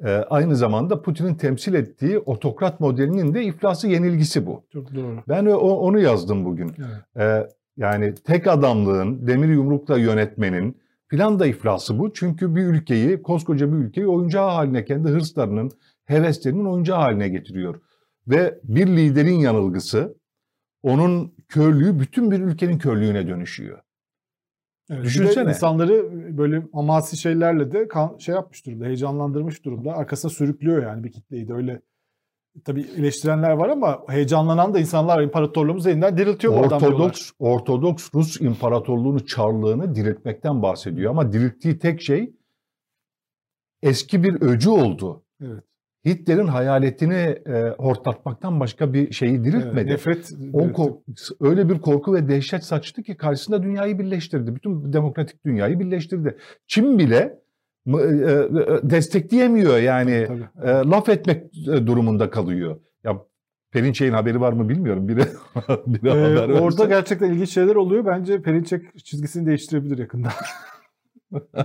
Ee, 0.03 0.09
aynı 0.09 0.55
zamanda 0.55 1.01
Putin'in 1.01 1.35
temsil 1.35 1.73
ettiği 1.73 2.19
otokrat 2.19 2.79
modelinin 2.79 3.33
de 3.33 3.43
iflası 3.43 3.87
yenilgisi 3.87 4.45
bu. 4.45 4.63
Çok 4.73 4.95
doğru. 4.95 5.23
Ben 5.29 5.45
o, 5.45 5.57
onu 5.57 5.99
yazdım 5.99 6.45
bugün. 6.45 6.75
Evet. 6.77 7.17
Ee, 7.17 7.47
yani 7.77 8.15
tek 8.15 8.47
adamlığın, 8.47 9.27
demir 9.27 9.47
yumrukla 9.47 9.97
yönetmenin 9.97 10.82
filan 11.13 11.39
da 11.39 11.45
iflası 11.45 11.99
bu. 11.99 12.13
Çünkü 12.13 12.55
bir 12.55 12.65
ülkeyi, 12.65 13.21
koskoca 13.21 13.71
bir 13.73 13.77
ülkeyi 13.77 14.07
oyuncağı 14.07 14.49
haline, 14.49 14.85
kendi 14.85 15.09
hırslarının, 15.09 15.71
heveslerinin 16.05 16.65
oyuncağı 16.65 16.97
haline 16.97 17.29
getiriyor. 17.29 17.81
Ve 18.27 18.59
bir 18.63 18.87
liderin 18.87 19.39
yanılgısı, 19.39 20.17
onun 20.83 21.35
körlüğü 21.47 21.99
bütün 21.99 22.31
bir 22.31 22.39
ülkenin 22.39 22.77
körlüğüne 22.77 23.27
dönüşüyor. 23.27 23.79
Evet, 24.89 25.03
Düşünsene. 25.03 25.49
insanları 25.49 26.09
böyle 26.37 26.63
amasi 26.73 27.17
şeylerle 27.17 27.71
de 27.71 27.87
kan, 27.87 28.17
şey 28.17 28.35
yapmış 28.35 28.65
durumda, 28.65 28.85
heyecanlandırmış 28.85 29.65
durumda. 29.65 29.93
Arkasına 29.93 30.31
sürüklüyor 30.31 30.83
yani 30.83 31.03
bir 31.03 31.11
kitleyi 31.11 31.47
de 31.47 31.53
öyle. 31.53 31.81
Tabii 32.65 32.85
eleştirenler 32.97 33.51
var 33.51 33.69
ama 33.69 34.03
heyecanlanan 34.07 34.73
da 34.73 34.79
insanlar 34.79 35.21
imparatorluğumuz 35.21 35.87
elinden 35.87 36.17
diriltiyor. 36.17 36.53
Ortodoks, 36.53 37.31
Ortodoks 37.39 38.09
Rus 38.15 38.41
İmparatorluğunu, 38.41 39.25
çarlığını 39.25 39.95
diriltmekten 39.95 40.61
bahsediyor. 40.61 41.11
Ama 41.11 41.33
dirilttiği 41.33 41.79
tek 41.79 42.01
şey 42.01 42.33
eski 43.83 44.23
bir 44.23 44.41
öcü 44.41 44.69
oldu. 44.69 45.23
Evet. 45.41 45.63
Hitler'in 46.05 46.47
hayaletini 46.47 47.13
e, 47.47 47.75
hortlatmaktan 47.77 48.59
başka 48.59 48.93
bir 48.93 49.11
şeyi 49.11 49.35
Evet, 49.35 49.45
diriltmedi. 49.45 49.91
nefret 49.91 50.31
o 50.53 50.73
kork- 50.73 51.01
öyle 51.41 51.69
bir 51.69 51.79
korku 51.79 52.13
ve 52.13 52.29
dehşet 52.29 52.63
saçtı 52.63 53.03
ki 53.03 53.17
karşısında 53.17 53.63
dünyayı 53.63 53.99
birleştirdi. 53.99 54.55
Bütün 54.55 54.93
demokratik 54.93 55.45
dünyayı 55.45 55.79
birleştirdi. 55.79 56.37
Çin 56.67 56.99
bile 56.99 57.42
destekleyemiyor 58.83 59.77
yani 59.77 60.25
Tabii. 60.27 60.69
e, 60.69 60.71
laf 60.71 61.09
etmek 61.09 61.53
durumunda 61.65 62.29
kalıyor. 62.29 62.79
Ya 63.03 63.17
Perinçek'in 63.71 64.13
haberi 64.13 64.41
var 64.41 64.53
mı 64.53 64.69
bilmiyorum. 64.69 65.07
Biri, 65.07 65.19
biri 65.87 66.07
Ee, 66.07 66.11
haber 66.11 66.49
orada 66.49 66.85
gerçekten 66.85 67.31
ilginç 67.31 67.49
şeyler 67.49 67.75
oluyor. 67.75 68.05
Bence 68.05 68.41
Perinçek 68.41 69.05
çizgisini 69.05 69.45
değiştirebilir 69.45 69.97
yakında. 69.97 70.29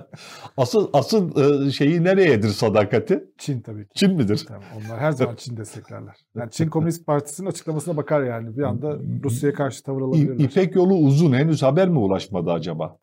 asıl 0.56 0.88
asıl 0.92 1.30
e, 1.66 1.70
şeyi 1.70 2.04
nereyedir 2.04 2.48
sadakati? 2.48 3.24
Çin 3.38 3.60
tabii 3.60 3.82
ki. 3.88 3.94
Çin 3.94 4.14
midir? 4.14 4.44
Tamam, 4.48 4.62
onlar 4.76 5.00
her 5.00 5.12
zaman 5.12 5.34
Çin 5.36 5.56
desteklerler. 5.56 6.16
Yani 6.36 6.50
Çin 6.50 6.68
Komünist 6.70 7.06
Partisi'nin 7.06 7.48
açıklamasına 7.48 7.96
bakar 7.96 8.22
yani. 8.22 8.56
Bir 8.56 8.62
anda 8.62 8.98
Rusya'ya 9.24 9.54
karşı 9.54 9.82
tavır 9.82 10.02
alabilirler. 10.02 10.44
İpek 10.44 10.74
yolu 10.74 10.94
uzun. 10.94 11.32
Henüz 11.32 11.62
haber 11.62 11.88
mi 11.88 11.98
ulaşmadı 11.98 12.52
acaba? 12.52 12.98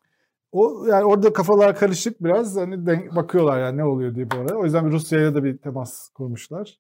O 0.56 0.86
yani 0.86 1.04
orada 1.04 1.34
kafalar 1.34 1.76
karışık 1.76 2.24
biraz 2.24 2.56
hani 2.56 2.86
denk, 2.86 3.16
bakıyorlar 3.16 3.60
yani 3.60 3.78
ne 3.78 3.84
oluyor 3.84 4.16
diye 4.16 4.32
bu 4.32 4.36
arada. 4.36 4.56
O 4.58 4.64
yüzden 4.64 4.86
bir 4.86 4.92
Rusya'ya 4.92 5.36
da 5.36 5.44
bir 5.44 5.58
temas 5.58 6.10
kurmuşlar. 6.10 6.80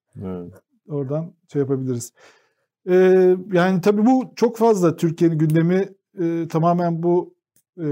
Oradan 0.89 1.34
şey 1.53 1.59
yapabiliriz. 1.61 2.13
Ee, 2.89 3.36
yani 3.53 3.82
tabii 3.82 4.05
bu 4.05 4.34
çok 4.36 4.57
fazla 4.57 4.95
Türkiye'nin 4.95 5.38
gündemi 5.38 5.89
e, 6.19 6.47
tamamen 6.47 7.03
bu 7.03 7.34
e, 7.84 7.86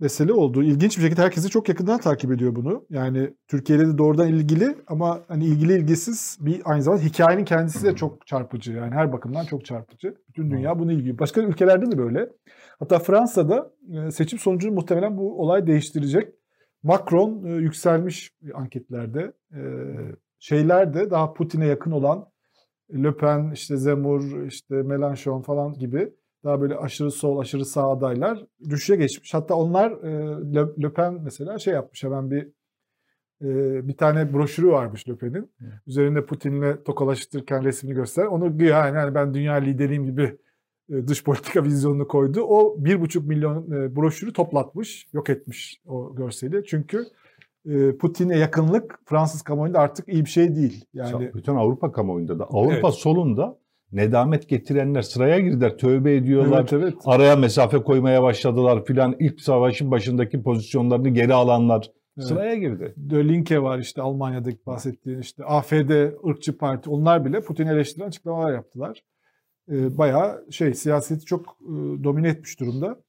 mesele 0.00 0.32
oldu. 0.32 0.62
İlginç 0.62 0.96
bir 0.98 1.02
şekilde 1.02 1.22
herkesi 1.22 1.50
çok 1.50 1.68
yakından 1.68 2.00
takip 2.00 2.32
ediyor 2.32 2.54
bunu. 2.54 2.84
Yani 2.90 3.34
Türkiye'yle 3.48 3.86
de 3.88 3.98
doğrudan 3.98 4.28
ilgili 4.28 4.76
ama 4.86 5.20
hani 5.28 5.44
ilgili 5.44 5.72
ilgisiz 5.72 6.38
bir 6.40 6.62
aynı 6.64 6.82
zamanda 6.82 7.04
hikayenin 7.04 7.44
kendisi 7.44 7.86
de 7.86 7.94
çok 7.94 8.26
çarpıcı. 8.26 8.72
Yani 8.72 8.94
her 8.94 9.12
bakımdan 9.12 9.44
çok 9.44 9.64
çarpıcı. 9.64 10.14
Bütün 10.28 10.50
dünya 10.50 10.78
bunu 10.78 10.92
ilgili. 10.92 11.18
Başka 11.18 11.40
ülkelerde 11.40 11.90
de 11.90 11.98
böyle. 11.98 12.28
Hatta 12.78 12.98
Fransa'da 12.98 13.70
e, 13.92 14.10
seçim 14.10 14.38
sonucunu 14.38 14.72
muhtemelen 14.72 15.16
bu 15.16 15.42
olay 15.42 15.66
değiştirecek. 15.66 16.34
Macron 16.82 17.44
e, 17.44 17.50
yükselmiş 17.50 18.32
anketlerde. 18.54 19.32
E, 19.52 19.60
şeyler 20.38 20.94
de 20.94 21.10
daha 21.10 21.34
Putin'e 21.34 21.66
yakın 21.66 21.90
olan 21.90 22.28
Le 22.92 23.16
Pen, 23.16 23.50
işte 23.54 23.76
Zemmour, 23.76 24.46
işte 24.46 24.74
Mélenchon 24.74 25.42
falan 25.42 25.74
gibi 25.74 26.12
daha 26.44 26.60
böyle 26.60 26.76
aşırı 26.76 27.10
sol, 27.10 27.38
aşırı 27.38 27.64
sağ 27.64 27.90
adaylar 27.90 28.46
düşüşe 28.70 28.96
geçmiş. 28.96 29.34
Hatta 29.34 29.54
onlar 29.54 29.90
Le, 30.54 30.82
Le 30.82 30.92
Pen 30.92 31.20
mesela 31.22 31.58
şey 31.58 31.74
yapmış 31.74 32.04
hemen 32.04 32.30
bir 32.30 32.48
bir 33.88 33.96
tane 33.96 34.32
broşürü 34.32 34.68
varmış 34.68 35.08
Le 35.08 35.16
Pen'in. 35.16 35.52
Üzerinde 35.86 36.26
Putin'le 36.26 36.84
tokalaştırırken 36.84 37.64
resmini 37.64 37.94
göster. 37.94 38.24
Onu 38.24 38.58
güya 38.58 38.86
yani 38.86 39.14
ben 39.14 39.34
dünya 39.34 39.54
lideriyim 39.54 40.04
gibi 40.04 40.38
dış 41.06 41.24
politika 41.24 41.64
vizyonunu 41.64 42.08
koydu. 42.08 42.42
O 42.42 42.76
bir 42.78 43.00
buçuk 43.00 43.26
milyon 43.26 43.70
e, 43.70 43.96
broşürü 43.96 44.32
toplatmış, 44.32 45.06
yok 45.12 45.30
etmiş 45.30 45.80
o 45.86 46.14
görseli. 46.14 46.64
Çünkü 46.66 47.04
e, 47.66 47.96
Putin'e 47.96 48.38
yakınlık 48.38 48.98
Fransız 49.04 49.42
kamuoyunda 49.42 49.78
artık 49.78 50.08
iyi 50.08 50.24
bir 50.24 50.30
şey 50.30 50.56
değil. 50.56 50.84
Yani 50.94 51.30
Bütün 51.34 51.54
Avrupa 51.54 51.92
kamuoyunda 51.92 52.38
da. 52.38 52.44
Avrupa 52.44 52.74
Evet. 52.74 52.94
solunda 52.94 53.58
nedamet 53.92 54.48
getirenler 54.48 55.02
sıraya 55.02 55.40
girdiler. 55.40 55.78
Tövbe 55.78 56.16
ediyorlar. 56.16 56.60
evet 56.60 56.72
evet. 56.72 56.94
Araya 57.04 57.36
mesafe 57.36 57.78
koymaya 57.78 58.22
başladılar 58.22 58.84
filan. 58.84 59.16
İlk 59.18 59.40
savaşın 59.40 59.90
başındaki 59.90 60.42
pozisyonlarını 60.42 61.08
geri 61.08 61.34
alanlar 61.34 61.90
Evet. 62.18 62.28
sıraya 62.28 62.54
girdi. 62.54 62.94
De 62.96 63.28
Linke 63.28 63.62
var 63.62 63.78
işte 63.78 64.02
Almanya'daki 64.02 64.66
bahsettiğin 64.66 65.18
işte 65.18 65.44
AFD, 65.44 65.90
ırkçı 66.28 66.58
parti 66.58 66.90
onlar 66.90 67.24
bile 67.24 67.40
Putin'i 67.40 67.70
eleştiren 67.70 68.06
açıklamalar 68.06 68.52
yaptılar. 68.52 69.02
Ee, 69.70 69.98
bayağı 69.98 70.44
şey 70.50 70.74
siyaseti 70.74 71.24
çok 71.24 71.46
e, 71.60 71.72
domine 72.04 72.28
etmiş 72.28 72.60
durumda. 72.60 73.00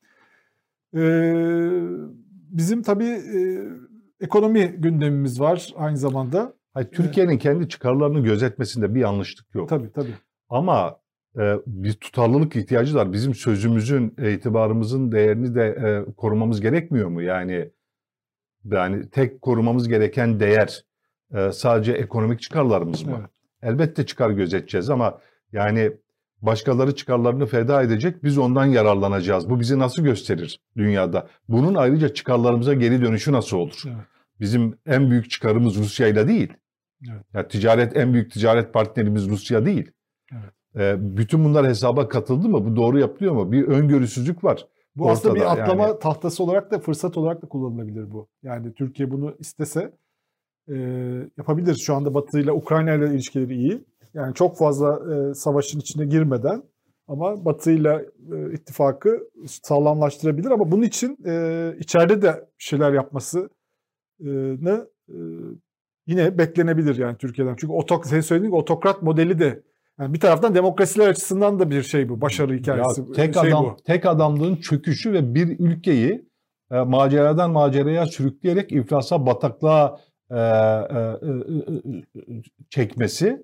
Ee, 0.95 1.81
bizim 2.49 2.81
tabii 2.81 3.05
e, 3.05 3.39
ekonomi 4.21 4.67
gündemimiz 4.77 5.39
var 5.39 5.73
aynı 5.75 5.97
zamanda. 5.97 6.53
Hayır, 6.73 6.87
Türkiye'nin 6.91 7.37
kendi 7.37 7.69
çıkarlarını 7.69 8.19
gözetmesinde 8.19 8.95
bir 8.95 8.99
yanlışlık 8.99 9.55
yok. 9.55 9.69
Tabii 9.69 9.91
tabii. 9.91 10.13
Ama 10.49 10.99
e, 11.39 11.55
bir 11.67 11.93
tutarlılık 11.93 12.55
ihtiyacı 12.55 12.95
var. 12.95 13.13
Bizim 13.13 13.35
sözümüzün, 13.35 14.15
itibarımızın 14.33 15.11
değerini 15.11 15.55
de 15.55 15.63
e, 15.63 16.11
korumamız 16.13 16.61
gerekmiyor 16.61 17.09
mu? 17.09 17.21
Yani 17.21 17.69
yani 18.65 19.09
tek 19.09 19.41
korumamız 19.41 19.87
gereken 19.87 20.39
değer 20.39 20.85
e, 21.35 21.51
sadece 21.51 21.91
ekonomik 21.91 22.41
çıkarlarımız 22.41 23.03
mı? 23.03 23.17
Evet. 23.19 23.29
Elbette 23.61 24.05
çıkar 24.05 24.29
gözeteceğiz 24.29 24.89
ama 24.89 25.19
yani 25.51 25.91
başkaları 26.41 26.95
çıkarlarını 26.95 27.45
feda 27.45 27.81
edecek, 27.81 28.23
biz 28.23 28.37
ondan 28.37 28.65
yararlanacağız. 28.65 29.49
Bu 29.49 29.59
bizi 29.59 29.79
nasıl 29.79 30.03
gösterir 30.03 30.59
dünyada? 30.77 31.27
Bunun 31.47 31.75
ayrıca 31.75 32.13
çıkarlarımıza 32.13 32.73
geri 32.73 33.01
dönüşü 33.01 33.31
nasıl 33.31 33.57
olur? 33.57 33.81
Evet. 33.85 34.05
Bizim 34.39 34.77
en 34.85 35.09
büyük 35.11 35.29
çıkarımız 35.29 35.77
Rusya 35.77 36.07
ile 36.07 36.27
değil. 36.27 36.53
Evet. 37.11 37.25
Ya 37.33 37.47
ticaret 37.47 37.97
en 37.97 38.13
büyük 38.13 38.31
ticaret 38.31 38.73
partnerimiz 38.73 39.29
Rusya 39.29 39.65
değil. 39.65 39.91
Evet. 40.31 40.53
Ee, 40.75 40.95
bütün 41.17 41.45
bunlar 41.45 41.67
hesaba 41.67 42.07
katıldı 42.07 42.49
mı? 42.49 42.65
Bu 42.65 42.75
doğru 42.75 42.99
yapılıyor 42.99 43.33
mu? 43.33 43.51
Bir 43.51 43.67
öngörüsüzlük 43.67 44.43
var. 44.43 44.67
Bu 44.95 45.09
aslında 45.11 45.35
bir 45.35 45.39
Ortada 45.41 45.61
atlama 45.61 45.87
yani. 45.87 45.99
tahtası 45.99 46.43
olarak 46.43 46.71
da 46.71 46.79
fırsat 46.79 47.17
olarak 47.17 47.41
da 47.41 47.47
kullanılabilir 47.47 48.11
bu. 48.11 48.27
Yani 48.43 48.73
Türkiye 48.73 49.11
bunu 49.11 49.35
istese 49.39 49.91
e, 50.69 50.75
yapabilir. 51.37 51.75
Şu 51.75 51.95
anda 51.95 52.13
Batı 52.13 52.39
ile 52.39 52.51
Ukrayna 52.51 52.93
ile 52.93 53.07
ilişkileri 53.13 53.55
iyi. 53.55 53.83
Yani 54.13 54.33
çok 54.33 54.57
fazla 54.57 54.99
e, 55.13 55.33
savaşın 55.33 55.79
içine 55.79 56.05
girmeden 56.05 56.63
ama 57.07 57.45
Batı 57.45 57.71
ile 57.71 58.05
e, 58.31 58.53
ittifakı 58.53 59.29
sağlamlaştırabilir 59.47 60.51
ama 60.51 60.71
bunun 60.71 60.83
için 60.83 61.17
e, 61.25 61.73
içeride 61.79 62.21
de 62.21 62.49
şeyler 62.57 62.93
yapmasını 62.93 63.49
e, 64.25 64.29
yine 66.07 66.37
beklenebilir 66.37 66.97
yani 66.97 67.17
Türkiye'den. 67.17 67.55
Çünkü 67.57 67.73
otok, 67.73 68.05
senin 68.05 68.21
söylediğin 68.21 68.51
gibi 68.51 68.59
otokrat 68.59 69.01
modeli 69.01 69.39
de 69.39 69.63
yani 69.99 70.13
bir 70.13 70.19
taraftan 70.19 70.55
demokrasiler 70.55 71.07
açısından 71.07 71.59
da 71.59 71.69
bir 71.69 71.83
şey 71.83 72.09
bu. 72.09 72.21
Başarı 72.21 72.53
hikayesi. 72.53 73.01
Ya 73.01 73.07
tek 73.15 73.33
şey 73.33 73.53
adam 73.53 73.65
bu. 73.65 73.83
tek 73.83 74.05
adamlığın 74.05 74.55
çöküşü 74.55 75.13
ve 75.13 75.35
bir 75.35 75.59
ülkeyi 75.59 76.29
e, 76.71 76.79
maceradan 76.79 77.51
maceraya 77.51 78.05
sürükleyerek 78.05 78.71
iflasa, 78.71 79.25
bataklığa 79.25 79.99
e, 80.31 80.35
e, 80.35 80.39
e, 80.39 81.31
e, 82.19 82.41
çekmesi 82.69 83.27
e, 83.27 83.43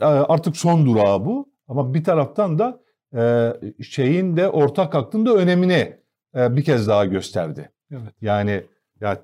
artık 0.00 0.56
son 0.56 0.86
durağı 0.86 1.24
bu. 1.24 1.48
Ama 1.68 1.94
bir 1.94 2.04
taraftan 2.04 2.58
da 2.58 2.80
e, 3.16 3.52
şeyin 3.82 4.36
de 4.36 4.48
ortak 4.48 4.94
aklın 4.94 5.26
da 5.26 5.34
önemini 5.34 5.96
e, 6.36 6.56
bir 6.56 6.64
kez 6.64 6.88
daha 6.88 7.04
gösterdi. 7.04 7.70
Evet. 7.90 8.14
Yani 8.20 8.64
ya 9.00 9.22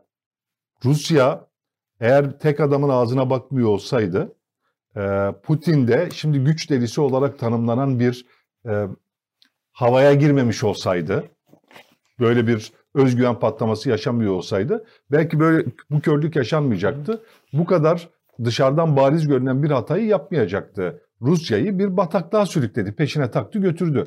Rusya 0.84 1.46
eğer 2.00 2.38
tek 2.38 2.60
adamın 2.60 2.88
ağzına 2.88 3.30
bakmıyor 3.30 3.68
olsaydı 3.68 4.36
e, 4.96 5.32
Putin 5.42 5.88
de 5.88 6.08
şimdi 6.14 6.38
güç 6.38 6.70
delisi 6.70 7.00
olarak 7.00 7.38
tanımlanan 7.38 8.00
bir 8.00 8.26
e, 8.66 8.86
havaya 9.72 10.14
girmemiş 10.14 10.64
olsaydı 10.64 11.24
böyle 12.20 12.46
bir 12.46 12.72
özgüven 12.94 13.38
patlaması 13.38 13.90
yaşamıyor 13.90 14.32
olsaydı 14.32 14.86
belki 15.10 15.40
böyle 15.40 15.68
bu 15.90 16.00
körlük 16.00 16.36
yaşanmayacaktı. 16.36 17.22
Bu 17.52 17.64
kadar 17.64 18.08
dışarıdan 18.44 18.96
bariz 18.96 19.28
görünen 19.28 19.62
bir 19.62 19.70
hatayı 19.70 20.06
yapmayacaktı. 20.06 21.02
Rusya'yı 21.22 21.78
bir 21.78 21.96
bataklığa 21.96 22.46
sürükledi, 22.46 22.92
peşine 22.92 23.30
taktı 23.30 23.58
götürdü. 23.58 24.04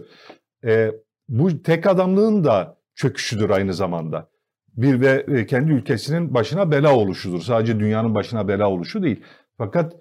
E, 0.65 0.91
bu 1.29 1.63
tek 1.63 1.87
adamlığın 1.87 2.43
da 2.43 2.77
çöküşüdür 2.95 3.49
aynı 3.49 3.73
zamanda. 3.73 4.29
Bir 4.77 5.01
ve 5.01 5.25
e, 5.27 5.45
kendi 5.45 5.71
ülkesinin 5.71 6.33
başına 6.33 6.71
bela 6.71 6.95
oluşudur. 6.95 7.41
Sadece 7.41 7.79
dünyanın 7.79 8.15
başına 8.15 8.47
bela 8.47 8.69
oluşu 8.69 9.03
değil. 9.03 9.23
Fakat 9.57 9.93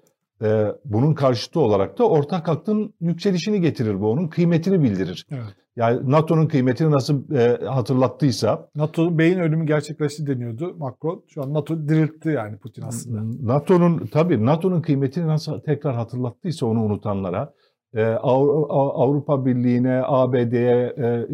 e, 0.43 0.67
bunun 0.85 1.13
karşıtı 1.13 1.59
olarak 1.59 1.99
da 1.99 2.09
ortak 2.09 2.49
aklın 2.49 2.93
yükselişini 3.01 3.61
getirir 3.61 4.01
bu. 4.01 4.11
Onun 4.11 4.27
kıymetini 4.27 4.83
bildirir. 4.83 5.25
Evet. 5.31 5.55
Yani 5.75 6.11
NATO'nun 6.11 6.47
kıymetini 6.47 6.91
nasıl 6.91 7.31
e, 7.35 7.65
hatırlattıysa 7.65 8.69
NATO'nun 8.75 9.17
beyin 9.17 9.39
ölümü 9.39 9.65
gerçekleşti 9.65 10.27
deniyordu 10.27 10.75
Macron. 10.77 11.23
Şu 11.27 11.43
an 11.43 11.53
NATO 11.53 11.87
diriltti 11.87 12.29
yani 12.29 12.57
Putin 12.57 12.81
aslında. 12.81 13.53
NATO'nun 13.53 14.05
tabii 14.05 14.45
NATO'nun 14.45 14.81
kıymetini 14.81 15.27
nasıl 15.27 15.59
tekrar 15.59 15.95
hatırlattıysa 15.95 16.65
onu 16.65 16.83
unutanlara 16.83 17.53
Avrupa 18.01 19.45
Birliği'ne, 19.45 20.01
ABD'ye, 20.05 20.93
e, 20.97 21.25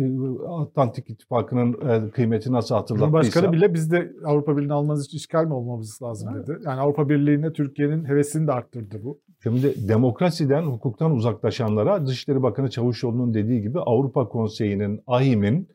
Atlantik 0.47 1.09
İttifakı'nın 1.09 1.89
e, 1.89 2.11
kıymetini 2.11 2.53
nasıl 2.53 2.75
hatırlattıysa 2.75 3.11
Cumhurbaşkanı 3.11 3.53
bile 3.53 3.73
biz 3.73 3.91
de 3.91 4.11
Avrupa 4.25 4.57
Birliği'ni 4.57 4.73
almanız 4.73 5.05
için 5.05 5.17
işgal 5.17 5.45
mi 5.45 5.53
olmamız 5.53 5.99
lazım 6.01 6.29
Evet. 6.35 6.47
dedi. 6.47 6.57
Yani 6.65 6.79
Avrupa 6.81 7.09
Birliği'ne 7.09 7.53
Türkiye'nin 7.53 8.05
hevesini 8.05 8.47
de 8.47 8.51
arttırdı 8.51 9.03
bu. 9.03 9.19
Şimdi 9.43 9.87
demokrasiden, 9.87 10.63
hukuktan 10.63 11.11
uzaklaşanlara 11.11 12.05
Dışişleri 12.07 12.43
Bakanı 12.43 12.69
Çavuşoğlu'nun 12.69 13.33
dediği 13.33 13.61
gibi 13.61 13.79
Avrupa 13.79 14.29
Konseyi'nin, 14.29 15.01
AİHM'in, 15.07 15.69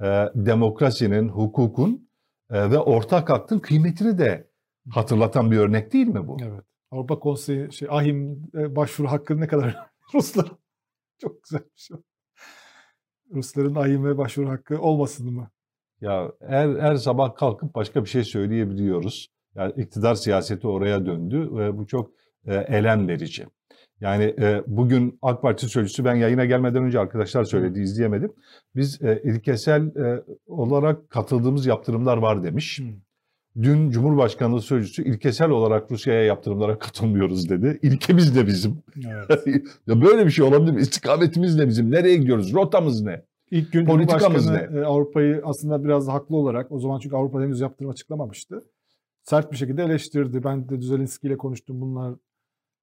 e, 0.00 0.06
demokrasinin, 0.34 1.28
hukukun 1.28 2.08
ve 2.50 2.78
ortak 2.78 3.30
aklın 3.30 3.58
kıymetini 3.58 4.18
de 4.18 4.48
hatırlatan 4.90 5.50
bir 5.50 5.58
örnek 5.58 5.92
değil 5.92 6.06
mi 6.06 6.28
bu? 6.28 6.36
Evet. 6.42 6.64
Avrupa 6.90 7.18
Konseyi 7.18 7.72
şey 7.72 7.88
e, 8.54 8.76
başvuru 8.76 9.08
hakkı 9.08 9.40
ne 9.40 9.46
kadar 9.46 9.93
Ruslar 10.14 10.52
çok 11.18 11.42
güzel 11.42 11.60
bir 11.60 11.80
şey. 11.80 11.96
Rusların 13.34 13.74
AHİM'e 13.74 14.18
başvuru 14.18 14.48
hakkı 14.48 14.80
olmasın 14.80 15.32
mı? 15.32 15.50
Ya 16.00 16.32
her, 16.40 16.68
her 16.68 16.96
sabah 16.96 17.34
kalkıp 17.34 17.74
başka 17.74 18.04
bir 18.04 18.08
şey 18.08 18.24
söyleyebiliyoruz. 18.24 19.28
Yani 19.54 19.72
iktidar 19.76 20.14
siyaseti 20.14 20.66
oraya 20.66 21.06
döndü 21.06 21.48
ve 21.52 21.78
bu 21.78 21.86
çok 21.86 22.10
e, 22.46 22.54
elem 22.54 23.08
verici. 23.08 23.46
Yani 24.00 24.24
e, 24.24 24.62
bugün 24.66 25.18
AK 25.22 25.42
Parti 25.42 25.68
sözcüsü 25.68 26.04
ben 26.04 26.14
yayına 26.14 26.44
gelmeden 26.44 26.84
önce 26.84 26.98
arkadaşlar 27.00 27.44
söyledi 27.44 27.80
izleyemedim. 27.80 28.32
Biz 28.76 29.02
e, 29.02 29.22
ilkesel 29.24 29.96
e, 29.96 30.24
olarak 30.46 31.10
katıldığımız 31.10 31.66
yaptırımlar 31.66 32.16
var 32.16 32.42
demiş. 32.42 32.80
Dün 33.62 33.90
Cumhurbaşkanlığı 33.90 34.62
sözcüsü 34.62 35.04
ilkesel 35.04 35.50
olarak 35.50 35.90
Rusya'ya 35.90 36.24
yaptırımlara 36.24 36.78
katılmıyoruz 36.78 37.48
dedi. 37.48 37.78
İlkemiz 37.82 38.36
de 38.36 38.46
bizim. 38.46 38.82
Evet. 39.06 39.46
ya 39.86 40.00
böyle 40.00 40.26
bir 40.26 40.30
şey 40.30 40.44
olabilir 40.44 40.72
mi? 40.72 40.80
İstikametimiz 40.80 41.56
ne 41.56 41.68
bizim? 41.68 41.90
Nereye 41.90 42.16
gidiyoruz? 42.16 42.54
Rotamız 42.54 43.02
ne? 43.02 43.24
İlk 43.50 43.72
gün 43.72 43.86
Politikamız 43.86 44.44
Cumhurbaşkanı 44.44 44.78
e, 44.80 44.84
Avrupa'yı 44.84 45.42
aslında 45.44 45.84
biraz 45.84 46.08
haklı 46.08 46.36
olarak 46.36 46.72
o 46.72 46.78
zaman 46.78 46.98
çünkü 46.98 47.16
Avrupa 47.16 47.40
henüz 47.40 47.60
yaptırım 47.60 47.90
açıklamamıştı. 47.90 48.62
Sert 49.22 49.52
bir 49.52 49.56
şekilde 49.56 49.82
eleştirdi. 49.82 50.44
Ben 50.44 50.68
de 50.68 50.80
Düzelinski 50.80 51.26
ile 51.26 51.36
konuştum. 51.36 51.80
Bunlar 51.80 52.14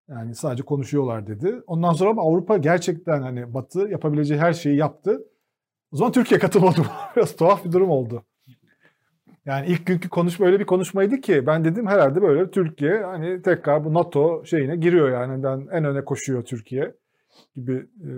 yani 0.09 0.35
sadece 0.35 0.63
konuşuyorlar 0.63 1.27
dedi. 1.27 1.61
Ondan 1.67 1.93
sonra 1.93 2.09
ama 2.09 2.21
Avrupa 2.21 2.57
gerçekten 2.57 3.21
hani 3.21 3.53
Batı 3.53 3.79
yapabileceği 3.79 4.39
her 4.39 4.53
şeyi 4.53 4.77
yaptı. 4.77 5.23
O 5.91 5.97
zaman 5.97 6.11
Türkiye 6.11 6.39
katılmadı. 6.39 6.81
biraz 7.15 7.35
tuhaf 7.35 7.65
bir 7.65 7.71
durum 7.71 7.89
oldu. 7.89 8.23
Yani 9.45 9.67
ilk 9.67 9.85
günkü 9.85 10.09
konuşma 10.09 10.45
öyle 10.45 10.59
bir 10.59 10.65
konuşmaydı 10.65 11.21
ki 11.21 11.47
ben 11.47 11.65
dedim 11.65 11.87
herhalde 11.87 12.21
böyle 12.21 12.51
Türkiye 12.51 13.03
hani 13.03 13.41
tekrar 13.41 13.85
bu 13.85 13.93
NATO 13.93 14.45
şeyine 14.45 14.75
giriyor 14.75 15.11
yani 15.11 15.43
ben 15.43 15.67
en 15.71 15.85
öne 15.85 16.05
koşuyor 16.05 16.45
Türkiye 16.45 16.95
gibi 17.55 17.87
e, 18.03 18.11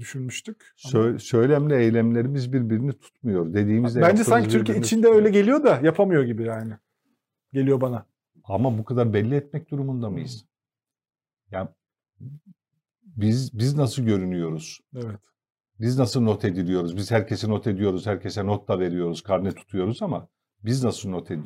düşünmüştük. 0.00 0.74
Sö- 0.76 1.18
söylemle 1.18 1.82
eylemlerimiz 1.82 2.52
birbirini 2.52 2.92
tutmuyor. 2.92 3.54
Dediğimizde 3.54 4.00
Bence 4.00 4.24
sanki 4.24 4.48
Türkiye 4.48 4.78
içinde 4.78 5.08
öyle 5.08 5.30
geliyor 5.30 5.64
da 5.64 5.80
yapamıyor 5.82 6.24
gibi 6.24 6.42
yani. 6.42 6.72
Geliyor 7.52 7.80
bana. 7.80 8.06
Ama 8.44 8.78
bu 8.78 8.84
kadar 8.84 9.12
belli 9.12 9.34
etmek 9.34 9.70
durumunda 9.70 10.10
mıyız? 10.10 10.44
Yani 11.50 11.68
biz 13.02 13.58
biz 13.58 13.76
nasıl 13.76 14.02
görünüyoruz? 14.02 14.80
Evet. 14.94 15.20
Biz 15.80 15.98
nasıl 15.98 16.20
not 16.20 16.44
ediliyoruz? 16.44 16.96
Biz 16.96 17.10
herkesi 17.10 17.50
not 17.50 17.66
ediyoruz, 17.66 18.06
herkese 18.06 18.46
not 18.46 18.68
da 18.68 18.80
veriyoruz, 18.80 19.22
karne 19.22 19.52
tutuyoruz 19.52 20.02
ama 20.02 20.28
biz 20.64 20.84
nasıl 20.84 21.10
not 21.10 21.30
e, 21.30 21.36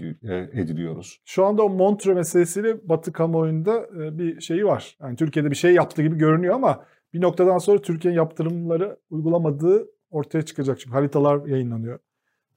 ediliyoruz? 0.52 1.20
Şu 1.24 1.44
anda 1.46 1.62
o 1.62 1.68
Montre 1.68 2.14
meselesiyle 2.14 2.88
Batı 2.88 3.12
kamuoyunda 3.12 3.78
e, 3.78 4.18
bir 4.18 4.40
şeyi 4.40 4.64
var. 4.64 4.96
Yani 5.00 5.16
Türkiye'de 5.16 5.50
bir 5.50 5.56
şey 5.56 5.74
yaptı 5.74 6.02
gibi 6.02 6.16
görünüyor 6.18 6.54
ama 6.54 6.84
bir 7.12 7.20
noktadan 7.20 7.58
sonra 7.58 7.78
Türkiye'nin 7.78 8.18
yaptırımları 8.18 8.96
uygulamadığı 9.10 9.86
ortaya 10.10 10.42
çıkacak. 10.42 10.80
Çünkü 10.80 10.94
haritalar 10.94 11.46
yayınlanıyor. 11.46 11.98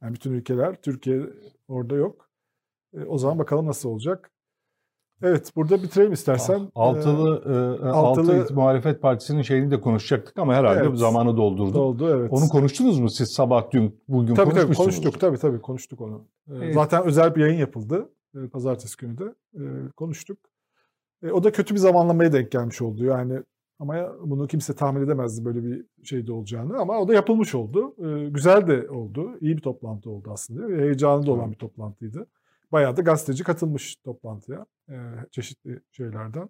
Yani 0.01 0.13
bütün 0.13 0.31
ülkeler, 0.31 0.75
Türkiye 0.81 1.21
orada 1.67 1.95
yok. 1.95 2.29
E, 2.93 3.03
o 3.05 3.17
zaman 3.17 3.39
bakalım 3.39 3.67
nasıl 3.67 3.89
olacak. 3.89 4.31
Evet, 5.23 5.51
burada 5.55 5.83
bitirelim 5.83 6.13
istersen. 6.13 6.71
Altılı, 6.75 7.43
e, 7.45 7.89
altılı- 7.89 8.41
Altı 8.41 8.53
muhalefet 8.53 9.01
partisinin 9.01 9.41
şeyini 9.41 9.71
de 9.71 9.81
konuşacaktık 9.81 10.39
ama 10.39 10.55
herhalde 10.55 10.79
Evet. 10.87 10.97
zamanı 10.97 11.37
doldurduk. 11.37 11.75
oldu 11.75 12.09
evet. 12.19 12.31
Onu 12.33 12.49
konuştunuz 12.49 12.99
mu 12.99 13.09
siz 13.09 13.31
sabah 13.31 13.71
dün 13.71 13.99
bugün 14.07 14.35
tabii 14.35 14.49
tabii 14.49 14.53
konuşmuşsunuz? 14.55 14.95
konuştuk 14.95 15.19
tabii 15.21 15.37
tabii 15.37 15.61
konuştuk 15.61 16.01
onu. 16.01 16.27
Ee, 16.49 16.55
Evet. 16.55 16.73
Zaten 16.73 17.03
özel 17.03 17.35
bir 17.35 17.41
yayın 17.41 17.57
yapıldı 17.57 18.09
e, 18.35 18.47
pazartesi 18.47 18.97
günü 18.97 19.17
de 19.17 19.35
e, 19.53 19.91
konuştuk. 19.95 20.39
E, 21.23 21.31
o 21.31 21.43
da 21.43 21.51
kötü 21.51 21.73
bir 21.73 21.79
zamanlamaya 21.79 22.33
denk 22.33 22.51
gelmiş 22.51 22.81
oldu 22.81 23.05
yani 23.05 23.43
ama 23.79 24.15
bunu 24.21 24.47
kimse 24.47 24.75
tahmin 24.75 25.01
edemezdi 25.01 25.45
böyle 25.45 25.63
bir 25.63 25.85
şeyde 26.03 26.31
olacağını 26.33 26.77
ama 26.77 26.99
o 26.99 27.07
da 27.07 27.13
yapılmış 27.13 27.55
oldu. 27.55 27.95
Güzel 28.33 28.67
de 28.67 28.89
oldu. 28.89 29.37
İyi 29.41 29.57
bir 29.57 29.61
toplantı 29.61 30.09
oldu 30.09 30.29
aslında. 30.31 30.67
Ve 30.67 30.81
heyecanlı 30.81 31.25
da 31.25 31.31
olan 31.31 31.51
bir 31.51 31.57
toplantıydı. 31.57 32.27
Bayağı 32.71 32.97
da 32.97 33.01
gazeteci 33.01 33.43
katılmış 33.43 33.95
toplantıya. 33.95 34.65
Çeşitli 35.31 35.79
şeylerden 35.91 36.49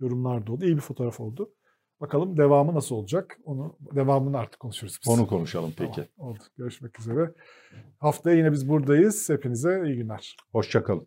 yorumlar 0.00 0.46
da 0.46 0.52
oldu. 0.52 0.64
İyi 0.64 0.76
bir 0.76 0.80
fotoğraf 0.80 1.20
oldu. 1.20 1.50
Bakalım 2.02 2.36
devamı 2.36 2.74
nasıl 2.74 2.94
olacak? 2.94 3.38
Onu 3.44 3.76
devamını 3.80 4.38
artık 4.38 4.60
konuşuruz 4.60 4.98
biz. 5.04 5.12
Onu 5.12 5.26
konuşalım 5.26 5.72
peki. 5.76 6.08
Tamam, 6.16 6.32
oldu. 6.32 6.38
Görüşmek 6.56 7.00
üzere. 7.00 7.34
Haftaya 7.98 8.36
yine 8.36 8.52
biz 8.52 8.68
buradayız. 8.68 9.28
Hepinize 9.28 9.82
iyi 9.86 9.96
günler. 9.96 10.36
Hoşçakalın. 10.52 11.06